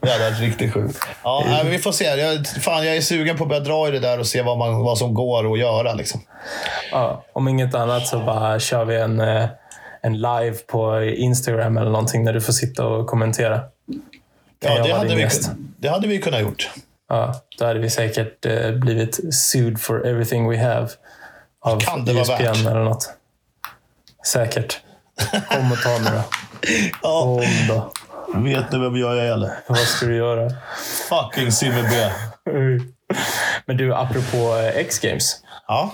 Det 0.01 0.11
hade 0.11 0.29
varit 0.29 0.39
riktigt 0.39 0.73
sjukt. 0.73 0.99
Ja, 1.23 1.43
nej, 1.47 1.69
vi 1.69 1.79
får 1.79 1.91
se. 1.91 2.03
Jag, 2.05 2.47
fan, 2.47 2.85
jag 2.85 2.95
är 2.97 3.01
sugen 3.01 3.37
på 3.37 3.43
att 3.43 3.49
börja 3.49 3.61
dra 3.61 3.87
i 3.87 3.91
det 3.91 3.99
där 3.99 4.19
och 4.19 4.27
se 4.27 4.41
vad, 4.41 4.57
man, 4.57 4.79
vad 4.79 4.97
som 4.97 5.13
går 5.13 5.53
att 5.53 5.59
göra. 5.59 5.93
Liksom. 5.93 6.21
Ja, 6.91 7.25
om 7.33 7.47
inget 7.47 7.75
annat 7.75 8.07
så 8.07 8.19
bara 8.19 8.59
kör 8.59 8.85
vi 8.85 8.95
en, 8.95 9.19
eh, 9.19 9.45
en 10.01 10.17
live 10.17 10.55
på 10.67 11.03
Instagram 11.03 11.77
eller 11.77 11.91
någonting 11.91 12.25
där 12.25 12.33
du 12.33 12.41
får 12.41 12.53
sitta 12.53 12.85
och 12.85 13.07
kommentera. 13.07 13.59
Kan 14.61 14.75
Ja, 14.75 14.83
det, 14.83 14.93
hade 14.93 15.15
vi, 15.15 15.27
det 15.77 15.89
hade 15.89 16.07
vi 16.07 16.19
kunnat 16.19 16.41
gjort. 16.41 16.69
Ja, 17.09 17.33
då 17.59 17.65
hade 17.65 17.79
vi 17.79 17.89
säkert 17.89 18.45
eh, 18.45 18.71
blivit 18.71 19.33
sued 19.35 19.79
for 19.81 20.07
everything 20.07 20.49
we 20.49 20.57
have. 20.57 20.87
Av 21.61 21.79
Kan 21.79 22.05
det 22.05 22.13
vara 22.13 22.21
ISBN 22.23 22.43
värt? 22.43 22.57
eller 22.71 22.83
något. 22.83 23.13
Säkert. 24.27 24.79
Kom 25.49 25.71
och 25.71 25.77
ta 25.77 25.89
mig 25.99 26.11
då. 26.11 26.23
Ja, 27.03 27.21
Kom 27.21 27.67
då. 27.67 27.91
vet 28.39 28.71
ni 28.71 28.79
vem 28.79 28.95
jag 28.97 29.17
är 29.17 29.31
eller? 29.31 29.51
Vad 29.67 29.77
ska 29.77 30.05
du 30.05 30.15
göra? 30.15 30.51
Fucking 31.09 31.51
Simmy 31.51 31.81
B. 31.81 32.09
Men 33.65 33.77
du, 33.77 33.93
apropå 33.95 34.37
eh, 34.57 34.77
X-Games. 34.77 35.35
Ja, 35.67 35.91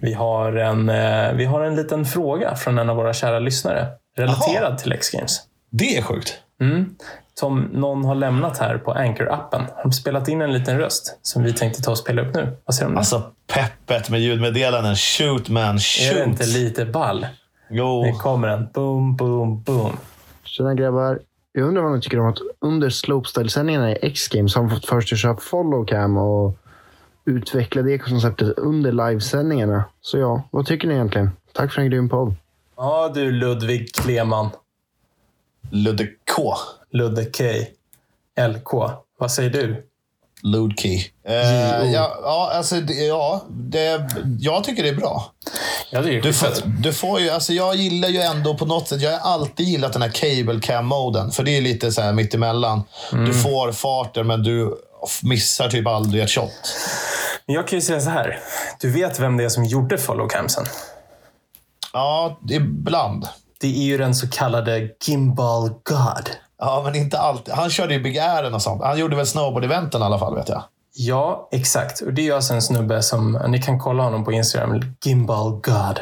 Vi 0.00 0.12
har, 0.12 0.52
en, 0.52 0.88
eh, 0.88 1.32
vi 1.32 1.44
har 1.44 1.60
en 1.64 1.76
liten 1.76 2.04
fråga 2.04 2.56
från 2.56 2.78
en 2.78 2.90
av 2.90 2.96
våra 2.96 3.12
kära 3.14 3.38
lyssnare. 3.38 3.86
Relaterad 4.16 4.78
till 4.78 4.92
X-Games. 4.92 5.40
det 5.70 5.96
är 5.98 6.02
sjukt. 6.02 6.34
Mm. 6.60 6.94
Som 7.40 7.60
någon 7.60 8.04
har 8.04 8.14
lämnat 8.14 8.58
här 8.58 8.78
på 8.78 8.94
Anchor-appen. 8.94 9.66
Har 9.74 9.82
de 9.82 9.92
spelat 9.92 10.28
in 10.28 10.40
en 10.40 10.52
liten 10.52 10.78
röst 10.78 11.18
som 11.22 11.42
vi 11.42 11.52
tänkte 11.52 11.82
ta 11.82 11.90
och 11.90 11.98
spela 11.98 12.22
upp 12.22 12.34
nu. 12.34 12.56
Vad 12.64 12.74
säger 12.74 12.84
du 12.84 12.88
om 12.88 12.94
det? 12.94 12.98
Alltså 12.98 13.22
peppet 13.46 14.10
med 14.10 14.20
ljudmeddelanden. 14.20 14.96
Shoot 14.96 15.48
man, 15.48 15.62
är 15.64 15.72
det 15.72 15.80
shoot. 16.14 16.26
inte 16.26 16.46
lite 16.46 16.84
ball? 16.84 17.26
Jo. 17.70 18.02
Nu 18.02 18.12
kommer 18.12 18.48
den. 18.48 18.68
Boom, 18.74 19.16
boom, 19.16 19.62
boom. 19.62 19.96
Tjena 20.44 20.74
grabbar. 20.74 21.20
Jag 21.52 21.68
undrar 21.68 21.82
vad 21.82 21.92
ni 21.92 22.00
tycker 22.00 22.20
om 22.20 22.28
att 22.28 22.38
under 22.60 22.90
slopestyle-sändningarna 22.90 23.92
i 23.92 23.98
X-Games 24.02 24.54
har 24.54 24.62
man 24.62 24.70
fått 24.70 24.86
för 24.86 25.00
sig 25.00 25.16
att 25.16 25.20
köra 25.20 25.36
followcam 25.36 26.16
och 26.16 26.58
utveckla 27.24 27.82
det 27.82 27.98
konceptet 27.98 28.58
under 28.58 28.92
livesändningarna. 28.92 29.84
Så 30.00 30.18
ja, 30.18 30.42
vad 30.50 30.66
tycker 30.66 30.88
ni 30.88 30.94
egentligen? 30.94 31.30
Tack 31.52 31.72
för 31.72 31.80
en 31.80 31.90
grym 31.90 32.08
podd. 32.08 32.34
Ja 32.76 33.10
du 33.14 33.32
Ludvig 33.32 33.94
Kleman. 33.94 34.50
Ludde 35.70 36.06
K. 36.36 36.54
Ludde 36.96 37.24
K. 37.24 37.44
LK. 38.48 38.90
Vad 39.18 39.32
säger 39.32 39.50
du? 39.50 39.82
Ludkey. 40.42 41.04
Eh, 41.24 41.34
ja, 41.92 42.16
ja, 42.22 42.50
alltså, 42.54 42.76
ja 42.76 43.44
det, 43.50 44.00
jag 44.40 44.64
tycker 44.64 44.82
det 44.82 44.88
är 44.88 44.94
bra. 44.94 45.32
Jag 45.90 46.04
tycker 46.04 46.16
det 46.16 46.22
Du 46.22 46.28
är 46.28 46.32
får, 46.32 46.46
fett. 46.46 46.62
du 46.82 46.92
får 46.92 47.20
ju, 47.20 47.30
alltså 47.30 47.52
jag 47.52 47.74
gillar 47.76 48.08
ju 48.08 48.20
ändå 48.20 48.54
på 48.54 48.66
något 48.66 48.88
sätt, 48.88 49.00
jag 49.02 49.18
har 49.18 49.32
alltid 49.32 49.66
gillat 49.68 49.92
den 49.92 50.02
här 50.02 50.08
cable 50.10 50.60
cam-moden. 50.60 51.30
För 51.30 51.42
det 51.42 51.56
är 51.56 51.60
lite 51.60 51.92
så 51.92 52.00
här 52.02 52.12
mittemellan. 52.12 52.82
Du 53.10 53.34
får 53.34 53.72
farten 53.72 54.26
men 54.26 54.42
du 54.42 54.76
missar 55.22 55.68
typ 55.68 55.86
aldrig 55.86 56.22
ett 56.22 56.30
shot. 56.30 56.50
Men 57.46 57.54
jag 57.54 57.68
kan 57.68 57.76
ju 57.76 57.82
säga 57.82 58.00
så 58.00 58.10
här. 58.10 58.38
Du 58.80 58.90
vet 58.90 59.20
vem 59.20 59.36
det 59.36 59.44
är 59.44 59.48
som 59.48 59.64
gjorde 59.64 59.98
followcamsen? 59.98 60.64
Ja, 61.92 62.38
ibland. 62.50 63.28
Det 63.60 63.66
är 63.66 63.82
ju 63.84 63.98
den 63.98 64.14
så 64.14 64.28
kallade 64.28 64.88
Gimbal 65.04 65.68
God. 65.68 66.30
Ja, 66.58 66.82
men 66.84 66.94
inte 66.94 67.18
alltid. 67.18 67.54
Han 67.54 67.70
körde 67.70 67.94
ju 67.94 68.00
Big 68.00 68.18
Airen 68.18 68.54
och 68.54 68.62
sånt. 68.62 68.82
Han 68.82 68.98
gjorde 68.98 69.16
väl 69.16 69.26
snowboard-eventen 69.26 70.00
i 70.00 70.04
alla 70.04 70.18
fall, 70.18 70.34
vet 70.34 70.48
jag. 70.48 70.62
Ja, 70.98 71.48
exakt. 71.52 72.00
Och 72.00 72.12
det 72.12 72.28
är 72.28 72.34
alltså 72.34 72.54
en 72.54 72.62
snubbe 72.62 73.02
som, 73.02 73.42
ni 73.48 73.62
kan 73.62 73.78
kolla 73.78 74.02
honom 74.02 74.24
på 74.24 74.32
Instagram, 74.32 74.80
Gimbal 75.04 75.50
God. 75.50 76.00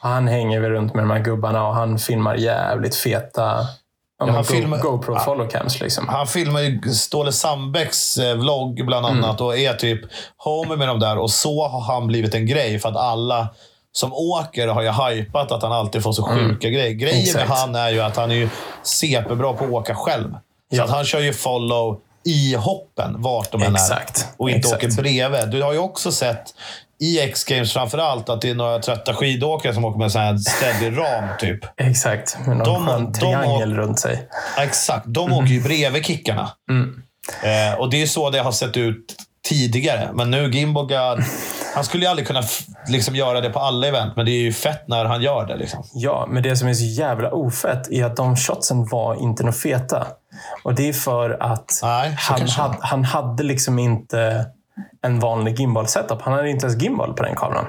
Och 0.00 0.08
han 0.08 0.28
hänger 0.28 0.60
väl 0.60 0.70
runt 0.70 0.94
med 0.94 1.04
de 1.04 1.10
här 1.10 1.18
gubbarna 1.18 1.68
och 1.68 1.74
han 1.74 1.98
filmar 1.98 2.34
jävligt 2.34 2.94
feta 2.96 3.42
ja, 3.42 4.26
han 4.26 4.34
Go, 4.34 4.42
filmar- 4.42 4.78
GoPro 4.82 5.18
followcams. 5.18 5.80
Liksom. 5.80 6.08
Han 6.08 6.26
filmar 6.26 6.60
ju 6.60 6.80
Ståle 6.80 7.32
Sandbäcks 7.32 8.16
eh, 8.18 8.36
vlogg 8.36 8.86
bland 8.86 9.06
annat 9.06 9.40
och 9.40 9.58
är 9.58 9.74
typ 9.74 10.00
homie 10.36 10.76
med 10.76 10.88
dem 10.88 11.00
där. 11.00 11.18
Och 11.18 11.30
så 11.30 11.66
har 11.68 11.80
han 11.80 12.06
blivit 12.06 12.34
en 12.34 12.46
grej 12.46 12.78
för 12.78 12.88
att 12.88 12.96
alla 12.96 13.48
som 13.92 14.12
åker 14.12 14.68
har 14.68 15.10
ju 15.10 15.16
hypat 15.22 15.52
att 15.52 15.62
han 15.62 15.72
alltid 15.72 16.02
får 16.02 16.12
så 16.12 16.22
sjuka 16.22 16.68
grejer. 16.68 16.92
Grejen 16.92 17.18
Exakt. 17.22 17.48
med 17.48 17.58
han 17.58 17.74
är 17.74 17.90
ju 17.90 18.00
att 18.00 18.16
han 18.16 18.30
är 18.30 18.34
ju 18.34 18.48
CP-bra 18.82 19.52
på 19.52 19.64
att 19.64 19.70
åka 19.70 19.94
själv. 19.94 20.30
Så 20.32 20.36
Ja. 20.76 20.84
att 20.84 20.90
han 20.90 21.04
kör 21.04 21.20
ju 21.20 21.32
follow 21.32 22.00
i 22.24 22.54
hoppen 22.54 23.14
vart 23.22 23.52
de 23.52 23.62
än 23.62 23.74
Exakt. 23.74 24.18
är. 24.18 24.24
Och 24.36 24.50
inte 24.50 24.58
Exakt. 24.68 24.84
åker 24.84 25.02
bredvid. 25.02 25.48
Du 25.50 25.62
har 25.62 25.72
ju 25.72 25.78
också 25.78 26.12
sett 26.12 26.44
i 27.00 27.20
X-Games 27.20 27.72
framförallt 27.72 28.28
att 28.28 28.40
det 28.40 28.50
är 28.50 28.54
några 28.54 28.78
trötta 28.78 29.14
skidåkare 29.14 29.74
som 29.74 29.84
åker 29.84 29.98
med 29.98 30.04
en 30.04 30.10
sån 30.10 30.20
här 30.22 30.36
steady 30.38 30.90
ram 30.96 31.24
typ. 31.38 31.60
Exakt, 31.80 32.36
med 32.46 32.56
någon 32.56 32.64
De- 32.66 32.86
skön 32.86 33.04
de 33.04 33.12
triangel 33.18 33.70
har- 33.72 33.78
runt 33.78 34.00
sig. 34.00 34.28
Exakt. 34.58 35.04
De 35.06 35.32
åker 35.32 35.46
ju 35.46 35.62
bredvid 35.62 36.06
kickarna. 36.06 36.50
Mm. 36.70 37.02
Eh, 37.42 37.78
och 37.80 37.90
det 37.90 38.02
är 38.02 38.06
så 38.06 38.30
det 38.30 38.38
har 38.38 38.52
sett 38.52 38.76
ut 38.76 39.14
tidigare. 39.48 40.08
Men 40.14 40.30
nu 40.30 40.50
Gimbogard, 40.50 41.22
Han 41.74 41.84
skulle 41.84 42.04
ju 42.04 42.10
aldrig 42.10 42.26
kunna 42.26 42.42
liksom 42.88 43.16
göra 43.16 43.40
det 43.40 43.50
på 43.50 43.58
alla 43.58 43.86
event, 43.86 44.16
men 44.16 44.26
det 44.26 44.30
är 44.30 44.42
ju 44.42 44.52
fett 44.52 44.88
när 44.88 45.04
han 45.04 45.22
gör 45.22 45.46
det. 45.46 45.56
Liksom. 45.56 45.84
Ja, 45.94 46.26
men 46.30 46.42
det 46.42 46.56
som 46.56 46.68
är 46.68 46.74
så 46.74 46.84
jävla 46.84 47.30
ofett 47.30 47.90
är 47.90 48.04
att 48.04 48.16
de 48.16 48.36
shotsen 48.36 48.86
var 48.86 49.22
inte 49.22 49.44
något 49.44 49.56
feta. 49.56 50.06
Och 50.64 50.74
det 50.74 50.88
är 50.88 50.92
för 50.92 51.42
att 51.42 51.80
Nej, 51.82 52.16
han, 52.18 52.48
hade, 52.48 52.76
han 52.80 53.04
hade 53.04 53.42
liksom 53.42 53.78
inte 53.78 54.46
en 55.02 55.20
vanlig 55.20 55.58
gimbal-setup. 55.60 56.22
Han 56.22 56.34
hade 56.34 56.50
inte 56.50 56.66
ens 56.66 56.82
gimbal 56.82 57.14
på 57.14 57.22
den 57.22 57.36
kameran. 57.36 57.66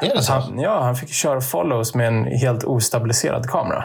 Är 0.00 0.14
det 0.14 0.22
så? 0.22 0.32
Han, 0.32 0.58
ja, 0.58 0.82
han 0.82 0.96
fick 0.96 1.12
köra 1.12 1.40
follows 1.40 1.94
med 1.94 2.08
en 2.08 2.24
helt 2.24 2.64
ostabiliserad 2.64 3.50
kamera. 3.50 3.84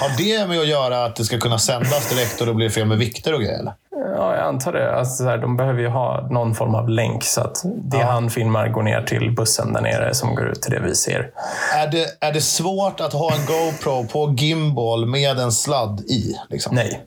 Har 0.00 0.18
det 0.18 0.48
med 0.48 0.58
att 0.60 0.66
göra 0.66 1.04
att 1.04 1.16
det 1.16 1.24
ska 1.24 1.38
kunna 1.38 1.58
sändas 1.58 2.08
direkt 2.08 2.40
och 2.40 2.46
då 2.46 2.54
blir 2.54 2.66
det 2.66 2.72
fel 2.72 2.86
med 2.86 2.98
vikter 2.98 3.34
och 3.34 3.40
grejer? 3.40 3.58
Eller? 3.58 3.74
Ja, 3.98 4.36
jag 4.36 4.46
antar 4.46 4.72
det. 4.72 4.94
Alltså, 4.94 5.22
så 5.22 5.28
här, 5.28 5.38
de 5.38 5.56
behöver 5.56 5.80
ju 5.80 5.88
ha 5.88 6.28
någon 6.30 6.54
form 6.54 6.74
av 6.74 6.88
länk 6.88 7.24
så 7.24 7.40
att 7.40 7.62
det 7.64 7.98
han 7.98 8.30
filmar 8.30 8.68
går 8.68 8.82
ner 8.82 9.02
till 9.02 9.34
bussen 9.34 9.72
där 9.72 9.80
nere 9.80 10.14
som 10.14 10.34
går 10.34 10.48
ut 10.48 10.62
till 10.62 10.72
det 10.72 10.80
vi 10.80 10.94
ser. 10.94 11.30
Är 11.74 11.86
det, 11.86 12.06
är 12.20 12.32
det 12.32 12.40
svårt 12.40 13.00
att 13.00 13.12
ha 13.12 13.32
en 13.34 13.46
GoPro 13.46 14.06
på 14.06 14.34
gimbal 14.38 15.06
med 15.06 15.38
en 15.38 15.52
sladd 15.52 16.00
i? 16.00 16.36
Liksom? 16.48 16.74
Nej. 16.74 17.02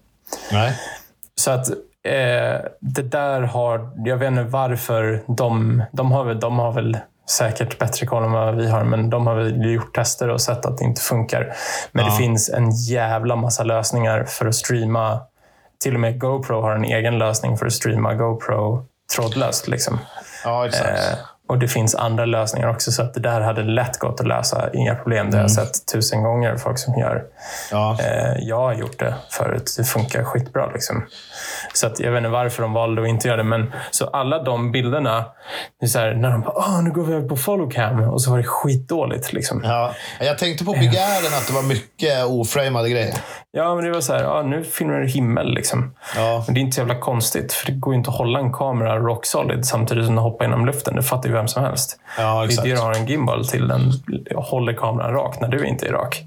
Nej. 0.51 0.73
Så 1.35 1.51
att 1.51 1.69
eh, 2.03 2.61
det 2.79 3.01
där 3.01 3.41
har... 3.41 3.91
Jag 4.05 4.17
vet 4.17 4.27
inte 4.27 4.43
varför 4.43 5.23
de... 5.27 5.83
De 5.91 6.11
har, 6.11 6.23
väl, 6.23 6.39
de 6.39 6.59
har 6.59 6.71
väl 6.71 6.97
säkert 7.29 7.79
bättre 7.79 8.05
koll 8.05 8.23
än 8.23 8.31
vad 8.31 8.55
vi 8.55 8.69
har, 8.69 8.83
men 8.83 9.09
de 9.09 9.27
har 9.27 9.35
väl 9.35 9.71
gjort 9.71 9.95
tester 9.95 10.29
och 10.29 10.41
sett 10.41 10.65
att 10.65 10.77
det 10.77 10.83
inte 10.83 11.01
funkar. 11.01 11.53
Men 11.91 12.05
det 12.05 12.11
finns 12.11 12.49
en 12.49 12.71
jävla 12.71 13.35
massa 13.35 13.63
lösningar 13.63 14.23
för 14.23 14.45
att 14.45 14.55
streama. 14.55 15.19
Till 15.81 15.93
och 15.93 15.99
med 15.99 16.19
GoPro 16.19 16.61
har 16.61 16.75
en 16.75 16.83
egen 16.83 17.17
lösning 17.17 17.57
för 17.57 17.65
att 17.65 17.73
streama 17.73 18.13
GoPro 18.13 18.85
trådlöst. 19.15 19.67
Liksom. 19.67 19.99
Ja, 20.43 20.67
exakt. 20.67 20.89
Eh, 20.89 21.17
och 21.51 21.59
det 21.59 21.67
finns 21.67 21.95
andra 21.95 22.25
lösningar 22.25 22.69
också, 22.69 22.91
så 22.91 23.01
att 23.01 23.13
det 23.13 23.19
där 23.19 23.41
hade 23.41 23.63
lätt 23.63 23.99
gått 23.99 24.19
att 24.19 24.27
lösa. 24.27 24.69
Inga 24.73 24.95
problem. 24.95 25.31
Det 25.31 25.37
har 25.37 25.43
jag 25.43 25.51
sett 25.51 25.85
tusen 25.93 26.23
gånger 26.23 26.57
folk 26.57 26.79
som 26.79 26.99
gör. 26.99 27.23
ja. 27.71 27.97
Eh, 27.99 28.33
jag 28.39 28.57
har 28.57 28.73
gjort 28.73 28.99
det 28.99 29.15
förut. 29.29 29.75
Det 29.77 29.83
funkar 29.83 30.23
skitbra. 30.23 30.71
Liksom. 30.73 31.05
Så 31.73 31.87
att 31.87 31.99
jag 31.99 32.11
vet 32.11 32.17
inte 32.17 32.29
varför 32.29 32.61
de 32.61 32.73
valde 32.73 33.01
att 33.01 33.07
inte 33.07 33.27
göra 33.27 33.37
det. 33.37 33.43
Men 33.43 33.73
så 33.91 34.07
alla 34.07 34.43
de 34.43 34.71
bilderna, 34.71 35.25
det 35.81 35.95
här, 35.95 36.13
när 36.13 36.31
de 36.31 36.41
bara 36.41 36.53
Åh, 36.55 36.83
nu 36.83 36.91
går 36.91 37.03
vi 37.03 37.13
över 37.13 37.27
på 37.27 37.37
follow 37.37 37.69
cam 37.69 37.99
och 37.99 38.21
så 38.21 38.31
var 38.31 38.37
det 38.37 38.43
skitdåligt. 38.43 39.33
Liksom. 39.33 39.61
Ja. 39.63 39.93
Jag 40.19 40.37
tänkte 40.37 40.65
på 40.65 40.71
Big 40.73 40.89
Aden 40.97 41.33
att 41.37 41.47
det 41.47 41.53
var 41.53 41.63
mycket 41.63 42.25
oframade 42.25 42.89
grejer. 42.89 43.15
Ja, 43.51 43.75
men 43.75 43.85
det 43.85 43.91
var 43.91 44.01
så 44.01 44.13
här, 44.13 44.23
ja, 44.23 44.43
nu 44.43 44.63
filmar 44.63 44.99
du 44.99 45.07
himmel. 45.07 45.53
Liksom. 45.53 45.95
Ja. 46.15 46.43
Men 46.45 46.53
det 46.53 46.59
är 46.59 46.61
inte 46.61 46.75
så 46.75 46.81
jävla 46.81 46.99
konstigt, 46.99 47.53
för 47.53 47.71
det 47.71 47.77
går 47.77 47.93
ju 47.93 47.97
inte 47.97 48.09
att 48.09 48.15
hålla 48.15 48.39
en 48.39 48.53
kamera 48.53 48.97
rock 48.99 49.25
solid 49.25 49.65
samtidigt 49.65 50.05
som 50.05 50.15
den 50.15 50.23
hoppar 50.23 50.45
genom 50.45 50.65
luften. 50.65 50.95
Det 50.95 51.03
fattar 51.03 51.29
ju 51.29 51.35
vem 51.41 51.47
som 51.47 51.63
helst. 51.63 51.97
Ja, 52.17 52.47
du 52.63 52.77
har 52.77 52.93
en 52.93 53.07
gimbal 53.07 53.47
till. 53.47 53.67
Den 53.67 53.93
håller 54.35 54.73
kameran 54.73 55.13
rak 55.13 55.41
när 55.41 55.47
du 55.47 55.67
inte 55.67 55.87
är 55.87 55.91
rak. 55.91 56.23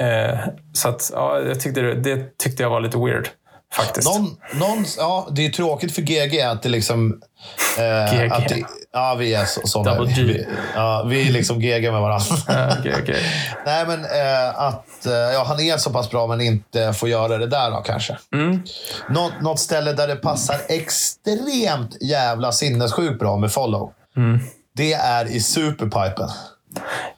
Eh, 0.00 0.38
så 0.72 0.88
att, 0.88 1.10
ja, 1.14 1.40
jag 1.40 1.60
tyckte 1.60 1.80
det, 1.80 1.94
det 1.94 2.38
tyckte 2.38 2.62
jag 2.62 2.70
var 2.70 2.80
lite 2.80 2.98
weird. 2.98 3.28
Faktiskt. 3.74 4.08
Någon, 4.08 4.36
någon, 4.52 4.84
ja, 4.98 5.28
det 5.30 5.46
är 5.46 5.50
tråkigt 5.50 5.94
för 5.94 6.02
GG 6.02 6.40
att 6.40 6.62
det 6.62 6.68
liksom... 6.68 7.20
Eh, 7.78 8.14
GG. 8.14 8.32
Att 8.32 8.48
det, 8.48 8.64
ja, 8.92 9.16
vi 9.18 9.34
är 9.34 9.44
så, 9.44 9.60
sådana. 9.64 9.98
Double 9.98 10.14
G. 10.14 10.22
Vi, 10.22 10.46
ja, 10.74 11.06
vi 11.08 11.28
är 11.28 11.32
liksom 11.32 11.60
GG 11.60 11.92
med 11.92 12.00
varandra. 12.00 12.76
Okej. 13.02 13.22
Nej, 13.66 13.86
men 13.86 14.04
eh, 14.04 14.60
att 14.60 15.06
eh, 15.06 15.12
ja, 15.12 15.44
han 15.46 15.60
är 15.60 15.76
så 15.76 15.90
pass 15.90 16.10
bra 16.10 16.26
men 16.26 16.40
inte 16.40 16.92
får 16.92 17.08
göra 17.08 17.38
det 17.38 17.46
där 17.46 17.70
då 17.70 17.76
kanske. 17.76 18.18
Mm. 18.34 18.62
Något, 19.08 19.32
något 19.40 19.60
ställe 19.60 19.92
där 19.92 20.08
det 20.08 20.16
passar 20.16 20.56
extremt 20.68 22.02
jävla 22.02 22.52
sinnessjukt 22.52 23.18
bra 23.18 23.36
med 23.36 23.52
follow. 23.52 23.92
Mm. 24.16 24.40
Det 24.76 24.92
är 24.92 25.24
i 25.26 25.40
superpipen. 25.40 26.28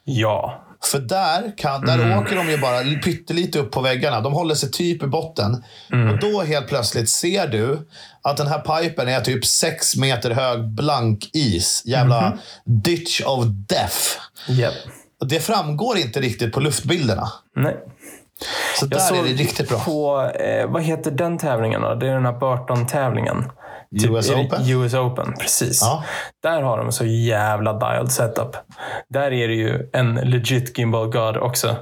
Ja. 0.05 0.61
För 0.85 0.99
där, 0.99 1.53
kan, 1.59 1.87
där 1.87 1.95
Mm. 1.99 2.19
åker 2.19 2.37
de 2.37 2.51
ju 2.51 2.59
bara 2.59 2.79
pyttelite 3.05 3.59
upp 3.59 3.73
på 3.73 3.81
väggarna. 3.81 4.21
De 4.21 4.33
håller 4.33 4.55
sig 4.55 4.71
typ 4.71 5.03
i 5.03 5.07
botten. 5.07 5.65
Mm. 5.93 6.11
Och 6.11 6.19
då 6.21 6.43
helt 6.43 6.69
plötsligt 6.69 7.11
ser 7.11 7.47
du 7.49 7.89
att 8.23 8.37
den 8.37 8.47
här 8.47 8.59
pipen 8.59 9.09
är 9.09 9.21
typ 9.21 9.47
sex 9.47 9.97
meter 9.97 10.31
hög 10.31 10.65
blank 10.69 11.31
is. 11.33 11.83
Jävla 11.87 12.21
Mhm. 12.29 12.39
ditch 12.65 13.21
of 13.27 13.45
death. 13.47 13.97
Yep. 14.49 14.73
Det 15.27 15.41
framgår 15.41 15.97
inte 15.99 16.21
riktigt 16.21 16.53
på 16.53 16.61
luftbilderna. 16.61 17.29
Nej. 17.57 17.77
Så 18.81 18.87
där 18.87 19.19
är 19.19 19.23
det 19.23 19.29
riktigt 19.29 19.69
bra. 19.69 19.79
på, 19.79 20.31
eh, 20.41 20.67
vad 20.71 20.83
heter 20.83 21.11
den 21.11 21.39
tävlingen 21.39 21.81
då? 21.83 21.95
Det 21.95 22.09
är 22.09 22.15
den 22.15 22.25
här 22.25 22.33
Burton-tävlingen. 22.41 23.45
US 24.09 24.31
är 24.31 24.37
det 24.37 24.43
Open? 24.43 24.69
US 24.69 24.95
Open, 24.95 25.35
precis. 25.41 25.83
Ja. 25.83 26.05
Där 26.43 26.63
har 26.63 26.79
de 26.79 26.93
så 26.93 27.05
jävla 27.05 27.73
dialed 27.73 28.13
setup. 28.13 28.57
Där 29.09 29.33
är 29.33 29.49
det 29.49 29.55
ju 29.55 29.91
en 29.93 30.15
legit 30.15 30.79
gimbal 30.79 31.11
god 31.11 31.37
också. 31.37 31.77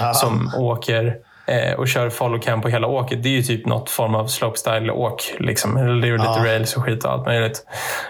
Aha. 0.00 0.14
Som 0.14 0.52
åker 0.56 1.16
eh, 1.46 1.74
och 1.78 1.88
kör 1.88 2.10
follow 2.10 2.38
cam 2.40 2.60
på 2.60 2.68
hela 2.68 2.86
åket. 2.86 3.22
Det 3.22 3.28
är 3.28 3.32
ju 3.32 3.42
typ 3.42 3.66
något 3.66 3.90
form 3.90 4.14
av 4.14 4.26
slopestyle-åk. 4.26 5.34
Liksom. 5.38 5.74
Det 5.74 5.80
är 5.80 6.06
ju 6.06 6.18
lite 6.18 6.30
Ja. 6.36 6.44
rails 6.44 6.76
och 6.76 6.84
skit 6.84 7.04
och 7.04 7.12
allt 7.12 7.26
möjligt. 7.26 7.64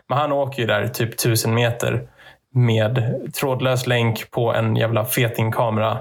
Men 0.08 0.18
han 0.18 0.32
åker 0.32 0.60
ju 0.62 0.66
där 0.66 0.88
typ 0.88 1.18
tusen 1.18 1.54
meter 1.54 2.02
med 2.54 3.14
trådlös 3.40 3.86
länk 3.86 4.30
på 4.30 4.54
en 4.54 4.76
jävla 4.76 5.04
fetingkamera 5.04 5.98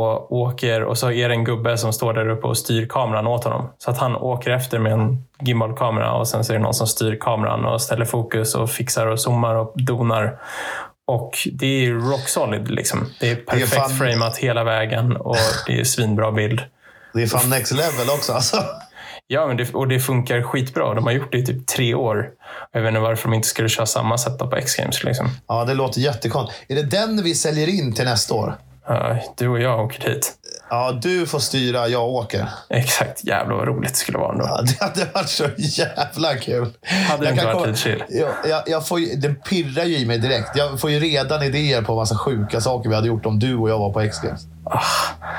och 0.00 0.32
åker 0.32 0.82
och 0.84 0.98
så 0.98 1.10
är 1.10 1.28
det 1.28 1.34
en 1.34 1.44
gubbe 1.44 1.78
som 1.78 1.92
står 1.92 2.12
där 2.14 2.28
uppe 2.28 2.46
och 2.46 2.58
styr 2.58 2.86
kameran 2.86 3.26
åt 3.26 3.44
honom. 3.44 3.68
Så 3.78 3.90
att 3.90 3.98
han 3.98 4.16
åker 4.16 4.50
efter 4.50 4.78
med 4.78 4.92
en 4.92 5.24
gimbalkamera 5.40 6.12
och 6.12 6.28
sen 6.28 6.44
så 6.44 6.52
är 6.52 6.56
det 6.56 6.62
någon 6.62 6.74
som 6.74 6.86
styr 6.86 7.18
kameran 7.20 7.64
och 7.64 7.82
ställer 7.82 8.04
fokus 8.04 8.54
och 8.54 8.70
fixar 8.70 9.06
och 9.06 9.20
zoomar 9.20 9.54
och 9.54 9.72
donar. 9.74 10.38
Och 11.06 11.48
det 11.52 11.66
är 11.86 11.92
rock 11.92 12.28
solid 12.28 12.70
liksom. 12.70 13.06
Det 13.20 13.30
är 13.30 13.36
perfekt 13.36 13.72
fan- 13.74 13.90
framat 13.90 14.36
hela 14.36 14.64
vägen 14.64 15.16
och 15.16 15.36
det 15.66 15.80
är 15.80 15.84
svinbra 15.84 16.32
bild. 16.32 16.60
Det 17.14 17.22
är 17.22 17.26
fan 17.26 17.50
next 17.50 17.72
level 17.72 18.08
också. 18.14 18.32
Alltså. 18.32 18.56
Ja, 19.26 19.46
men 19.46 19.56
det, 19.56 19.74
och 19.74 19.88
det 19.88 20.00
funkar 20.00 20.42
skitbra. 20.42 20.94
De 20.94 21.04
har 21.04 21.12
gjort 21.12 21.32
det 21.32 21.38
i 21.38 21.46
typ 21.46 21.66
tre 21.66 21.94
år. 21.94 22.28
Jag 22.72 22.80
vet 22.80 22.88
inte 22.88 23.00
varför 23.00 23.28
de 23.28 23.34
inte 23.34 23.48
skulle 23.48 23.68
köra 23.68 23.86
samma 23.86 24.18
setup 24.18 24.50
på 24.50 24.56
X-Games. 24.56 25.04
Liksom. 25.04 25.28
Ja, 25.48 25.64
det 25.64 25.74
låter 25.74 26.00
jättekonstigt. 26.00 26.70
Är 26.70 26.74
det 26.74 26.82
den 26.82 27.22
vi 27.22 27.34
säljer 27.34 27.68
in 27.68 27.92
till 27.92 28.04
nästa 28.04 28.34
år? 28.34 28.54
Ja, 28.88 29.18
du 29.36 29.48
och 29.48 29.60
jag 29.60 29.84
åker 29.84 30.10
dit. 30.10 30.32
Ja, 30.70 30.92
du 31.02 31.26
får 31.26 31.38
styra, 31.38 31.88
jag 31.88 32.08
åker. 32.08 32.48
Exakt. 32.70 33.24
Jävlar 33.24 33.56
vad 33.56 33.68
roligt 33.68 33.90
det 33.92 33.96
skulle 33.98 34.18
vara 34.18 34.32
ändå. 34.32 34.44
Ja, 34.48 34.62
det 34.62 34.80
hade 34.84 35.10
varit 35.14 35.28
så 35.28 35.44
jävla 35.56 36.34
kul. 36.36 36.72
Hade 37.08 37.24
det 37.24 37.30
inte 37.30 37.44
varit 37.44 37.54
komma- 37.54 37.66
lite 37.66 37.78
chill? 37.78 38.04
Jag, 38.08 38.28
jag, 38.48 38.62
jag 38.66 38.86
får 38.88 39.00
ju, 39.00 39.16
det 39.16 39.28
pirrar 39.34 39.84
ju 39.84 39.96
i 39.98 40.06
mig 40.06 40.18
direkt. 40.18 40.50
Jag 40.56 40.80
får 40.80 40.90
ju 40.90 41.00
redan 41.00 41.42
idéer 41.42 41.82
på 41.82 41.94
massa 41.96 42.18
sjuka 42.18 42.60
saker 42.60 42.88
vi 42.88 42.94
hade 42.94 43.06
gjort 43.08 43.26
om 43.26 43.38
du 43.38 43.56
och 43.56 43.70
jag 43.70 43.78
var 43.78 43.92
på 43.92 44.00
X-Games. 44.00 44.40
Ah. 44.64 44.80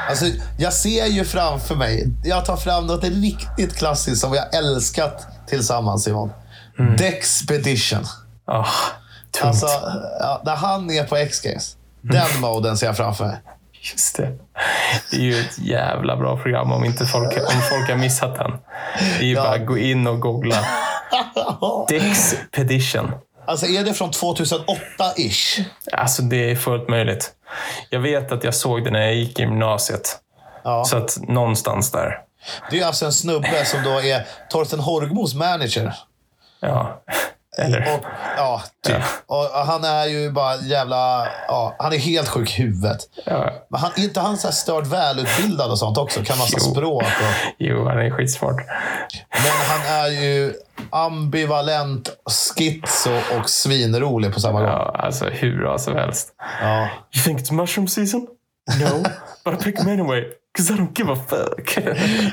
Alltså, 0.10 0.26
jag 0.60 0.74
ser 0.74 1.06
ju 1.06 1.26
framför 1.26 1.76
mig, 1.76 2.08
jag 2.24 2.46
tar 2.46 2.58
fram 2.58 2.88
något 2.88 3.04
riktigt 3.04 3.76
klassiskt 3.78 4.22
som 4.22 4.32
vi 4.32 4.38
har 4.38 4.48
älskat 4.58 5.28
tillsammans 5.48 6.04
Simon. 6.04 6.32
Mm. 6.80 6.96
Dexpedition. 6.98 8.06
Ah, 8.46 8.66
tungt. 9.32 9.46
Alltså, 9.46 9.68
ja, 10.20 10.42
när 10.46 10.56
han 10.56 10.92
är 10.92 11.04
på 11.04 11.16
X-Games. 11.18 11.76
Mm. 11.76 11.83
Den 12.04 12.42
moden 12.42 12.78
ser 12.78 12.86
jag 12.88 12.98
framför 12.98 13.26
mig. 13.26 13.38
Just 13.92 14.18
det. 14.18 14.38
Det 15.12 15.18
är 15.18 15.22
ju 15.22 15.40
ett 15.40 15.58
jävla 15.60 16.18
bra 16.18 16.38
program 16.38 16.72
om 16.72 16.86
inte 16.86 17.06
folk, 17.06 17.34
om 17.38 17.62
folk 17.70 17.90
har 17.90 17.96
missat 17.98 18.36
den. 18.36 18.52
Det 19.20 19.26
är 19.26 19.28
ju 19.28 19.34
Ja. 19.34 19.44
bara 19.44 19.56
att 19.56 19.66
gå 19.66 19.78
in 19.78 20.08
och 20.08 20.20
googla. 20.20 20.56
Dexpedition. 21.90 23.12
Alltså 23.48 23.66
är 23.66 23.84
det 23.84 23.94
från 23.94 24.12
2008-ish? 24.12 25.64
Alltså 25.92 26.22
det 26.22 26.52
är 26.52 26.56
fullt 26.56 26.90
möjligt. 26.90 27.32
Jag 27.90 28.00
vet 28.00 28.32
att 28.32 28.44
jag 28.44 28.56
såg 28.56 28.84
det 28.84 28.92
när 28.92 29.02
jag 29.02 29.16
gick 29.16 29.40
i 29.40 29.42
gymnasiet. 29.42 30.20
Ja. 30.64 30.86
Så 30.86 30.98
att 30.98 31.18
någonstans 31.28 31.92
där. 31.92 32.20
Det 32.72 32.80
är 32.80 32.86
alltså 32.86 33.06
en 33.06 33.14
snubbe 33.14 33.66
som 33.66 33.84
då 33.84 34.02
är 34.02 34.26
Torsten 34.50 34.80
Horgmos 34.80 35.34
manager. 35.36 35.94
Ja. 36.60 37.04
Eller? 37.58 37.80
Och, 37.96 38.06
ja, 38.38 38.62
typ. 38.88 38.96
Och 39.26 39.44
han 39.44 39.84
är 39.84 40.06
ju 40.06 40.32
bara 40.32 40.56
jävla... 40.56 41.28
Ja, 41.48 41.76
han 41.80 41.94
är 41.94 41.98
helt 41.98 42.28
sjuk 42.30 42.60
i 42.60 42.62
huvudet. 42.62 43.00
Ja. 43.26 43.50
Men 43.70 43.80
han, 43.82 43.92
är 43.96 44.04
inte 44.04 44.20
han 44.20 44.38
så 44.38 44.48
här 44.48 44.54
stört 44.54 44.88
välutbildad 44.88 45.72
och 45.72 45.80
sånt 45.80 45.98
också? 45.98 46.24
Kan 46.24 46.38
massa 46.38 46.58
Jo. 46.60 46.72
språk. 46.72 47.04
Och, 47.04 47.54
Jo, 47.58 47.88
han 47.88 48.00
är 48.00 48.10
skitsmart. 48.12 48.56
men 49.32 49.52
han 49.70 49.82
är 50.04 50.08
ju 50.08 50.54
ambivalent, 50.90 52.10
schizo 52.56 53.12
och 53.40 53.50
svinrolig 53.50 54.34
på 54.34 54.40
samma 54.40 54.60
gång. 54.60 54.70
Ja, 54.70 54.96
alltså 55.00 55.26
hur 55.26 55.58
bra 55.58 55.78
som 55.78 55.96
helst. 55.96 56.30
Ja. 56.62 56.82
You 57.16 57.24
think 57.24 57.40
it's 57.40 57.52
mushroom 57.54 57.88
season? 57.88 58.28
No, 58.80 59.04
but 59.46 59.62
I 59.62 59.64
pick 59.64 59.78
them 59.78 59.88
anyway. 59.88 60.24
Cause 60.58 60.74
I 60.74 60.78
don't 60.78 61.00
give 61.00 61.12
a 61.14 61.18
fuck. 61.28 61.78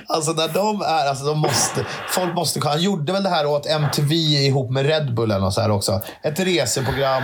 Alltså 0.07 0.33
när 0.33 0.49
de 0.49 0.83
är... 0.83 1.09
Alltså 1.09 1.25
de 1.25 1.39
måste, 1.39 1.87
folk 2.09 2.35
måste... 2.35 2.69
Han 2.69 2.83
gjorde 2.83 3.13
väl 3.13 3.23
det 3.23 3.29
här 3.29 3.47
åt 3.47 3.67
MTV 3.67 4.15
ihop 4.15 4.71
med 4.71 4.87
Red 4.87 5.15
Bull 5.15 5.29
något 5.29 5.55
så 5.55 5.61
här 5.61 5.71
också. 5.71 6.01
Ett 6.23 6.41
reseprogram, 6.41 7.23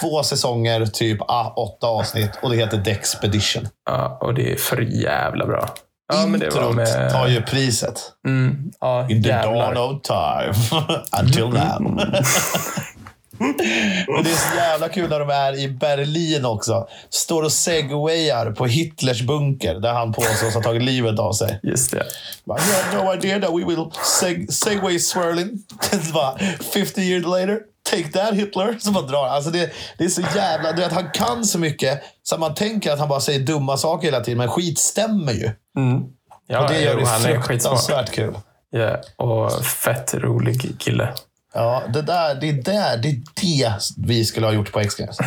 två 0.00 0.22
säsonger, 0.22 0.86
typ 0.86 1.20
ah, 1.20 1.52
åtta 1.56 1.86
avsnitt 1.86 2.30
och 2.42 2.50
det 2.50 2.56
heter 2.56 2.76
Dexpedition. 2.76 3.68
ja, 3.86 4.18
och 4.20 4.34
det 4.34 4.52
är 4.52 4.56
för 4.56 4.80
jävla 4.80 5.46
bra. 5.46 5.68
Ja, 6.12 6.22
Introt 6.26 6.74
med... 6.74 7.10
tar 7.10 7.26
ju 7.28 7.42
priset. 7.42 8.00
Mm, 8.26 8.70
ja, 8.80 9.08
In 9.10 9.22
the 9.22 9.28
jävlar. 9.28 9.74
dawn 9.74 9.96
of 9.96 10.02
time. 10.02 10.80
Until 11.22 11.48
now. 11.48 12.00
Men 13.38 14.24
det 14.24 14.30
är 14.30 14.50
så 14.50 14.56
jävla 14.56 14.88
kul 14.88 15.10
när 15.10 15.20
de 15.20 15.30
är 15.30 15.58
i 15.58 15.68
Berlin 15.68 16.44
också. 16.44 16.88
Står 17.10 17.42
och 17.42 17.52
segwayar 17.52 18.50
på 18.50 18.66
Hitlers 18.66 19.22
bunker 19.22 19.74
där 19.74 19.92
han 19.92 20.12
påstås 20.12 20.54
ha 20.54 20.62
tagit 20.62 20.82
livet 20.82 21.18
av 21.18 21.32
sig. 21.32 21.60
Just 21.62 21.90
det. 21.90 22.02
Bara, 22.44 22.58
You 22.58 22.74
have 22.82 23.04
no 23.04 23.14
idea 23.14 23.40
that 23.40 23.50
we 23.50 23.64
will 23.64 23.84
seg 24.20 24.52
segway 24.52 24.98
swirling. 24.98 25.50
Bara, 26.14 26.38
50 26.72 27.00
years 27.00 27.24
later, 27.24 27.60
take 27.90 28.08
that 28.08 28.34
Hitler. 28.34 28.76
Så 28.80 28.90
bara 28.90 29.06
drar 29.06 29.26
alltså 29.26 29.50
det, 29.50 29.70
det 29.98 30.04
är 30.04 30.08
så 30.08 30.22
jävla... 30.34 30.72
Du 30.72 30.82
vet, 30.82 30.92
han 30.92 31.10
kan 31.10 31.44
så 31.44 31.58
mycket 31.58 32.02
så 32.22 32.38
man 32.38 32.54
tänker 32.54 32.92
att 32.92 32.98
han 32.98 33.08
bara 33.08 33.20
säger 33.20 33.40
dumma 33.40 33.76
saker 33.76 34.06
hela 34.06 34.20
tiden. 34.20 34.38
Men 34.38 34.48
skit 34.48 34.78
stämmer 34.78 35.32
ju. 35.32 35.50
Ja, 36.46 36.62
Och 36.62 36.70
det 36.70 36.80
gör 36.80 36.98
jo, 37.00 37.06
det 37.24 37.42
fruktansvärt 37.42 38.10
kul. 38.10 38.34
Ja, 38.70 38.96
och 39.16 39.64
fett 39.64 40.14
rolig 40.14 40.80
kille. 40.80 41.14
Ja, 41.56 41.82
det 41.88 42.02
där, 42.02 42.34
det 42.34 42.48
är 42.48 42.52
där, 42.52 42.96
det 42.96 43.08
är 43.08 43.20
det 43.40 43.72
vi 43.98 44.24
skulle 44.24 44.46
ha 44.46 44.52
gjort 44.52 44.72
på 44.72 44.80
X-Games. 44.80 45.18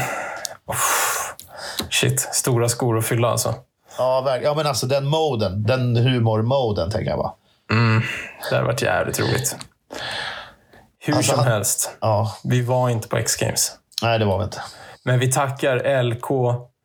Shit, 1.89 2.19
stora 2.19 2.69
skor 2.69 2.97
att 2.97 3.05
fylla 3.05 3.27
alltså. 3.29 3.55
Ja, 3.97 4.37
ja, 4.43 4.53
men 4.53 4.67
alltså 4.67 4.85
den 4.85 5.05
moden. 5.05 5.63
Den 5.63 5.95
humor-moden, 5.97 6.91
tänker 6.91 7.09
jag 7.09 7.19
bara. 7.19 7.33
Det 8.49 8.55
hade 8.55 8.67
varit 8.67 8.81
jävligt 8.81 9.19
roligt. 9.19 9.55
Hur 10.99 11.15
Alltså, 11.15 11.35
som 11.35 11.45
helst, 11.45 11.91
Ja, 12.01 12.35
vi 12.43 12.61
var 12.61 12.89
inte 12.89 13.07
på 13.07 13.17
X-Games. 13.17 13.71
nej 14.01 14.19
det 14.19 14.25
var 14.25 14.37
vi 14.37 14.43
inte. 14.43 14.61
Men 15.03 15.19
vi 15.19 15.31
tackar 15.31 16.03
LK 16.03 16.27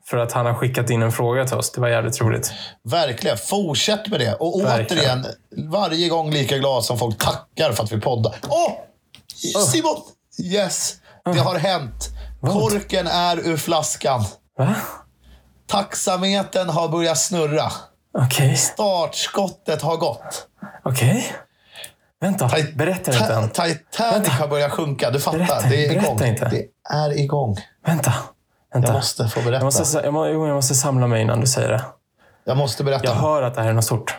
för 0.06 0.16
att 0.16 0.32
han 0.32 0.46
har 0.46 0.54
skickat 0.54 0.90
in 0.90 1.02
en 1.02 1.12
fråga 1.12 1.44
till 1.44 1.56
oss. 1.56 1.72
Det 1.72 1.80
var 1.80 1.88
jävligt 1.88 2.20
roligt. 2.20 2.52
Verkligen. 2.82 3.36
Fortsätt 3.38 4.08
med 4.08 4.20
det. 4.20 4.34
Och 4.34 4.64
Verkligen. 4.64 5.24
återigen, 5.24 5.70
varje 5.70 6.08
gång 6.08 6.30
lika 6.30 6.58
glad 6.58 6.84
som 6.84 6.98
folk 6.98 7.18
tackar 7.18 7.72
för 7.72 7.84
att 7.84 7.92
vi 7.92 8.00
poddar. 8.00 8.34
Åh! 8.48 8.72
Simon! 9.52 9.96
Yes! 10.42 10.94
Det 11.24 11.38
har 11.38 11.58
hänt. 11.58 12.08
Korken 12.40 13.06
är 13.06 13.36
ur 13.48 13.56
flaskan. 13.56 14.24
Va? 14.58 14.74
Tacksamheten 15.66 16.68
har 16.68 16.88
börjat 16.88 17.18
snurra. 17.18 17.72
Okej. 18.18 18.56
Startskottet 18.56 19.82
har 19.82 19.96
gått. 19.96 20.46
Okej. 20.84 21.32
Vänta, 22.20 22.48
Ti- 22.48 22.76
berätta 22.76 23.12
inte 23.12 23.26
Ta- 23.26 23.32
än. 23.32 23.50
Titanic 23.50 24.28
har 24.28 24.48
börjat 24.48 24.72
sjunka. 24.72 25.10
Du 25.10 25.20
fattar. 25.20 25.38
Berätta, 25.38 25.68
det 25.68 25.84
är 25.86 25.88
berätta 25.88 26.06
igång. 26.14 26.28
inte. 26.28 26.48
Det 26.48 26.66
är 26.94 27.18
igång. 27.18 27.56
Vänta. 27.86 28.12
Vänta. 28.74 28.88
Jag 28.88 28.94
måste 28.96 29.28
få 29.28 29.40
berätta. 29.40 29.52
Jag 29.56 29.64
måste, 29.64 30.00
jag, 30.04 30.14
må, 30.14 30.26
jo, 30.26 30.46
jag 30.46 30.54
måste 30.54 30.74
samla 30.74 31.06
mig 31.06 31.22
innan 31.22 31.40
du 31.40 31.46
säger 31.46 31.68
det. 31.68 31.82
Jag 32.44 32.56
måste 32.56 32.84
berätta. 32.84 33.04
Jag 33.04 33.14
hör 33.14 33.42
att 33.42 33.54
det 33.54 33.60
här 33.62 33.68
är 33.68 33.72
något 33.72 33.84
stort. 33.84 34.14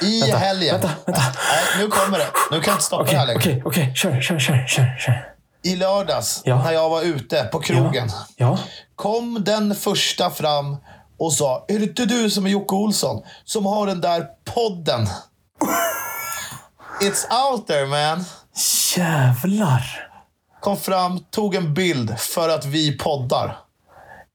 I 0.00 0.20
Vänta, 0.20 0.36
helgen. 0.38 0.72
vänta, 0.80 0.90
vänta. 1.06 1.22
Nej, 1.22 1.84
nu 1.84 1.88
kommer 1.88 2.18
det. 2.18 2.26
Nu 2.50 2.60
kan 2.60 2.70
jag 2.70 2.74
inte 2.74 2.84
stoppa 2.84 3.04
det 3.04 3.16
här 3.18 3.26
längre. 3.26 3.38
okej, 3.40 3.62
okej. 3.64 3.92
Kör, 3.94 4.20
kör, 4.20 4.38
kör, 4.38 4.64
kör, 4.68 4.96
kör. 4.98 5.28
I 5.62 5.76
lördags, 5.76 6.40
Ja. 6.44 6.62
när 6.62 6.72
jag 6.72 6.88
var 6.88 7.02
ute 7.02 7.44
på 7.44 7.60
krogen, 7.60 8.10
Ja. 8.36 8.58
kom 8.96 9.44
den 9.44 9.74
första 9.74 10.30
fram 10.30 10.76
och 11.18 11.32
sa 11.32 11.64
Är 11.68 11.78
det 11.78 11.84
inte 11.84 12.04
du 12.04 12.30
som 12.30 12.46
är 12.46 12.50
Jocke 12.50 12.74
Olsson? 12.74 13.22
Som 13.44 13.66
har 13.66 13.86
den 13.86 14.00
där 14.00 14.26
podden? 14.54 15.08
It's 17.00 17.50
out 17.50 17.66
there 17.66 17.86
man. 17.86 18.24
Jävlar. 18.96 20.08
Kom 20.60 20.76
fram, 20.76 21.18
tog 21.30 21.54
en 21.54 21.74
bild 21.74 22.18
för 22.18 22.48
att 22.48 22.64
vi 22.64 22.98
poddar. 22.98 23.58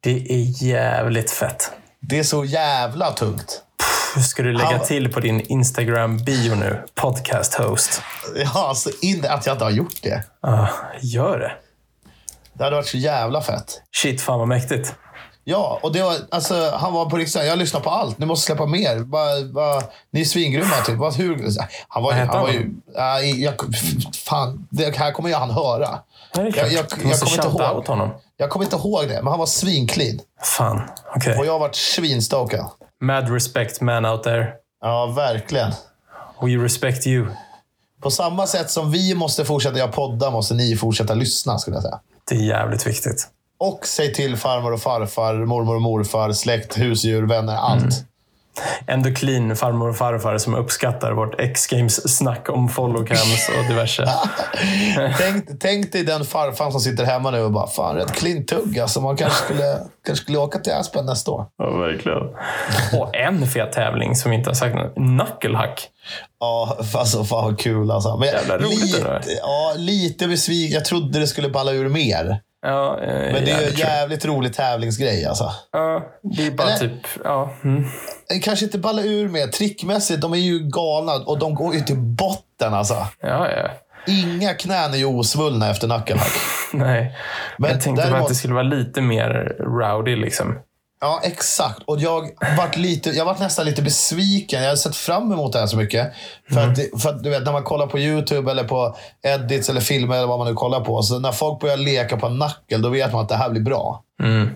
Det 0.03 0.11
är 0.33 0.63
jävligt 0.63 1.31
fett. 1.31 1.71
Det 1.99 2.19
är 2.19 2.23
så 2.23 2.45
jävla 2.45 3.11
tungt. 3.11 3.61
Ska 4.19 4.43
du 4.43 4.53
lägga 4.53 4.65
Han- 4.77 4.85
till 4.85 5.11
på 5.13 5.19
din 5.19 5.39
Instagram-bio 5.41 6.55
nu? 6.55 6.83
Podcast 6.95 7.53
host. 7.53 8.01
Ja, 8.35 8.67
alltså 8.67 8.89
in, 9.01 9.25
att 9.29 9.45
jag 9.45 9.55
inte 9.55 9.63
har 9.65 9.71
gjort 9.71 10.01
det. 10.03 10.23
Ah, 10.41 10.67
gör 11.01 11.39
det. 11.39 11.51
Det 12.53 12.63
hade 12.63 12.75
varit 12.75 12.87
så 12.87 12.97
jävla 12.97 13.41
fett. 13.41 13.81
Shit, 13.95 14.21
fan 14.21 14.39
vad 14.39 14.47
mäktigt. 14.47 14.95
Ja, 15.43 15.79
och 15.83 15.91
det 15.93 16.03
var, 16.03 16.15
alltså, 16.31 16.71
han 16.75 16.93
var 16.93 17.05
på 17.09 17.17
riktigt 17.17 17.43
jag 17.45 17.57
lyssnar 17.59 17.79
på 17.81 17.89
allt. 17.89 18.17
Ni 18.17 18.25
måste 18.25 18.45
släppa 18.45 18.65
mer. 18.65 18.99
Bara, 18.99 19.43
bara, 19.53 19.81
ni 20.11 20.21
är 20.21 20.25
svingrymma. 20.25 20.75
Typ. 20.85 20.97
Bara, 20.97 21.11
hur, 21.11 21.49
han 21.87 22.03
var, 22.03 22.11
han 22.13 22.27
var 22.41 22.49
ju... 22.49 22.73
nej, 22.97 23.43
jag, 23.43 23.53
fan, 24.25 24.67
det 24.69 24.97
här 24.97 25.11
kommer 25.11 25.29
ju 25.29 25.35
han 25.35 25.49
höra. 25.51 25.87
Klart. 26.33 26.55
Jag- 26.55 26.71
jag- 26.71 26.71
jag 26.73 27.05
måste 27.05 27.25
kommer 27.25 27.45
inte 27.45 27.47
ihåg. 27.47 27.87
honom. 27.87 28.09
Jag 28.37 28.49
kommer 28.49 28.65
inte 28.65 28.75
ihåg 28.75 29.07
det, 29.07 29.13
men 29.23 29.27
han 29.27 29.39
var 29.39 29.45
svinclean. 29.45 30.19
Fan, 30.43 30.81
okej. 31.15 31.37
Och 31.37 31.45
jag 31.45 31.51
har 31.51 31.59
varit 31.59 31.75
svinstokad. 31.75 32.65
Mad 33.03 33.29
respect 33.29 33.81
man 33.81 34.05
out 34.05 34.23
there. 34.23 34.53
Ja, 34.81 35.05
verkligen. 35.05 35.71
We 36.41 36.47
respect 36.63 37.07
you. 37.07 37.27
På 38.01 38.11
samma 38.11 38.47
sätt 38.47 38.69
som 38.69 38.91
vi 38.91 39.15
måste 39.15 39.45
fortsätta 39.45 39.77
göra 39.77 39.91
poddar 39.91 40.31
måste 40.31 40.53
ni 40.53 40.75
fortsätta 40.75 41.13
lyssna, 41.13 41.59
skulle 41.59 41.75
jag 41.75 41.83
säga. 41.83 41.99
Det 42.29 42.35
är 42.35 42.39
jävligt 42.39 42.87
viktigt. 42.87 43.27
Och 43.57 43.87
säg 43.87 44.13
till 44.13 44.37
farmor 44.37 44.73
och 44.73 44.81
farfar, 44.81 45.33
mormor 45.33 45.75
och 45.75 45.81
morfar, 45.81 46.31
släkt, 46.31 46.77
husdjur, 46.77 47.23
vänner, 47.23 47.55
allt. 47.55 47.83
Ändå 47.83 47.95
clean 49.15 49.55
farmor 49.55 49.89
och 49.89 49.97
farfar 49.97 50.37
som 50.37 50.55
uppskattar 50.55 51.11
vårt 51.11 51.39
X-games-snack 51.41 52.49
om 52.49 52.69
followcams 52.69 53.49
och 53.59 53.65
diverse. 53.69 54.05
Tänk, 55.17 55.59
tänk 55.59 55.91
dig 55.91 56.03
den 56.03 56.25
farfar 56.25 56.71
som 56.71 56.79
sitter 56.79 57.05
hemma 57.05 57.31
nu 57.31 57.41
och 57.41 57.51
bara, 57.51 57.67
fan 57.67 57.95
rätt 57.95 58.11
clean 58.11 58.45
tugg 58.45 58.79
alltså. 58.79 59.01
Man 59.01 59.17
kanske 59.17 59.43
skulle, 59.43 59.77
kanske 60.05 60.23
skulle 60.23 60.37
åka 60.37 60.59
till 60.59 60.73
Aspen 60.73 61.05
nästa 61.05 61.31
år. 61.31 61.45
Ja, 61.57 61.77
verkligen. 61.77 62.21
Och 63.01 63.15
en 63.15 63.47
fet 63.47 63.71
tävling 63.71 64.15
som 64.15 64.31
vi 64.31 64.37
inte 64.37 64.49
har 64.49 64.55
sagt 64.55 64.75
något. 64.75 64.95
Knucklehack. 64.95 65.87
Ja, 66.39 66.77
alltså 66.95 67.23
fan 67.23 67.43
vad 67.45 67.59
kul 67.59 67.91
alltså. 67.91 68.17
Men 68.17 68.27
Jävla 68.27 68.57
roligt 68.57 68.93
det 68.97 69.03
där. 69.03 69.19
lite, 69.19 69.31
ja, 69.41 69.73
lite 69.77 70.27
besviken. 70.27 70.73
Jag 70.73 70.85
trodde 70.85 71.19
det 71.19 71.27
skulle 71.27 71.49
balla 71.49 71.71
ur 71.71 71.89
mer. 71.89 72.39
Ja, 72.61 72.99
eh, 73.01 73.33
Men 73.33 73.45
det 73.45 73.51
är 73.51 73.61
ju 73.61 73.67
en 73.67 73.75
jävligt 73.75 74.25
rolig 74.25 74.53
tävlingsgrej 74.53 75.25
alltså. 75.25 75.51
Ja, 75.71 76.05
det 76.21 76.47
är 76.47 76.51
bara 76.51 76.67
Eller- 76.67 76.77
typ... 76.79 77.07
Ja. 77.23 77.53
Mm. 77.63 77.83
Kanske 78.43 78.65
inte 78.65 78.77
balla 78.79 79.01
ur 79.01 79.29
mer. 79.29 79.47
Trickmässigt, 79.47 80.21
de 80.21 80.33
är 80.33 80.37
ju 80.37 80.59
galna 80.59 81.11
och 81.13 81.39
de 81.39 81.55
går 81.55 81.75
ju 81.75 81.81
till 81.81 81.97
botten 81.97 82.73
alltså. 82.73 82.93
ja, 83.21 83.49
ja. 83.51 83.69
Inga 84.07 84.53
knän 84.53 84.93
är 84.93 84.97
ju 84.97 85.05
osvullna 85.05 85.69
efter 85.69 85.87
knucklehack. 85.87 86.31
Nej. 86.73 87.17
Men 87.57 87.71
jag 87.71 87.81
tänkte 87.81 88.03
däremot- 88.03 88.21
att 88.21 88.27
det 88.27 88.35
skulle 88.35 88.53
vara 88.53 88.63
lite 88.63 89.01
mer 89.01 89.55
rowdy 89.59 90.15
liksom. 90.15 90.59
Ja, 91.01 91.19
exakt. 91.23 91.79
Och 91.85 91.99
jag 91.99 92.29
vart, 92.57 92.77
lite, 92.77 93.09
jag 93.09 93.25
vart 93.25 93.39
nästan 93.39 93.65
lite 93.65 93.81
besviken. 93.81 94.59
Jag 94.59 94.67
hade 94.67 94.77
sett 94.77 94.95
fram 94.95 95.31
emot 95.31 95.53
det 95.53 95.59
här 95.59 95.67
så 95.67 95.77
mycket. 95.77 96.13
För, 96.49 96.57
Mm. 96.61 96.71
att, 96.71 97.01
för 97.01 97.09
att 97.09 97.23
du 97.23 97.29
vet, 97.29 97.43
när 97.43 97.51
man 97.51 97.63
kollar 97.63 97.87
på 97.87 97.99
YouTube 97.99 98.51
eller 98.51 98.63
på 98.63 98.95
edits 99.21 99.69
eller 99.69 99.81
filmer 99.81 100.15
eller 100.17 100.27
vad 100.27 100.39
man 100.39 100.47
nu 100.47 100.53
kollar 100.53 100.79
på. 100.81 101.01
Så 101.01 101.19
när 101.19 101.31
folk 101.31 101.59
börjar 101.59 101.77
leka 101.77 102.17
på 102.17 102.27
knuckle, 102.27 102.77
då 102.77 102.89
vet 102.89 103.13
man 103.13 103.21
att 103.21 103.29
det 103.29 103.35
här 103.35 103.49
blir 103.49 103.61
bra. 103.61 104.03
Mm. 104.23 104.49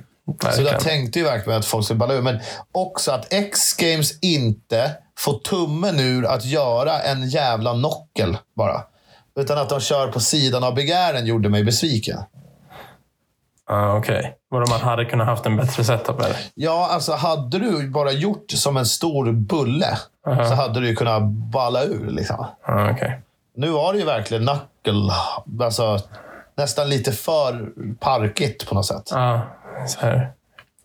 Så 0.56 0.62
jag 0.62 0.80
tänkte 0.80 1.20
ju 1.20 1.26
verkligen 1.26 1.60
att 1.60 1.66
folk 1.66 1.86
skulle 1.86 1.98
balla 1.98 2.14
ur. 2.14 2.22
Men 2.22 2.40
också 2.72 3.12
att 3.12 3.34
X-Games 3.34 4.20
inte 4.22 4.92
får 5.20 5.34
tummen 5.40 6.00
ur 6.00 6.26
att 6.26 6.46
göra 6.46 7.00
en 7.02 7.30
jävla 7.30 7.74
nockel 7.74 8.38
bara. 8.58 8.82
Utan 9.40 9.58
att 9.58 9.70
de 9.70 9.80
kör 9.82 10.08
på 10.08 10.20
sidan 10.20 10.64
av 10.64 10.76
begären 10.76 11.26
gjorde 11.26 11.50
mig 11.50 11.64
besviken. 11.64 12.20
Ja, 13.70 13.98
Okej. 13.98 14.36
Vadå, 14.50 14.66
man 14.70 14.82
hade 14.82 15.06
kunnat 15.06 15.28
haft 15.28 15.46
en 15.46 15.58
bättre 15.58 15.84
setup 15.84 16.20
eller? 16.20 16.38
Ja, 16.54 16.88
alltså 16.92 17.14
hade 17.14 17.60
du 17.60 17.90
bara 17.90 18.12
gjort 18.12 18.52
som 18.52 18.78
en 18.78 18.86
stor 18.86 19.32
bulle 19.32 19.98
så 20.26 20.54
hade 20.54 20.80
du 20.80 20.96
kunnat 20.96 21.24
balla 21.24 21.84
ur. 21.84 22.10
Liksom. 22.12 22.46
Ja, 22.68 22.92
Okej. 22.92 23.22
Nu 23.58 23.70
var 23.70 23.94
det 23.94 24.00
ju 24.00 24.06
verkligen 24.06 24.44
knuckle. 24.84 25.14
Alltså, 25.66 26.00
nästan 26.58 26.90
lite 26.90 27.12
för 27.12 27.70
parkigt 28.00 28.70
på 28.70 28.76
något 28.76 28.86
sätt. 28.86 29.10
Ja, 29.12 29.42
så 29.88 30.00
här. 30.00 30.32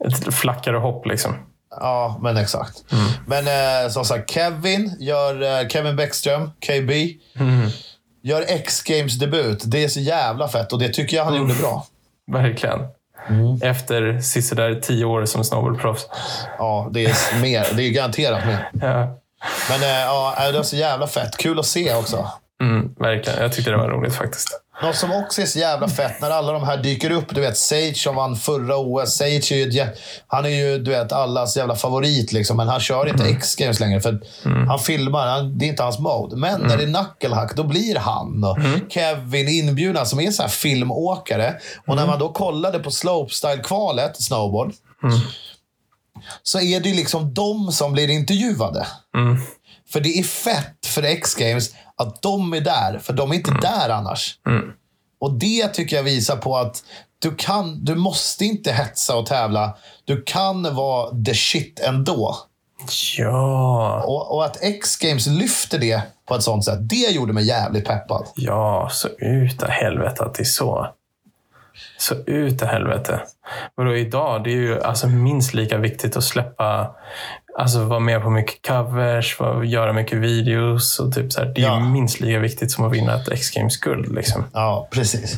Ett 0.07 0.35
flackare 0.35 0.77
hopp 0.77 1.07
liksom. 1.07 1.35
Ja, 1.81 2.19
men 2.21 2.37
exakt. 2.37 2.85
Men 3.27 3.47
eh, 3.47 3.91
som 3.91 4.05
sagt, 4.05 4.31
Kevin 4.31 4.97
gör 4.99 5.43
eh, 5.43 5.69
Kevin 5.69 5.97
Bäckström, 5.97 6.51
KB, 6.61 6.91
gör 8.23 8.45
X-Games 8.49 9.19
debut. 9.19 9.63
Det 9.67 9.85
är 9.85 9.89
så 9.89 10.01
jävla 10.01 10.49
fett 10.49 10.73
och 10.73 10.79
det 10.79 10.89
tycker 10.89 11.17
jag 11.17 11.25
han 11.25 11.35
gjorde 11.37 11.55
bra. 11.55 11.87
Verkligen. 12.33 12.81
Mm. 13.29 13.59
Efter 13.63 14.21
sisådär 14.21 14.81
tio 14.83 15.05
år 15.05 15.25
som 15.25 15.45
snowboardproffs. 15.45 16.09
Ja, 16.59 16.89
det 16.93 17.05
är 17.05 17.41
mer. 17.43 17.67
Det 17.77 17.83
är 17.83 17.91
garanterat 17.91 18.47
mer. 18.47 18.71
Ja. 18.81 19.17
Men 19.71 19.83
eh, 19.83 19.89
ja, 19.89 20.35
det 20.47 20.57
var 20.57 20.63
så 20.63 20.77
jävla 20.77 21.07
fett. 21.07 21.37
Kul 21.37 21.59
att 21.59 21.67
se 21.67 21.95
också. 21.95 22.27
Mm, 22.63 22.95
verkligen. 22.99 23.43
Jag 23.43 23.53
tyckte 23.53 23.71
det 23.71 23.77
var 23.77 23.89
roligt 23.89 24.15
faktiskt. 24.15 24.61
Något 24.83 24.97
som 24.97 25.13
också 25.13 25.43
är 25.43 25.47
så 25.47 25.59
jävla 25.59 25.89
fett 25.89 26.21
när 26.21 26.31
alla 26.31 26.53
de 26.53 26.65
här 26.65 26.77
dyker 26.77 27.11
upp. 27.11 27.35
Du 27.35 27.41
vet, 27.41 27.57
Sage 27.57 27.97
som 27.97 28.17
vann 28.17 28.37
förra 28.37 28.77
OS. 28.77 29.17
Sage 29.17 29.53
är 29.53 29.57
ju, 29.57 29.87
han 30.27 30.45
är 30.45 30.49
ju 30.49 30.79
du 30.79 30.91
vet, 30.91 31.13
allas 31.13 31.57
jävla 31.57 31.77
favorit, 31.77 32.33
liksom, 32.33 32.57
men 32.57 32.69
han 32.69 32.81
kör 32.81 33.09
inte 33.09 33.25
X-Games 33.25 33.81
längre. 33.81 34.01
För 34.01 34.21
Han 34.69 34.79
filmar, 34.79 35.27
han, 35.27 35.59
det 35.59 35.65
är 35.65 35.69
inte 35.69 35.83
hans 35.83 35.99
mode. 35.99 36.37
Men 36.37 36.61
när 36.61 36.77
det 36.77 36.83
är 36.83 36.87
knucklehack, 36.87 37.57
då 37.57 37.65
blir 37.65 37.97
han 37.97 38.45
och 38.45 38.59
Kevin 38.89 39.49
inbjudna 39.49 40.05
som 40.05 40.21
är 40.21 40.31
så 40.31 40.43
här 40.43 40.49
filmåkare. 40.49 41.55
Och 41.87 41.97
när 41.97 42.07
man 42.07 42.19
då 42.19 42.33
kollade 42.33 42.79
på 42.79 42.91
slopestyle-kvalet, 42.91 44.23
snowboard, 44.23 44.73
så 46.43 46.61
är 46.61 46.81
det 46.81 46.89
ju 46.89 46.95
liksom 46.95 47.35
de 47.35 47.73
som 47.73 47.93
blir 47.93 48.11
intervjuade. 48.11 48.87
För 49.93 50.01
det 50.01 50.19
är 50.19 50.23
fett 50.23 50.87
för 50.87 51.03
X-Games 51.03 51.71
att 52.01 52.23
de 52.23 52.53
är 52.53 52.61
där, 52.61 52.99
för 52.99 53.13
de 53.13 53.31
är 53.31 53.35
inte 53.35 53.59
där 53.63 53.89
annars. 53.89 54.39
Och 55.21 55.33
det 55.33 55.69
tycker 55.69 55.97
jag 55.97 56.03
visar 56.03 56.37
på 56.37 56.57
att 56.57 56.85
du, 57.19 57.35
kan, 57.35 57.85
du 57.85 57.95
måste 57.95 58.45
inte 58.45 58.73
hetsa 58.73 59.17
och 59.17 59.27
tävla. 59.27 59.77
Du 60.05 60.23
kan 60.23 60.75
vara 60.75 61.11
the 61.25 61.35
shit 61.35 61.81
ändå. 61.81 62.37
Ja, 63.19 64.03
Och, 64.07 64.35
och 64.35 64.45
att 64.45 64.63
X-Games 64.63 65.27
lyfter 65.27 65.79
det 65.79 66.03
på 66.27 66.35
ett 66.35 66.43
sånt 66.43 66.65
sätt, 66.65 66.79
det 66.89 67.11
gjorde 67.11 67.33
mig 67.33 67.47
jävligt 67.47 67.85
peppad. 67.85 68.27
ja, 68.35 68.89
så 68.93 69.09
utav 69.19 69.69
helvete 69.69 70.25
att 70.25 70.35
det 70.35 70.43
är 70.43 70.45
så. 70.45 70.89
Så 71.99 72.15
utav 72.27 72.69
helvete. 72.69 73.21
Vadå 73.75 73.97
idag? 73.97 74.45
Det 74.45 74.51
är 74.51 74.55
ju 74.57 74.83
alltså 74.83 75.07
minst 75.09 75.55
lika 75.55 75.79
viktigt 75.79 76.17
att 76.17 76.25
släppa, 76.25 76.95
alltså 77.59 77.85
vara 77.85 78.01
med 78.01 78.23
på 78.23 78.31
mycket 78.31 78.67
covers, 78.67 79.39
göra 79.65 79.93
mycket 79.93 80.19
videos 80.19 80.99
och 81.01 81.15
typ 81.15 81.33
så 81.33 81.41
här. 81.41 81.47
Det 81.55 81.61
är 81.61 81.65
Ja. 81.67 81.81
minst 81.81 82.21
lika 82.21 82.39
viktigt 82.39 82.71
som 82.73 82.85
att 82.85 82.93
vinna 82.93 83.15
ett 83.15 83.29
X-Games-guld 83.29 84.15
liksom. 84.15 84.45
Ja, 84.53 84.89
precis. 84.91 85.37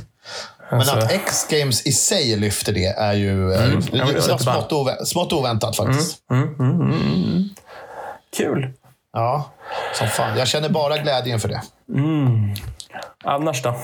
Men 0.70 0.80
Alltså- 0.80 0.96
att 0.96 1.12
X-Games 1.12 1.86
i 1.86 1.92
sig 1.92 2.36
lyfter 2.36 2.72
det 2.72 2.86
är 2.86 3.12
ju 3.12 3.52
eh, 3.52 3.60
ja, 3.60 3.66
men 3.66 3.80
det 3.90 3.98
var 4.04 4.06
lite 4.12 4.38
smått, 4.38 4.72
ovä- 4.72 5.04
smått 5.04 5.32
oväntat 5.32 5.76
faktiskt. 5.76 6.18
Mm, 6.30 6.54
mm, 6.54 6.70
mm, 6.80 6.92
mm. 6.92 7.48
Kul. 8.36 8.72
Ja, 9.12 9.50
som 9.98 10.08
fan. 10.08 10.38
Jag 10.38 10.48
känner 10.48 10.68
bara 10.68 10.96
glädje 10.98 11.32
inför 11.32 11.48
det. 11.48 11.62
Mm. 11.94 12.54
Annars 13.24 13.62
då? 13.62 13.74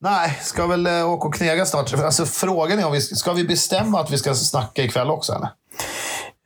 Nej, 0.00 0.38
ska 0.42 0.66
väl 0.66 0.86
eh, 0.86 1.10
åka 1.10 1.28
och 1.28 1.34
knega 1.34 1.66
snart. 1.66 1.94
Alltså, 1.94 2.26
frågan 2.26 2.78
är 2.78 2.86
om 2.86 2.92
vi 2.92 3.00
ska 3.00 3.32
vi 3.32 3.44
bestämma 3.44 4.00
att 4.00 4.10
vi 4.10 4.18
ska 4.18 4.34
snacka 4.34 4.82
ikväll 4.82 5.10
också? 5.10 5.32
Eller? 5.32 5.48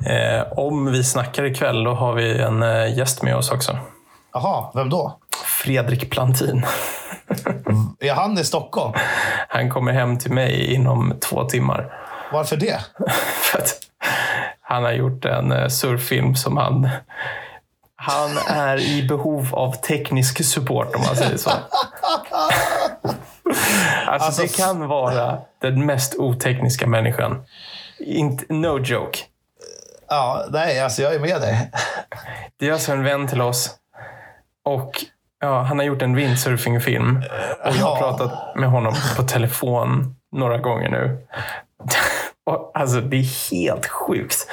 Eh, 0.06 0.52
om 0.58 0.92
vi 0.92 1.04
snackar 1.04 1.44
ikväll, 1.44 1.84
då 1.84 1.94
har 1.94 2.12
vi 2.12 2.38
en 2.38 2.62
eh, 2.62 2.98
gäst 2.98 3.22
med 3.22 3.36
oss 3.36 3.50
också. 3.50 3.78
Jaha, 4.32 4.70
vem 4.74 4.90
då? 4.90 5.18
Fredrik 5.44 6.10
Plantin. 6.10 6.66
Är 8.00 8.14
han 8.14 8.38
i 8.38 8.44
Stockholm? 8.44 8.92
Han 9.48 9.70
kommer 9.70 9.92
hem 9.92 10.18
till 10.18 10.32
mig 10.32 10.74
inom 10.74 11.14
två 11.20 11.44
timmar. 11.44 11.92
Varför 12.32 12.56
det? 12.56 12.80
För 13.42 13.58
att 13.58 13.78
han 14.60 14.82
har 14.84 14.92
gjort 14.92 15.24
en 15.24 15.52
eh, 15.52 15.68
surffilm 15.68 16.34
som 16.34 16.56
han... 16.56 16.88
Han 17.96 18.38
är 18.48 18.76
i 18.80 19.02
behov 19.02 19.48
av 19.52 19.72
teknisk 19.72 20.44
support 20.44 20.94
om 20.94 21.02
man 21.06 21.16
säger 21.16 21.36
så. 21.36 21.50
Alltså, 21.50 23.16
Alltså, 24.06 24.42
det 24.42 24.56
kan 24.56 24.88
vara 24.88 25.38
den 25.60 25.86
mest 25.86 26.14
otekniska 26.18 26.86
människan. 26.86 27.42
Inte, 27.98 28.54
no 28.54 28.78
joke. 28.78 29.18
Ja, 30.12 30.44
nej, 30.50 30.80
alltså 30.80 31.02
jag 31.02 31.14
är 31.14 31.20
med 31.20 31.40
dig. 31.40 31.70
Det 32.56 32.68
är 32.68 32.72
alltså 32.72 32.92
en 32.92 33.04
vän 33.04 33.26
till 33.26 33.40
oss. 33.40 33.70
Och 34.64 35.04
ja, 35.40 35.62
han 35.62 35.78
har 35.78 35.86
gjort 35.86 36.02
en 36.02 36.16
windsurfingfilm. 36.16 37.22
Och 37.64 37.76
jag 37.76 37.86
har 37.86 37.96
pratat 37.96 38.56
med 38.56 38.68
honom 38.68 38.94
på 39.16 39.22
telefon 39.22 40.16
några 40.32 40.58
gånger 40.58 40.88
nu. 40.88 41.26
Och, 42.46 42.70
alltså, 42.74 43.00
det 43.00 43.16
är 43.16 43.50
helt 43.50 43.86
sjukt. 43.86 44.46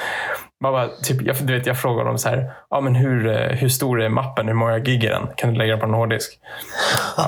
Man 0.60 0.72
bara, 0.72 0.88
typ, 0.88 1.22
jag, 1.22 1.36
du 1.36 1.58
vet, 1.58 1.66
jag 1.66 1.78
frågar 1.78 2.04
honom 2.04 2.18
så 2.18 2.28
här, 2.28 2.52
ja, 2.70 2.80
men 2.80 2.94
hur, 2.94 3.26
eh, 3.28 3.56
hur 3.56 3.68
stor 3.68 4.02
är 4.02 4.08
mappen? 4.08 4.48
Hur 4.48 4.54
många 4.54 4.78
gig 4.78 5.04
är 5.04 5.10
den? 5.10 5.28
Kan 5.36 5.52
du 5.52 5.58
lägga 5.58 5.72
den 5.72 5.80
på 5.80 5.86
en 5.86 5.94
hårddisk? 5.94 6.38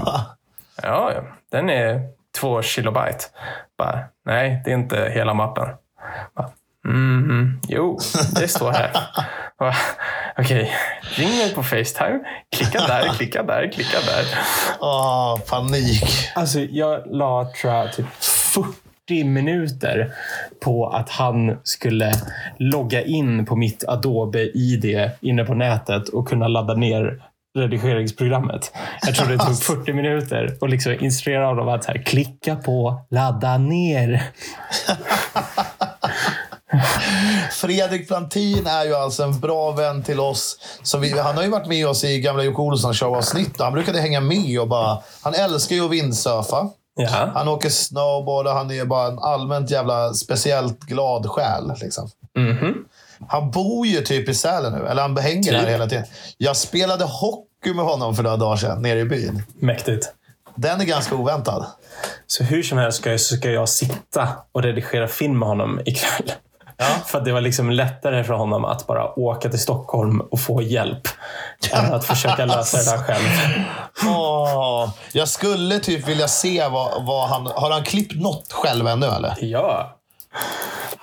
Ja, 0.83 1.13
ja, 1.13 1.23
den 1.51 1.71
är 1.71 2.01
två 2.41 2.63
kilobyte. 2.63 3.25
Bara, 3.79 4.05
Nej, 4.25 4.63
det 4.65 4.71
är 4.71 4.75
inte 4.75 5.11
hela 5.15 5.35
mappen. 5.35 5.69
Bara, 6.35 6.51
Mm, 6.89 7.61
jo, 7.69 7.99
det 8.41 8.49
står 8.49 8.73
här. 8.73 8.91
Okej, 10.39 10.73
ring 11.17 11.29
mig 11.29 11.55
på 11.55 11.63
Facetime. 11.63 12.21
Klicka 12.57 12.87
där, 12.87 13.09
klicka 13.09 13.43
där, 13.43 13.73
klicka 13.73 13.99
där. 14.07 14.25
Åh, 14.81 15.39
panik. 15.51 16.05
Alltså, 16.35 16.61
jag 16.61 17.03
la, 17.07 17.53
tror 17.61 17.73
jag, 17.73 17.93
typ 17.93 18.07
40 18.21 19.25
minuter 19.25 20.13
på 20.65 20.89
att 20.89 21.11
han 21.11 21.57
skulle 21.63 22.13
logga 22.59 23.03
in 23.03 23.47
på 23.47 23.57
mitt 23.57 23.85
Adobe-ID 23.89 25.11
inne 25.21 25.45
på 25.45 25.55
nätet 25.55 26.09
och 26.09 26.29
kunna 26.29 26.49
ladda 26.49 26.75
ner 26.75 27.23
redigeringsprogrammet. 27.59 28.73
Jag 29.07 29.15
tror 29.15 29.29
det 29.29 29.39
tog 29.39 29.59
40 29.63 29.93
minuter 29.93 30.57
och 30.61 30.69
liksom 30.69 30.97
instruera 31.01 31.47
honom 31.47 31.69
att 31.69 31.85
här, 31.85 32.03
klicka 32.03 32.57
på 32.57 33.03
ladda 33.11 33.59
ner. 33.59 34.23
Fredrik 37.53 38.09
Plantin 38.09 38.67
är 38.67 38.85
ju 38.85 38.95
alltså 38.95 39.23
en 39.23 39.41
bra 39.41 39.71
vän 39.71 40.03
till 40.03 40.21
oss. 40.21 40.59
Så 40.83 40.99
vi, 40.99 41.19
han 41.19 41.37
har 41.37 41.43
ju 41.43 41.51
varit 41.51 41.67
med 41.67 41.89
oss 41.89 42.05
i 42.05 42.21
gamla 42.21 42.43
Jocke 42.43 42.61
Olsson 42.63 42.95
show-avsnitt. 42.95 43.61
Han 43.61 43.73
brukade 43.73 44.01
hänga 44.01 44.21
med 44.21 44.61
och 44.61 44.69
bara... 44.69 44.99
Han 45.23 45.35
älskar 45.35 45.77
ju 45.77 45.85
att 45.85 45.91
windsurfa. 45.91 46.71
Ja. 46.97 47.31
Han 47.35 47.49
åker 47.49 47.69
snowboard 47.71 48.47
och 48.47 48.53
han 48.53 48.71
är 48.71 48.85
bara 48.85 49.09
en 49.09 49.19
allmänt 49.19 49.71
jävla 49.71 50.15
speciellt 50.15 50.81
glad 50.81 51.27
själ. 51.31 51.73
Liksom. 51.81 52.11
Mhm. 52.39 52.75
Han 53.29 53.51
bor 53.51 53.87
ju 53.87 54.01
typ 54.01 54.29
i 54.29 54.35
Sälen 54.35 54.73
nu. 54.73 54.87
Eller 54.87 55.03
han 55.03 55.17
hänger 55.17 55.43
Typ. 55.43 55.61
här 55.61 55.67
hela 55.67 55.87
tiden. 55.87 56.05
Jag 56.39 56.57
spelade 56.57 57.05
hockey 57.05 57.75
med 57.75 57.85
honom 57.85 58.17
för 58.17 58.23
några 58.23 58.37
dagar 58.37 58.57
sedan 58.57 58.83
nere 58.83 58.99
i 59.01 59.05
byn. 59.05 59.43
Mäktigt. 59.55 60.13
Den 60.55 60.81
är 60.81 60.85
ganska 60.85 61.15
oväntad. 61.15 61.67
Så 62.27 62.45
hur 62.45 62.63
som 62.63 62.79
helst 62.79 62.99
ska 62.99 63.11
jag, 63.11 63.21
ska 63.21 63.51
jag 63.51 63.69
sitta 63.69 64.29
och 64.53 64.63
redigera 64.63 65.09
film 65.09 65.39
med 65.39 65.49
honom 65.49 65.81
ikväll. 65.85 66.33
Ja. 66.83 67.05
För 67.07 67.19
att 67.19 67.25
det 67.25 67.33
var 67.33 67.41
liksom 67.41 67.71
lättare 67.71 68.25
för 68.25 68.35
honom 68.35 68.65
att 68.65 68.87
bara 68.87 69.19
åka 69.19 69.49
till 69.49 69.61
Stockholm 69.61 70.21
och 70.21 70.41
få 70.41 70.63
hjälp. 70.63 71.09
Än 71.73 71.95
att 71.95 72.05
försöka 72.05 72.45
lösa 72.45 72.77
det 72.77 72.97
där 72.97 73.05
själv. 73.05 73.25
Åh, 74.07 74.89
jag 75.13 75.29
skulle 75.29 75.79
typ 75.79 76.09
vilja 76.09 76.29
se 76.29 76.69
vad, 76.69 77.07
vad 77.07 77.29
han... 77.29 77.47
Har 77.47 77.71
han 77.71 77.83
klippt 77.83 78.15
något 78.15 78.53
själv 78.53 78.87
ännu 78.87 79.07
eller? 79.07 79.35
Ja. 79.41 79.99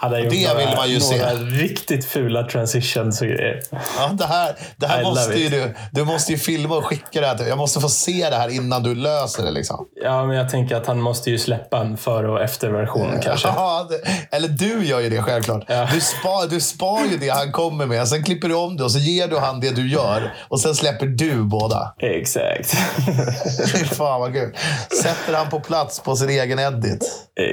Jag 0.02 0.22
gjort 0.24 0.30
Det 0.32 0.48
några, 0.48 0.58
vill 0.66 0.76
man 0.78 0.90
ju 0.90 1.00
se. 1.00 1.18
några 1.18 1.34
riktigt 1.34 2.06
fula 2.06 2.44
transitions 2.44 3.22
och 3.22 3.28
grejer. 3.28 3.62
Ja, 3.72 4.10
det 4.14 4.26
här, 4.26 4.56
det 4.78 4.88
här 4.88 5.02
I 5.02 5.04
måste 5.04 5.40
ju 5.40 5.50
du... 5.50 5.76
Du 5.92 6.04
måste 6.04 6.32
ju 6.32 6.38
filma 6.38 6.76
och 6.78 6.86
skicka 6.86 7.22
det 7.22 7.28
här 7.28 7.48
Jag 7.48 7.58
måste 7.58 7.80
få 7.80 7.90
se 7.90 8.30
det 8.30 8.36
här 8.36 8.50
innan 8.50 8.84
du 8.84 8.96
löser 8.96 9.44
det. 9.44 9.52
Liksom. 9.52 9.86
Ja, 10.04 10.26
men 10.26 10.36
jag 10.36 10.50
tänker 10.50 10.76
att 10.76 10.88
han 10.88 11.02
måste 11.02 11.32
ju 11.32 11.38
släppa 11.38 11.78
en 11.78 11.98
före 11.98 12.32
och 12.32 12.42
efterversion 12.42 13.20
kanske. 13.24 13.48
Ja, 13.48 13.88
det, 13.90 14.36
eller 14.36 14.48
du 14.48 14.86
gör 14.86 15.00
ju 15.00 15.10
det 15.10 15.22
självklart. 15.22 15.64
Ja. 15.68 15.88
Du, 15.94 16.02
spar, 16.02 16.48
du 16.50 16.62
spar 16.62 17.02
ju 17.12 17.18
det 17.18 17.30
han 17.30 17.52
kommer 17.52 17.86
med. 17.86 18.08
Sen 18.08 18.24
klipper 18.24 18.48
du 18.48 18.56
om 18.56 18.78
det 18.78 18.84
och 18.84 18.92
så 18.92 19.00
ger 19.00 19.28
du 19.28 19.38
han 19.38 19.60
det 19.60 19.72
du 19.76 19.90
gör. 19.90 20.34
Och 20.48 20.62
sen 20.62 20.76
släpper 20.76 21.06
du 21.06 21.44
båda. 21.44 21.94
Exakt. 22.00 22.72
Fan 23.96 24.20
vad 24.22 24.34
kul. 24.34 24.56
Sätter 25.02 25.34
han 25.34 25.50
på 25.50 25.60
plats 25.60 26.00
på 26.00 26.16
sin 26.16 26.30
egen 26.30 26.60
edit. 26.60 27.04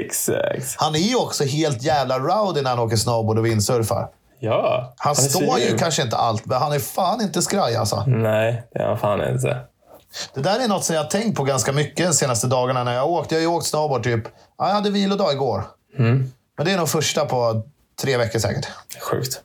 Exakt. 0.04 0.74
Han 0.76 0.94
är 0.94 0.98
ju 0.98 1.16
också 1.16 1.44
helt 1.44 1.65
jävla 1.72 2.18
rowdy 2.18 2.62
när 2.62 2.70
han 2.70 2.78
åker 2.78 2.96
snowboard 2.96 3.38
och 3.38 3.46
windsurfar. 3.46 4.08
Ja. 4.40 4.94
Han, 4.96 5.12
är 5.12 5.16
står 5.16 5.58
ju 5.58 5.78
kanske 5.78 6.02
inte 6.02 6.16
allt, 6.16 6.46
men 6.46 6.58
han 6.58 6.72
är 6.72 6.78
fan 6.78 7.20
inte 7.22 7.42
skraj 7.42 7.76
alltså. 7.76 8.04
Nej, 8.06 8.62
det 8.72 8.78
är 8.78 8.86
han 8.88 8.98
fan 8.98 9.28
inte. 9.28 9.60
Det 10.34 10.40
där 10.40 10.60
är 10.64 10.68
något 10.68 10.84
som 10.84 10.94
jag 10.96 11.02
har 11.02 11.10
tänkt 11.10 11.36
på 11.36 11.44
ganska 11.44 11.72
mycket 11.72 12.06
de 12.06 12.12
senaste 12.12 12.46
dagarna 12.46 12.84
när 12.84 12.94
jag 12.94 13.10
åkt. 13.10 13.30
Jag 13.30 13.38
har 13.38 13.42
ju 13.42 13.46
åkt 13.46 13.66
snowboard 13.66 14.02
typ. 14.02 14.24
Ja, 14.58 14.66
jag 14.68 14.74
hade 14.74 14.90
vilodag 14.90 15.32
igår. 15.32 15.62
Mm. 15.98 16.32
Men 16.56 16.66
det 16.66 16.72
är 16.72 16.76
nog 16.78 16.88
första 16.88 17.24
på 17.24 17.62
tre 18.02 18.16
veckor 18.16 18.38
säkert. 18.38 18.66
Sjukt. 19.10 19.40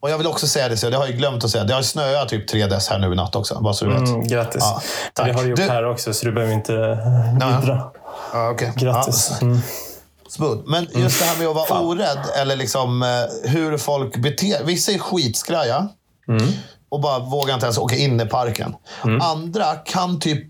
Och 0.00 0.10
jag 0.10 0.18
vill 0.18 0.26
också 0.26 0.46
säga 0.46 0.68
det, 0.68 0.76
så 0.76 0.90
det 0.90 0.96
har 0.96 1.06
jag 1.06 1.16
glömt 1.16 1.44
att 1.44 1.50
säga. 1.50 1.64
Det 1.64 1.74
har 1.74 1.82
snöat 1.82 2.28
typ 2.28 2.48
tre 2.48 2.66
dess 2.66 2.88
här 2.88 2.98
nu 2.98 3.12
i 3.12 3.16
natt 3.16 3.36
också. 3.36 3.60
Bara 3.60 3.74
så 3.74 3.84
du 3.84 3.90
vet. 3.90 4.08
Mm, 4.08 4.26
grattis. 4.28 4.62
Ja, 4.62 4.82
tack. 5.12 5.26
Det 5.26 5.32
har 5.32 5.42
du 5.42 5.48
gjort 5.50 5.56
Du- 5.56 5.62
här 5.68 5.84
också, 5.90 6.14
så 6.14 6.26
du 6.26 6.32
behöver 6.32 6.52
inte 6.54 6.72
bidra. 7.32 7.90
Ja, 8.32 8.50
okej. 8.50 8.72
Grattis. 8.76 9.28
Ja, 9.30 9.46
Mm. 9.46 9.60
Smooth. 10.32 10.62
Men 10.66 10.86
just 10.94 11.18
det 11.18 11.24
här 11.24 11.38
med 11.38 11.46
att 11.46 11.70
vara 11.70 11.80
orädd 11.80 12.18
eller 12.36 12.56
liksom 12.56 13.02
eh, 13.02 13.50
hur 13.50 13.78
folk 13.78 14.16
beter 14.16 14.64
Vissa 14.64 14.92
är 14.92 14.98
skitskraja 14.98 15.88
Mm. 16.28 16.52
och 16.88 17.00
bara 17.00 17.18
vågar 17.18 17.54
inte 17.54 17.66
ens 17.66 17.78
åka 17.78 17.96
in 17.96 18.20
i 18.20 18.26
parken. 18.26 18.74
Andra 19.22 19.74
kan 19.74 20.20
typ 20.20 20.44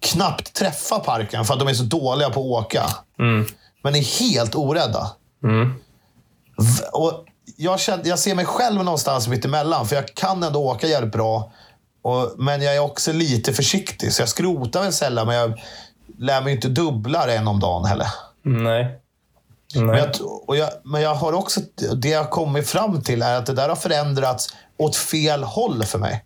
knappt 0.00 0.52
träffa 0.54 0.98
parken 0.98 1.44
för 1.44 1.54
att 1.54 1.60
de 1.60 1.68
är 1.68 1.74
så 1.74 1.82
dåliga 1.82 2.30
på 2.30 2.40
att 2.40 2.64
åka. 2.64 2.84
Mm. 3.18 3.46
Men 3.82 3.94
är 3.94 4.20
helt 4.20 4.54
orädda. 4.54 5.10
Mm. 5.44 5.74
Och 6.92 7.24
jag, 7.56 7.80
känner, 7.80 8.06
jag 8.06 8.18
ser 8.18 8.34
mig 8.34 8.44
själv 8.44 8.84
någonstans 8.84 9.28
mitt 9.28 9.44
emellan, 9.44 9.86
för 9.86 9.96
jag 9.96 10.14
kan 10.14 10.42
ändå 10.42 10.60
åka 10.60 10.86
jävligt 10.86 11.12
bra. 11.12 11.52
Och, 12.02 12.34
men 12.38 12.62
jag 12.62 12.76
är 12.76 12.80
också 12.80 13.12
lite 13.12 13.52
försiktig, 13.52 14.12
så 14.12 14.22
jag 14.22 14.28
skrotar 14.28 14.82
väl 14.82 14.92
sällan, 14.92 15.26
men 15.26 15.36
jag 15.36 15.60
lär 16.18 16.40
mig 16.42 16.52
inte 16.52 16.68
dubbla 16.68 17.32
en 17.34 17.48
om 17.48 17.60
dagen 17.60 17.84
heller. 17.84 18.06
Nej. 18.42 19.00
Men 19.74 19.98
jag, 19.98 20.08
och 20.46 20.56
jag, 20.56 20.70
men 20.84 21.02
jag 21.02 21.14
har 21.14 21.32
också, 21.32 21.60
det 21.96 22.08
jag 22.08 22.30
kommit 22.30 22.68
fram 22.68 23.02
till 23.02 23.22
är 23.22 23.36
att 23.36 23.46
det 23.46 23.52
där 23.52 23.68
har 23.68 23.76
förändrats 23.76 24.54
åt 24.78 24.96
fel 24.96 25.42
håll 25.42 25.84
för 25.84 25.98
mig. 25.98 26.24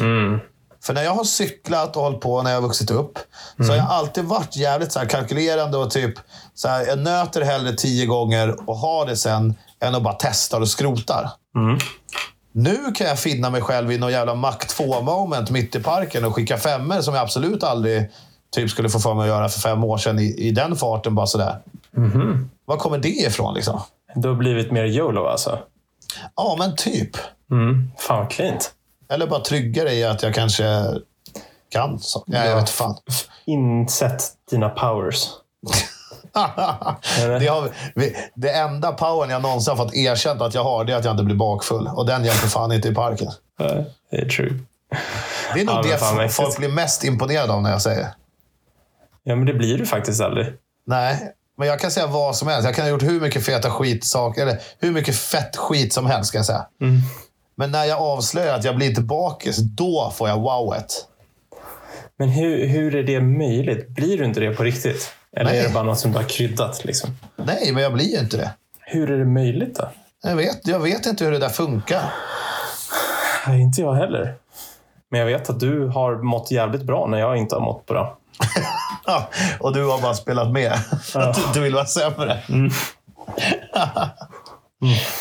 Mm. 0.00 0.38
För 0.82 0.94
när 0.94 1.02
jag 1.02 1.14
har 1.14 1.24
cyklat 1.24 1.96
och 1.96 2.02
hållit 2.02 2.20
på 2.20 2.42
när 2.42 2.50
jag 2.50 2.60
har 2.60 2.68
vuxit 2.68 2.90
upp, 2.90 3.18
så 3.56 3.72
har 3.72 3.76
jag 3.76 3.86
alltid 3.86 4.24
varit 4.24 4.56
jävligt 4.56 4.92
så 4.92 5.00
kalkylerande 5.00 5.78
och 5.78 5.90
typ 5.90 6.14
så 6.54 6.68
här, 6.68 6.86
jag 6.86 6.98
nöter 6.98 7.40
hellre 7.40 7.72
tio 7.72 8.06
gånger 8.06 8.70
och 8.70 8.76
har 8.76 9.06
det 9.06 9.16
sen, 9.16 9.54
än 9.80 9.94
att 9.94 10.02
bara 10.02 10.16
testar 10.18 10.60
och 10.60 10.68
skrotar. 10.68 11.30
Mm. 11.56 11.78
Nu 12.52 12.92
kan 12.94 13.06
jag 13.06 13.18
finna 13.18 13.50
mig 13.50 13.62
själv 13.62 13.92
i 13.92 13.98
någon 13.98 14.12
jävla 14.12 14.34
Mac 14.34 14.56
2-moment 14.58 15.50
mitt 15.50 15.74
i 15.74 15.82
parken 15.82 16.24
och 16.24 16.34
skicka 16.34 16.58
femmer 16.58 17.00
som 17.00 17.14
jag 17.14 17.22
absolut 17.22 17.62
aldrig 17.62 18.10
typ 18.52 18.70
skulle 18.70 18.88
få 18.88 18.98
för 18.98 19.14
mig 19.14 19.22
att 19.22 19.28
göra 19.28 19.48
för 19.48 19.60
fem 19.60 19.84
år 19.84 19.98
sedan 19.98 20.18
i, 20.18 20.34
i 20.38 20.50
den 20.50 20.76
farten. 20.76 21.14
bara 21.14 21.26
sådär. 21.26 21.58
Var 22.64 22.76
kommer 22.76 22.98
det 22.98 23.08
ifrån? 23.08 23.54
liksom? 23.54 23.80
Du 24.14 24.28
har 24.28 24.34
blivit 24.34 24.70
mer 24.72 24.84
YOLO 24.84 25.26
alltså? 25.26 25.58
Ja, 26.36 26.56
men 26.58 26.76
typ. 26.76 27.10
Mm. 27.50 27.90
Fan 27.98 28.18
vad 28.18 28.30
cleant. 28.30 28.72
Eller 29.08 29.26
bara 29.26 29.40
tryggare 29.40 29.92
i 29.92 30.04
att 30.04 30.22
jag 30.22 30.34
kanske 30.34 30.84
kan. 31.68 31.98
Så. 31.98 32.24
Ja, 32.26 32.44
jag 32.44 32.56
vet 32.56 32.70
fan. 32.70 32.96
Insett 33.44 34.22
dina 34.50 34.68
powers. 34.68 35.28
det, 37.40 37.46
har, 37.46 37.70
det 38.34 38.50
enda 38.50 38.92
powern 38.92 39.30
jag 39.30 39.42
någonsin 39.42 39.70
har 39.76 39.84
fått 39.84 39.94
erkänt 39.94 40.42
att 40.42 40.54
jag 40.54 40.64
har, 40.64 40.84
det 40.84 40.92
är 40.92 40.96
att 40.96 41.04
jag 41.04 41.12
inte 41.12 41.24
blir 41.24 41.36
bakfull. 41.36 41.90
Och 41.94 42.06
den 42.06 42.24
hjälper 42.24 42.48
fan 42.48 42.72
inte 42.72 42.88
i 42.88 42.94
parken. 42.94 43.28
Nej, 43.58 43.86
Det 44.10 44.16
är 44.16 44.28
true. 44.28 44.58
Det 45.54 45.60
är 45.60 45.64
nog 45.64 45.74
Ja, 45.86 46.22
det 46.22 46.28
folk 46.28 46.58
blir 46.58 46.68
mest 46.68 47.04
imponerade 47.04 47.52
av 47.52 47.62
när 47.62 47.70
jag 47.70 47.82
säger. 47.82 48.08
Ja, 49.22 49.36
men 49.36 49.46
det 49.46 49.54
blir 49.54 49.78
du 49.78 49.86
faktiskt 49.86 50.20
aldrig. 50.20 50.46
Nej, 50.86 51.32
men 51.60 51.68
jag 51.68 51.80
kan 51.80 51.90
säga 51.90 52.06
vad 52.06 52.36
som 52.36 52.48
helst. 52.48 52.64
Jag 52.64 52.74
kan 52.74 52.84
ha 52.84 52.90
gjort 52.90 53.02
hur 53.02 53.20
mycket 53.20 53.44
feta 53.44 53.70
skitsaker, 53.70 54.42
eller 54.42 54.58
hur 54.78 54.90
mycket 54.90 55.16
fett 55.16 55.56
skit 55.56 55.92
som 55.92 56.06
helst. 56.06 56.28
Ska 56.28 56.38
jag 56.38 56.46
säga. 56.46 56.66
Men 57.54 57.70
när 57.70 57.84
jag 57.84 57.98
avslöjar 57.98 58.54
att 58.54 58.64
jag 58.64 58.76
blir 58.76 58.88
inte 58.88 59.00
bakis, 59.00 59.56
då 59.56 60.12
får 60.16 60.28
jag 60.28 60.40
wowet. 60.40 61.06
Men 62.18 62.28
hur, 62.28 62.66
hur 62.66 62.94
är 62.94 63.02
det 63.02 63.20
möjligt? 63.20 63.88
Blir 63.88 64.18
du 64.18 64.24
inte 64.24 64.40
det 64.40 64.54
på 64.54 64.62
riktigt? 64.62 65.12
Eller 65.36 65.50
Nej. 65.50 65.60
är 65.60 65.68
det 65.68 65.74
bara 65.74 65.84
något 65.84 65.98
som 65.98 66.12
du 66.12 66.18
har 66.18 66.24
kryddat? 66.24 66.84
Liksom? 66.84 67.10
Nej, 67.36 67.72
men 67.72 67.82
jag 67.82 67.92
blir 67.92 68.12
ju 68.14 68.18
inte 68.18 68.36
det. 68.36 68.50
Hur 68.80 69.10
är 69.10 69.18
det 69.18 69.24
möjligt 69.24 69.74
då? 69.74 69.90
Jag 70.22 70.36
vet, 70.36 70.66
jag 70.66 70.80
vet 70.80 71.06
inte 71.06 71.24
hur 71.24 71.32
det 71.32 71.38
där 71.38 71.48
funkar. 71.48 72.12
Nej, 73.46 73.60
inte 73.60 73.80
jag 73.80 73.94
heller. 73.94 74.34
Men 75.10 75.20
jag 75.20 75.26
vet 75.26 75.50
att 75.50 75.60
du 75.60 75.86
har 75.86 76.22
mått 76.22 76.50
jävligt 76.50 76.82
bra 76.82 77.06
när 77.06 77.18
jag 77.18 77.36
inte 77.36 77.54
har 77.54 77.62
mått 77.62 77.86
bra. 77.86 78.18
Ja, 79.06 79.28
och 79.60 79.72
du 79.72 79.84
har 79.84 80.00
bara 80.00 80.14
spelat 80.14 80.50
med. 80.52 80.72
Att 81.14 81.34
du, 81.34 81.42
du 81.54 81.60
vill 81.60 81.74
vara 81.74 81.86
sämre. 81.86 82.42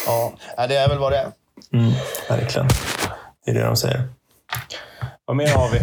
ja, 0.07 0.33
nej, 0.57 0.67
det 0.67 0.75
är 0.77 0.89
väl 0.89 0.97
vad 0.97 1.11
det 1.11 1.17
är. 1.17 1.31
Mm, 1.73 1.91
verkligen. 2.29 2.67
Det 3.45 3.51
är 3.51 3.55
det 3.55 3.63
de 3.65 3.75
säger. 3.75 4.07
Vad 5.25 5.37
mer 5.37 5.53
har 5.53 5.69
vi 5.69 5.79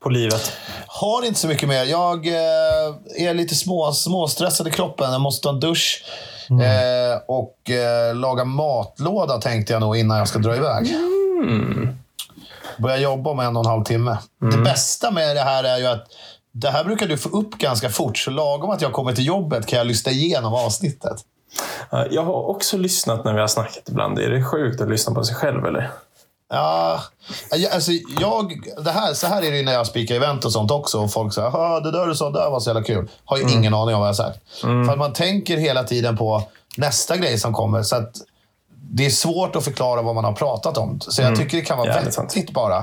på 0.00 0.10
livet? 0.10 0.52
Har 0.86 1.26
inte 1.26 1.40
så 1.40 1.48
mycket 1.48 1.68
mer. 1.68 1.84
Jag 1.84 2.26
eh, 2.26 3.28
är 3.28 3.34
lite 3.34 3.54
små, 3.54 3.92
småstressad 3.92 4.68
i 4.68 4.70
kroppen. 4.70 5.12
Jag 5.12 5.20
måste 5.20 5.42
ta 5.42 5.48
en 5.48 5.60
dusch. 5.60 6.04
Eh, 6.50 7.20
och 7.26 7.70
eh, 7.70 8.14
laga 8.14 8.44
matlåda 8.44 9.38
tänkte 9.40 9.72
jag 9.72 9.80
nog 9.80 9.96
innan 9.96 10.18
jag 10.18 10.28
ska 10.28 10.38
dra 10.38 10.56
iväg. 10.56 10.94
Börja 12.78 12.96
jobba 12.96 13.30
om 13.30 13.40
en 13.40 13.56
och 13.56 13.64
en 13.64 13.70
halv 13.70 13.84
timme. 13.84 14.18
Det 14.50 14.58
bästa 14.58 15.10
med 15.10 15.36
det 15.36 15.42
här 15.42 15.64
är 15.64 15.78
ju 15.78 15.86
att 15.86 16.06
det 16.60 16.70
här 16.70 16.84
brukar 16.84 17.06
du 17.06 17.16
få 17.16 17.28
upp 17.28 17.58
ganska 17.58 17.88
fort. 17.88 18.18
Så 18.18 18.30
lagom 18.30 18.70
att 18.70 18.82
jag 18.82 18.92
kommer 18.92 19.12
till 19.12 19.26
jobbet 19.26 19.66
kan 19.66 19.78
jag 19.78 19.86
lyssna 19.86 20.12
igenom 20.12 20.54
avsnittet. 20.54 21.16
Jag 22.10 22.24
har 22.24 22.48
också 22.48 22.76
lyssnat 22.76 23.24
när 23.24 23.34
vi 23.34 23.40
har 23.40 23.48
snackat 23.48 23.88
ibland. 23.88 24.18
Är 24.18 24.30
det 24.30 24.44
sjukt 24.44 24.80
att 24.80 24.88
lyssna 24.88 25.14
på 25.14 25.24
sig 25.24 25.34
själv 25.34 25.66
eller? 25.66 25.90
Ja, 26.50 27.00
alltså 27.72 27.92
jag, 28.20 28.60
det 28.84 28.90
här, 28.90 29.14
så 29.14 29.26
här 29.26 29.42
är 29.42 29.50
det 29.50 29.56
ju 29.56 29.64
när 29.64 29.72
jag 29.72 29.86
spikar 29.86 30.14
event 30.14 30.44
och 30.44 30.52
sånt 30.52 30.70
också. 30.70 30.98
Och 30.98 31.12
folk 31.12 31.34
säger 31.34 31.80
det 31.80 31.90
där 31.90 32.06
du 32.06 32.14
sa 32.14 32.30
där 32.30 32.50
var 32.50 32.60
så 32.60 32.70
jävla 32.70 32.82
kul. 32.82 33.08
Har 33.24 33.36
ju 33.36 33.42
ingen 33.42 33.74
aning 33.74 33.94
om 33.94 34.00
vad 34.00 34.08
jag 34.08 34.14
har 34.14 34.14
sagt. 34.14 34.38
För 34.60 34.92
att 34.92 34.98
man 34.98 35.12
tänker 35.12 35.56
hela 35.56 35.84
tiden 35.84 36.16
på 36.16 36.42
nästa 36.76 37.16
grej 37.16 37.38
som 37.38 37.52
kommer. 37.52 37.82
Så 37.82 37.96
att 37.96 38.12
det 38.90 39.06
är 39.06 39.10
svårt 39.10 39.56
att 39.56 39.64
förklara 39.64 40.02
vad 40.02 40.14
man 40.14 40.24
har 40.24 40.32
pratat 40.32 40.78
om. 40.78 41.00
Så 41.00 41.22
jag 41.22 41.36
tycker 41.36 41.56
det 41.56 41.64
kan 41.64 41.78
vara 41.78 42.10
sant. 42.10 42.36
vettigt 42.36 42.50
bara 42.50 42.76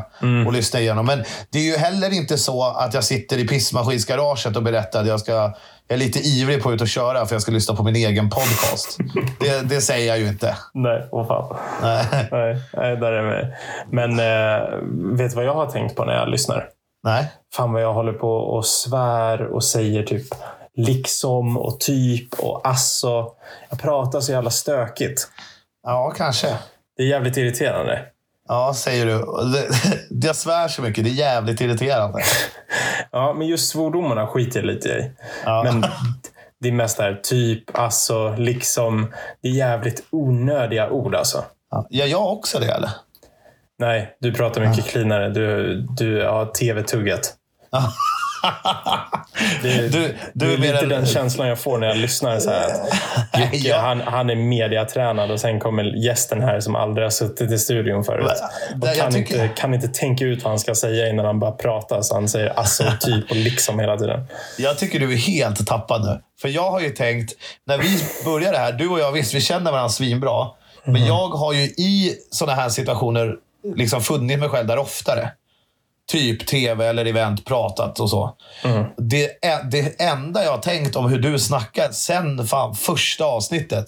att 0.48 0.54
lyssna 0.54 0.80
igenom. 0.80 1.06
Men 1.06 1.24
det 1.50 1.60
är 1.60 1.64
ju 1.64 1.78
heller 1.78 2.14
inte 2.14 2.38
så 2.38 2.64
att 2.64 2.94
jag 2.94 3.04
sitter 3.04 3.38
i 3.38 3.48
pissmaskinsgaraget 3.48 4.56
och 4.56 4.64
berättar 4.64 5.02
att 5.02 5.08
jag 5.08 5.20
ska 5.20 5.54
jag 5.88 5.96
är 5.96 6.00
lite 6.00 6.20
ivrig 6.20 6.64
på 6.64 6.70
att 6.70 6.76
ut 6.76 6.82
och 6.82 6.88
köra 6.88 7.26
för 7.26 7.36
jag 7.36 7.42
ska 7.42 7.52
lyssna 7.52 7.76
på 7.76 7.84
min 7.84 7.96
egen 7.96 8.30
podcast. 8.30 8.98
det, 9.40 9.70
det 9.70 9.82
säger 9.82 10.08
jag 10.08 10.20
ju 10.20 10.28
inte. 10.28 10.58
Nej, 10.74 11.08
åh 11.12 11.28
fan. 11.28 11.58
Nej. 11.82 12.06
Nej, 12.32 12.62
nej, 12.74 12.98
där 12.98 13.12
är 13.12 13.24
med. 13.24 13.56
Men 13.90 14.20
eh, 14.20 15.18
vet 15.18 15.32
du 15.32 15.36
vad 15.36 15.46
jag 15.46 15.54
har 15.54 15.66
tänkt 15.66 15.96
på 15.96 16.06
när 16.06 16.14
jag 16.14 16.30
lyssnar? 16.30 16.70
Nej. 17.04 17.32
Fan 17.54 17.74
vad 17.74 17.82
jag 17.82 17.94
håller 17.94 18.14
på 18.14 18.30
och 18.30 18.66
svär 18.66 19.42
och 19.42 19.64
säger 19.64 20.04
typ 20.04 20.28
liksom 20.76 21.58
och 21.58 21.80
typ 21.80 22.34
och 22.40 22.68
alltså. 22.68 23.32
Jag 23.70 23.80
pratar 23.80 24.20
så 24.20 24.32
jävla 24.32 24.50
stökigt. 24.50 25.28
Ja, 25.86 26.14
kanske. 26.18 26.48
Det 26.98 27.04
är 27.04 27.08
jävligt 27.08 27.38
irriterande. 27.38 28.06
Ja, 28.48 28.74
säger 28.76 29.06
du. 29.06 29.14
Det- 29.54 29.68
Jag 30.28 30.36
svär 30.36 30.68
så 30.68 30.82
mycket. 30.82 31.04
Det 31.04 31.10
är 31.10 31.14
jävligt 31.14 31.62
irriterande. 31.62 32.20
Ja, 33.12 33.34
men 33.34 33.48
just 33.48 33.70
svordomarna 33.72 34.28
skiter 34.28 34.60
jag 34.60 34.66
lite 34.68 34.90
i. 34.90 35.12
Ja. 35.46 35.64
Men 35.64 35.82
det 36.60 36.68
är 36.68 36.72
mest 36.72 36.98
där 36.98 37.20
typ, 37.24 37.78
alltså, 37.80 38.36
liksom. 38.38 39.14
Det 39.42 39.48
är 39.48 39.52
jävligt 39.52 40.04
onödiga 40.10 40.90
ord 40.90 41.16
alltså. 41.16 41.44
Ja, 41.72 41.88
Gör 41.90 42.06
jag 42.06 42.32
också 42.34 42.60
det, 42.60 42.72
eller? 42.72 42.90
Nej, 43.80 44.16
du 44.20 44.34
pratar 44.34 44.62
mycket 44.62 44.86
cleanare. 44.86 45.30
Du, 45.30 45.76
du 45.98 46.26
har 46.26 46.46
tv-tugget. 46.46 47.34
Det, 49.62 49.70
Du- 49.90 49.90
du 49.90 50.18
det 50.34 50.54
är 50.54 50.58
lite 50.58 50.78
en- 50.84 50.90
den 50.90 51.06
känslan 51.06 51.48
jag 51.48 51.60
får 51.60 51.78
när 51.78 51.88
jag 51.88 51.98
lyssnar. 51.98 52.40
Så 52.40 52.50
här, 52.50 52.60
att 53.32 53.40
Jocke, 53.40 53.58
Ja. 53.58 53.78
han, 53.80 54.02
han 54.02 54.30
är 54.30 54.36
mediatränad 54.36 55.32
och 55.32 55.40
sen 55.40 55.60
kommer 55.60 55.84
gästen 55.84 56.42
här 56.42 56.60
som 56.60 56.76
aldrig 56.76 57.06
har 57.06 57.10
suttit 57.12 57.52
i 57.52 57.58
studion 57.58 58.04
förut. 58.04 58.26
Och 58.82 58.88
kan, 58.98 59.12
tycker- 59.14 59.44
inte, 59.44 59.62
kan 59.62 59.74
inte 59.74 59.88
tänka 59.88 60.26
ut 60.26 60.44
vad 60.44 60.52
han 60.52 60.60
ska 60.60 60.76
säga 60.76 61.10
innan 61.10 61.26
han 61.26 61.40
bara 61.40 61.52
pratar. 61.52 62.02
Så 62.02 62.14
han 62.16 62.28
säger 62.30 62.48
alltså, 62.50 62.84
typ 63.00 63.30
och 63.30 63.36
liksom 63.36 63.80
hela 63.80 63.98
tiden. 63.98 64.28
Jag 64.58 64.78
tycker 64.78 65.00
du 65.00 65.14
är 65.14 65.18
helt 65.18 65.68
tappad 65.68 66.02
nu. 66.06 66.22
För 66.42 66.50
jag 66.50 66.72
har 66.72 66.80
ju 66.80 66.90
tänkt, 66.90 67.34
när 67.68 67.78
vi 67.78 68.00
började 68.26 68.58
här, 68.58 68.72
du 68.72 68.88
och 68.88 69.00
jag, 69.00 69.12
visst 69.12 69.34
vi 69.34 69.42
känner 69.42 69.72
varandra 69.72 69.90
svinbra. 69.90 70.48
Men 70.84 71.06
jag 71.06 71.28
har 71.28 71.54
ju 71.54 71.62
i 71.64 72.16
sådana 72.32 72.62
här 72.62 72.70
situationer 72.70 73.36
liksom 73.76 74.02
funnit 74.02 74.40
mig 74.40 74.50
själv 74.50 74.68
där 74.68 74.78
oftare. 74.78 75.30
Typ 76.12 76.48
tv 76.48 76.88
eller 76.88 77.06
event, 77.06 77.46
pratat 77.46 78.00
och 78.00 78.10
så. 78.10 78.36
Det, 78.98 79.46
är, 79.46 79.64
det 79.64 80.02
enda 80.02 80.44
jag 80.44 80.52
har 80.52 80.58
tänkt 80.58 80.96
om 80.96 81.10
hur 81.10 81.20
du 81.20 81.40
snackar 81.40 81.92
sen 81.92 82.48
fan 82.48 82.76
första 82.76 83.26
avsnittet 83.26 83.86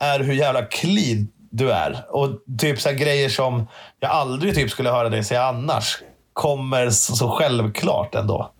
är 0.00 0.20
hur 0.20 0.34
jävla 0.34 0.62
clean 0.62 1.28
du 1.50 1.72
är. 1.72 2.06
Och 2.10 2.28
typ 2.58 2.80
så 2.80 2.92
grejer 2.92 3.28
som 3.28 3.68
jag 4.00 4.10
aldrig 4.10 4.54
typ 4.54 4.70
skulle 4.70 4.90
höra 4.90 5.08
dig 5.08 5.24
säga 5.24 5.44
annars 5.44 5.98
kommer 6.32 6.90
så, 6.90 7.16
så 7.16 7.28
självklart 7.28 8.14
ändå. 8.14 8.52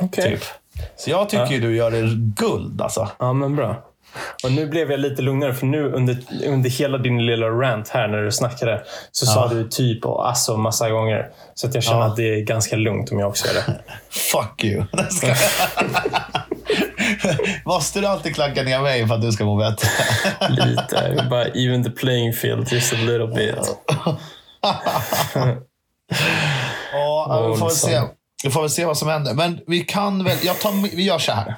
Okej. 0.00 0.30
Typ. 0.30 0.44
Så 0.96 1.10
jag 1.10 1.28
tycker 1.28 1.50
ju 1.50 1.60
du 1.60 1.76
gör 1.76 1.90
det 1.90 2.14
guld 2.16 2.82
alltså. 2.82 3.08
Ja, 3.18 3.32
men 3.32 3.56
bra. 3.56 3.89
Och 4.44 4.52
nu 4.52 4.66
blev 4.66 4.90
jag 4.90 5.00
lite 5.00 5.22
lugnare 5.22 5.54
för 5.54 5.66
nu 5.66 5.92
under, 5.92 6.16
under 6.46 6.70
hela 6.70 6.98
din 6.98 7.26
lilla 7.26 7.46
rant 7.46 7.88
här 7.88 8.08
när 8.08 8.22
du 8.22 8.32
snackade 8.32 8.82
så 9.12 9.26
sa 9.26 9.48
du 9.48 9.68
typ 9.68 10.04
och 10.04 10.28
alltså 10.28 10.56
massa 10.56 10.90
gånger. 10.90 11.28
Så 11.54 11.66
att 11.66 11.74
jag 11.74 11.84
känner 11.84 12.00
Ja. 12.00 12.06
att 12.06 12.16
det 12.16 12.34
är 12.34 12.40
ganska 12.40 12.76
lugnt 12.76 13.12
om 13.12 13.18
jag 13.18 13.28
också 13.28 13.46
gör 13.46 13.54
det. 13.54 13.80
Fuck 14.10 14.64
you. 14.64 14.84
Måste 17.64 18.00
du 18.00 18.06
alltid 18.06 18.34
klanka 18.34 18.62
ner 18.62 18.80
mig 18.80 19.08
för 19.08 19.14
att 19.14 19.22
du 19.22 19.32
ska 19.32 19.44
må 19.44 19.56
bättre? 19.56 19.88
Lite. 20.48 21.26
Bara 21.30 21.44
even 21.44 21.84
the 21.84 21.90
playing 21.90 22.32
field 22.32 22.72
just 22.72 22.92
a 22.92 22.96
little 22.96 23.26
bit. 23.26 23.76
Ja, 26.92 27.48
vi 27.52 27.58
får 27.58 27.66
väl 27.66 27.76
se. 27.76 28.00
Vi 28.44 28.50
får 28.50 28.60
väl 28.60 28.70
se 28.70 28.84
vad 28.84 28.98
som 28.98 29.08
händer. 29.08 29.34
Men 29.34 29.60
vi 29.66 29.80
kan 29.80 30.24
väl... 30.24 30.36
Jag 30.42 30.60
tar, 30.60 30.96
vi 30.96 31.02
gör 31.04 31.18
så 31.18 31.32
här. 31.32 31.54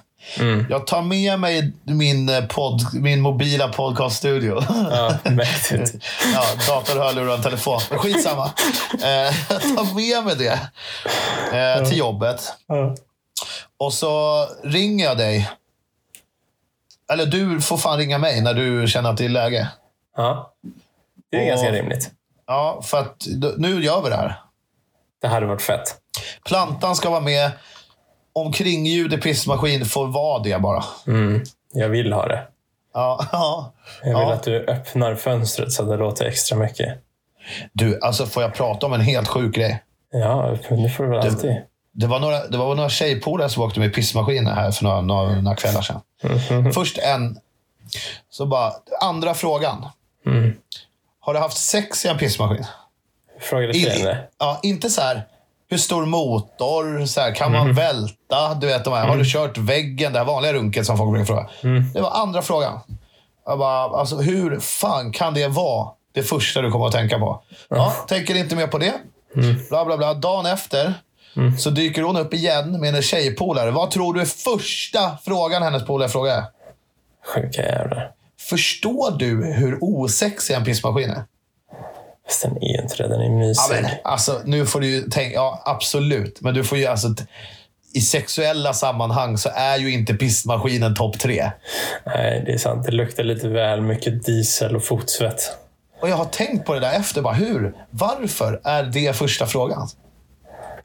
Jag 0.70 0.86
tar 0.86 1.02
med 1.02 1.38
mig 1.40 1.72
min, 1.84 2.28
eh, 2.28 2.44
podd, 2.46 2.80
min 2.94 3.20
mobila 3.20 3.68
podcaststudio. 3.68 4.62
Ja, 4.90 5.14
mäktigt. 5.24 5.94
ja, 6.34 6.44
dator, 6.68 6.98
hörlurar 7.00 7.34
och 7.34 7.42
telefon. 7.42 7.80
Men 7.90 7.98
skitsamma. 7.98 8.50
Eh, 9.02 9.34
jag 9.50 9.62
tar 9.62 9.94
med 9.94 10.24
mig 10.24 10.36
det 10.36 10.60
eh, 11.58 11.88
till 11.88 11.98
jobbet. 11.98 12.52
Ja. 12.66 12.96
Och 13.78 13.92
så 13.92 14.44
ringer 14.64 15.04
jag 15.04 15.18
dig. 15.18 15.50
Eller 17.12 17.26
du 17.26 17.60
får 17.60 17.76
fan 17.76 17.98
ringa 17.98 18.18
mig 18.18 18.40
när 18.40 18.54
du 18.54 18.88
känner 18.88 19.10
att 19.10 19.16
det 19.16 19.24
är 19.24 19.28
läge. 19.28 19.68
Ja. 20.16 20.52
Det 21.30 21.36
är 21.36 21.40
Och- 21.42 21.46
ganska 21.48 21.72
rimligt. 21.72 22.10
Ja, 22.46 22.82
för 22.84 22.98
att 23.00 23.26
nu 23.56 23.82
gör 23.84 24.02
vi 24.02 24.10
det 24.10 24.16
här. 24.16 24.40
Det 25.22 25.28
hade 25.28 25.46
varit 25.46 25.62
fett. 25.62 25.96
Plantan 26.44 26.96
ska 26.96 27.10
vara 27.10 27.20
med. 27.20 27.50
Omkringljud 28.34 29.12
i 29.12 29.16
pissmaskin 29.16 29.84
får 29.86 30.06
vara 30.06 30.42
det 30.42 30.58
bara. 30.58 30.84
Mm. 31.06 31.42
Jag 31.72 31.88
vill 31.88 32.12
ha 32.12 32.26
det. 32.28 32.42
Ja, 32.94 33.26
ja. 33.32 33.72
Jag 34.02 34.18
vill 34.18 34.28
Ja. 34.28 34.32
att 34.32 34.42
du 34.42 34.66
öppnar 34.66 35.14
fönstret 35.14 35.72
så 35.72 35.82
att 35.82 35.88
det 35.88 35.96
låter 35.96 36.24
extra 36.24 36.58
mycket. 36.58 36.98
Du, 37.72 38.00
alltså 38.00 38.26
får 38.26 38.42
jag 38.42 38.54
prata 38.54 38.86
om 38.86 38.92
en 38.92 39.00
helt 39.00 39.28
sjuk 39.28 39.54
grej? 39.54 39.82
Ja, 40.12 40.56
det 40.68 40.88
får 40.90 41.04
du 41.04 41.10
väl 41.10 41.18
alltid. 41.18 41.56
Det 41.92 42.06
var 42.06 42.20
några, 42.20 42.46
det 42.46 42.56
var 42.58 42.74
några 42.74 42.88
tjejpolare 42.88 43.48
som 43.48 43.62
åkte 43.62 43.80
med 43.80 43.94
pissmaskiner 43.94 44.54
här 44.54 44.70
för 44.70 44.84
några, 44.84 45.00
några, 45.00 45.40
några 45.40 45.56
kvällar 45.56 45.82
sedan. 45.82 46.72
Först 46.74 46.98
en. 46.98 47.38
Så 48.30 48.46
bara, 48.46 48.72
andra 49.00 49.34
frågan. 49.34 49.86
Mm. 50.26 50.56
Har 51.20 51.34
du 51.34 51.40
haft 51.40 51.56
sex 51.56 52.04
i 52.04 52.08
en 52.08 52.18
pissmaskin? 52.18 52.64
Frågade 53.40 53.72
i, 53.78 53.86
eller? 53.86 54.28
ja, 54.38 54.60
inte 54.62 54.90
så 54.90 55.00
här, 55.00 55.26
hur 55.72 55.78
stor 55.78 56.06
motor? 56.06 57.06
Så 57.06 57.20
här, 57.20 57.34
kan 57.34 57.52
man 57.52 57.72
välta? 57.74 58.54
Du 58.60 58.66
vet, 58.66 58.84
de 58.84 58.94
här, 58.94 59.06
Har 59.06 59.16
du 59.16 59.24
kört 59.24 59.58
väggen? 59.58 60.12
Det 60.12 60.18
här 60.18 60.26
vanliga 60.26 60.52
runket 60.52 60.86
som 60.86 60.98
folk 60.98 61.10
brukar 61.10 61.26
fråga. 61.26 61.48
Det 61.94 62.00
var 62.00 62.10
andra 62.10 62.42
frågan. 62.42 62.80
Jag 63.46 63.58
bara, 63.58 63.98
alltså, 63.98 64.16
hur 64.16 64.60
fan 64.60 65.12
kan 65.12 65.34
det 65.34 65.48
vara 65.48 65.88
det 66.14 66.22
första 66.22 66.62
du 66.62 66.70
kommer 66.70 66.86
att 66.86 66.92
tänka 66.92 67.18
på? 67.18 67.42
Ja, 67.68 67.92
tänker 68.08 68.34
inte 68.34 68.56
mer 68.56 68.66
på 68.66 68.78
det. 68.78 68.94
Bla, 69.68 69.84
bla, 69.84 69.96
bla. 69.96 70.14
Dagen 70.14 70.46
efter 70.46 70.94
så 71.58 71.70
dyker 71.70 72.02
hon 72.02 72.16
upp 72.16 72.34
igen 72.34 72.80
med 72.80 72.94
en 72.94 73.02
tjejpolare. 73.02 73.70
Vad 73.70 73.90
tror 73.90 74.14
du 74.14 74.20
är 74.20 74.24
första 74.24 75.18
frågan 75.24 75.62
hennes 75.62 75.86
polare 75.86 76.08
frågar? 76.08 76.44
Sjuka 77.34 77.62
jävlar. 77.62 78.10
Förstår 78.40 79.18
du 79.18 79.44
hur 79.44 79.78
osexig 79.80 80.54
en 80.54 80.64
pissmaskin 80.64 81.10
är? 81.10 81.24
Fast 82.32 82.42
den 82.42 82.56
är 82.62 82.76
ju 82.76 82.82
inte 82.82 82.96
det. 82.96 83.08
Den 83.08 83.20
är 83.20 83.24
Ja, 83.24 83.30
mysig. 83.30 83.82
men, 83.82 83.90
alltså, 84.04 84.40
nu 84.44 84.66
får 84.66 84.80
du 84.80 84.86
ju 84.86 85.02
tänka... 85.02 85.34
Ja, 85.34 85.62
absolut. 85.66 86.40
Men 86.40 86.54
du 86.54 86.64
får 86.64 86.78
ju 86.78 86.86
alltså... 86.86 87.08
I 87.94 88.00
sexuella 88.00 88.72
sammanhang 88.74 89.38
så 89.38 89.50
är 89.54 89.76
ju 89.76 89.92
inte 89.92 90.14
pissmaskinen 90.14 90.94
topp 90.94 91.18
tre. 91.18 91.50
Nej, 92.06 92.42
det 92.46 92.52
är 92.52 92.58
sant. 92.58 92.86
Det 92.86 92.92
luktar 92.92 93.24
lite 93.24 93.48
väl 93.48 93.80
mycket 93.80 94.24
diesel 94.26 94.76
och 94.76 94.84
fotsvett. 94.84 95.56
Och 96.02 96.08
jag 96.08 96.16
har 96.16 96.24
tänkt 96.24 96.66
på 96.66 96.74
det 96.74 96.80
där 96.80 96.92
efter. 96.92 97.22
Bara, 97.22 97.34
hur? 97.34 97.74
Varför 97.90 98.60
är 98.64 98.82
det 98.84 99.16
första 99.16 99.46
frågan? 99.46 99.88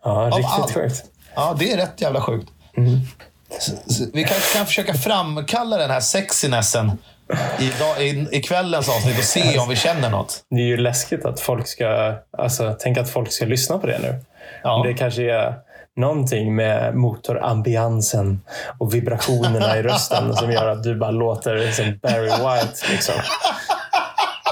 Ja, 0.03 0.31
riktigt 0.35 0.73
sjukt. 0.75 1.03
Ja, 1.35 1.55
det 1.59 1.71
är 1.71 1.77
rätt 1.77 2.01
jävla 2.01 2.21
sjukt. 2.21 2.49
Så- 3.59 3.93
så 3.93 4.05
Vi 4.13 4.23
kanske 4.23 4.57
kan 4.57 4.65
försöka 4.65 4.93
framkalla 4.93 5.77
den 5.77 5.89
här 5.91 5.99
sexinessen 5.99 6.91
i, 7.59 7.71
dag- 7.79 8.01
i, 8.01 8.27
i 8.31 8.41
kvällens 8.41 8.89
avsnitt 8.89 9.17
och 9.17 9.23
se 9.23 9.59
om 9.59 9.69
vi 9.69 9.75
känner 9.75 10.09
något. 10.09 10.43
Det 10.49 10.55
är 10.61 10.65
ju 10.65 10.77
läskigt 10.77 11.25
att 11.25 11.39
folk 11.39 11.67
ska... 11.67 12.13
Alltså, 12.37 12.75
tänk 12.79 12.97
att 12.97 13.09
folk 13.09 13.31
ska 13.31 13.45
lyssna 13.45 13.77
på 13.77 13.87
det 13.87 13.99
nu. 13.99 14.15
Ja. 14.63 14.83
Det 14.87 14.93
kanske 14.93 15.21
är 15.31 15.53
någonting 15.95 16.55
med 16.55 16.95
motorambiansen 16.95 18.41
och 18.77 18.93
vibrationerna 18.95 19.77
i 19.77 19.83
rösten 19.83 20.35
som 20.35 20.51
gör 20.51 20.67
att 20.67 20.83
du 20.83 20.95
bara 20.95 21.11
låter 21.11 21.71
som 21.71 21.99
Barry 22.01 22.29
White. 22.29 22.91
Liksom. 22.91 23.15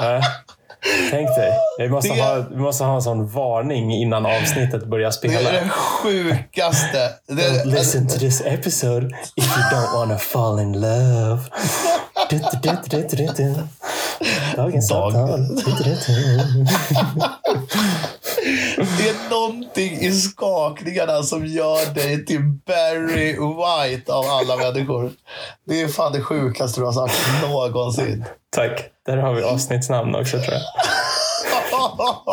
Ja. 0.02 0.22
Tänk 1.12 1.28
dig. 1.28 1.52
Vi 1.78 1.90
måste, 1.90 2.14
Det- 2.14 2.22
ha, 2.22 2.46
vi 2.50 2.56
måste 2.58 2.84
ha 2.84 2.96
en 2.96 3.02
sån 3.02 3.28
varning 3.28 3.92
innan 3.94 4.26
avsnittet 4.26 4.86
börjar 4.86 5.06
Det 5.08 5.12
spela. 5.14 5.50
är 5.50 5.54
det 5.64 5.70
sjukaste. 5.70 7.10
Det, 7.28 7.42
Don't 7.42 7.66
listen 7.66 8.08
to 8.08 8.20
this 8.20 8.42
episode 8.46 9.06
if 9.36 9.58
you 9.58 9.64
don't 9.72 9.94
wanna 10.00 10.18
fall 10.18 10.60
in 10.60 10.82
love. 10.82 11.40
Dagens 14.56 14.90
Dag. 14.90 15.12
samtal. 15.12 15.40
Det 18.98 19.10
är 19.10 19.30
någonting 19.30 19.98
i 20.00 20.12
skakningarna 20.12 21.24
som 21.24 21.46
gör 21.46 21.94
dig 21.94 22.26
till 22.26 22.42
Barry 22.42 23.32
White 23.32 24.14
av 24.14 24.26
alla 24.26 24.58
människor. 24.58 25.12
Det 25.68 25.82
är 25.82 25.88
fan 25.88 26.14
det 26.14 26.22
sjukaste 26.22 26.82
du 26.82 26.86
har 26.86 26.94
sagt 26.94 27.14
någonsin. 27.42 28.26
Tack. 28.50 28.90
Där 29.06 29.18
har 29.18 29.34
vi 29.34 29.44
avsnittsnamn 29.44 30.16
också 30.16 30.40
tror 30.40 30.54
jag. 30.54 30.62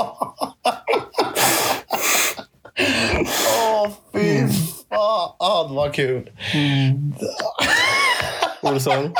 Åh, 3.59 3.89
fy 4.15 4.49
fan 4.89 5.75
vad 5.75 5.95
kul. 5.95 6.31
Olsson. 8.63 9.15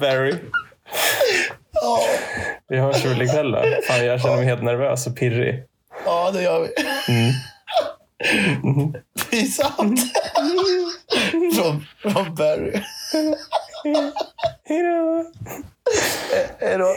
Barry. 0.00 0.34
Ja. 1.72 2.00
Vi 2.68 2.78
hörs 2.78 3.04
väl 3.04 3.22
ikväll 3.22 3.52
då? 3.52 3.62
Fan, 3.88 4.06
jag 4.06 4.20
känner 4.20 4.36
mig 4.36 4.44
helt 4.46 4.62
nervös 4.62 5.06
och 5.06 5.16
pirrig. 5.16 5.64
Ja, 6.04 6.30
det 6.30 6.42
gör 6.42 6.60
vi. 6.60 6.68
Mm. 7.12 7.32
Mm. 8.64 8.92
Pinsamt. 9.30 10.00
från, 11.54 11.86
från 12.02 12.34
Barry. 12.34 12.82
Hej 14.64 14.82
då. 14.82 15.18
Eh, 16.36 16.46
Hej 16.60 16.78
då. 16.78 16.96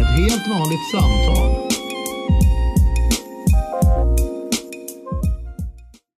Ett 0.00 0.16
helt 0.16 0.46
vanligt 0.48 0.90
samtal 0.92 1.69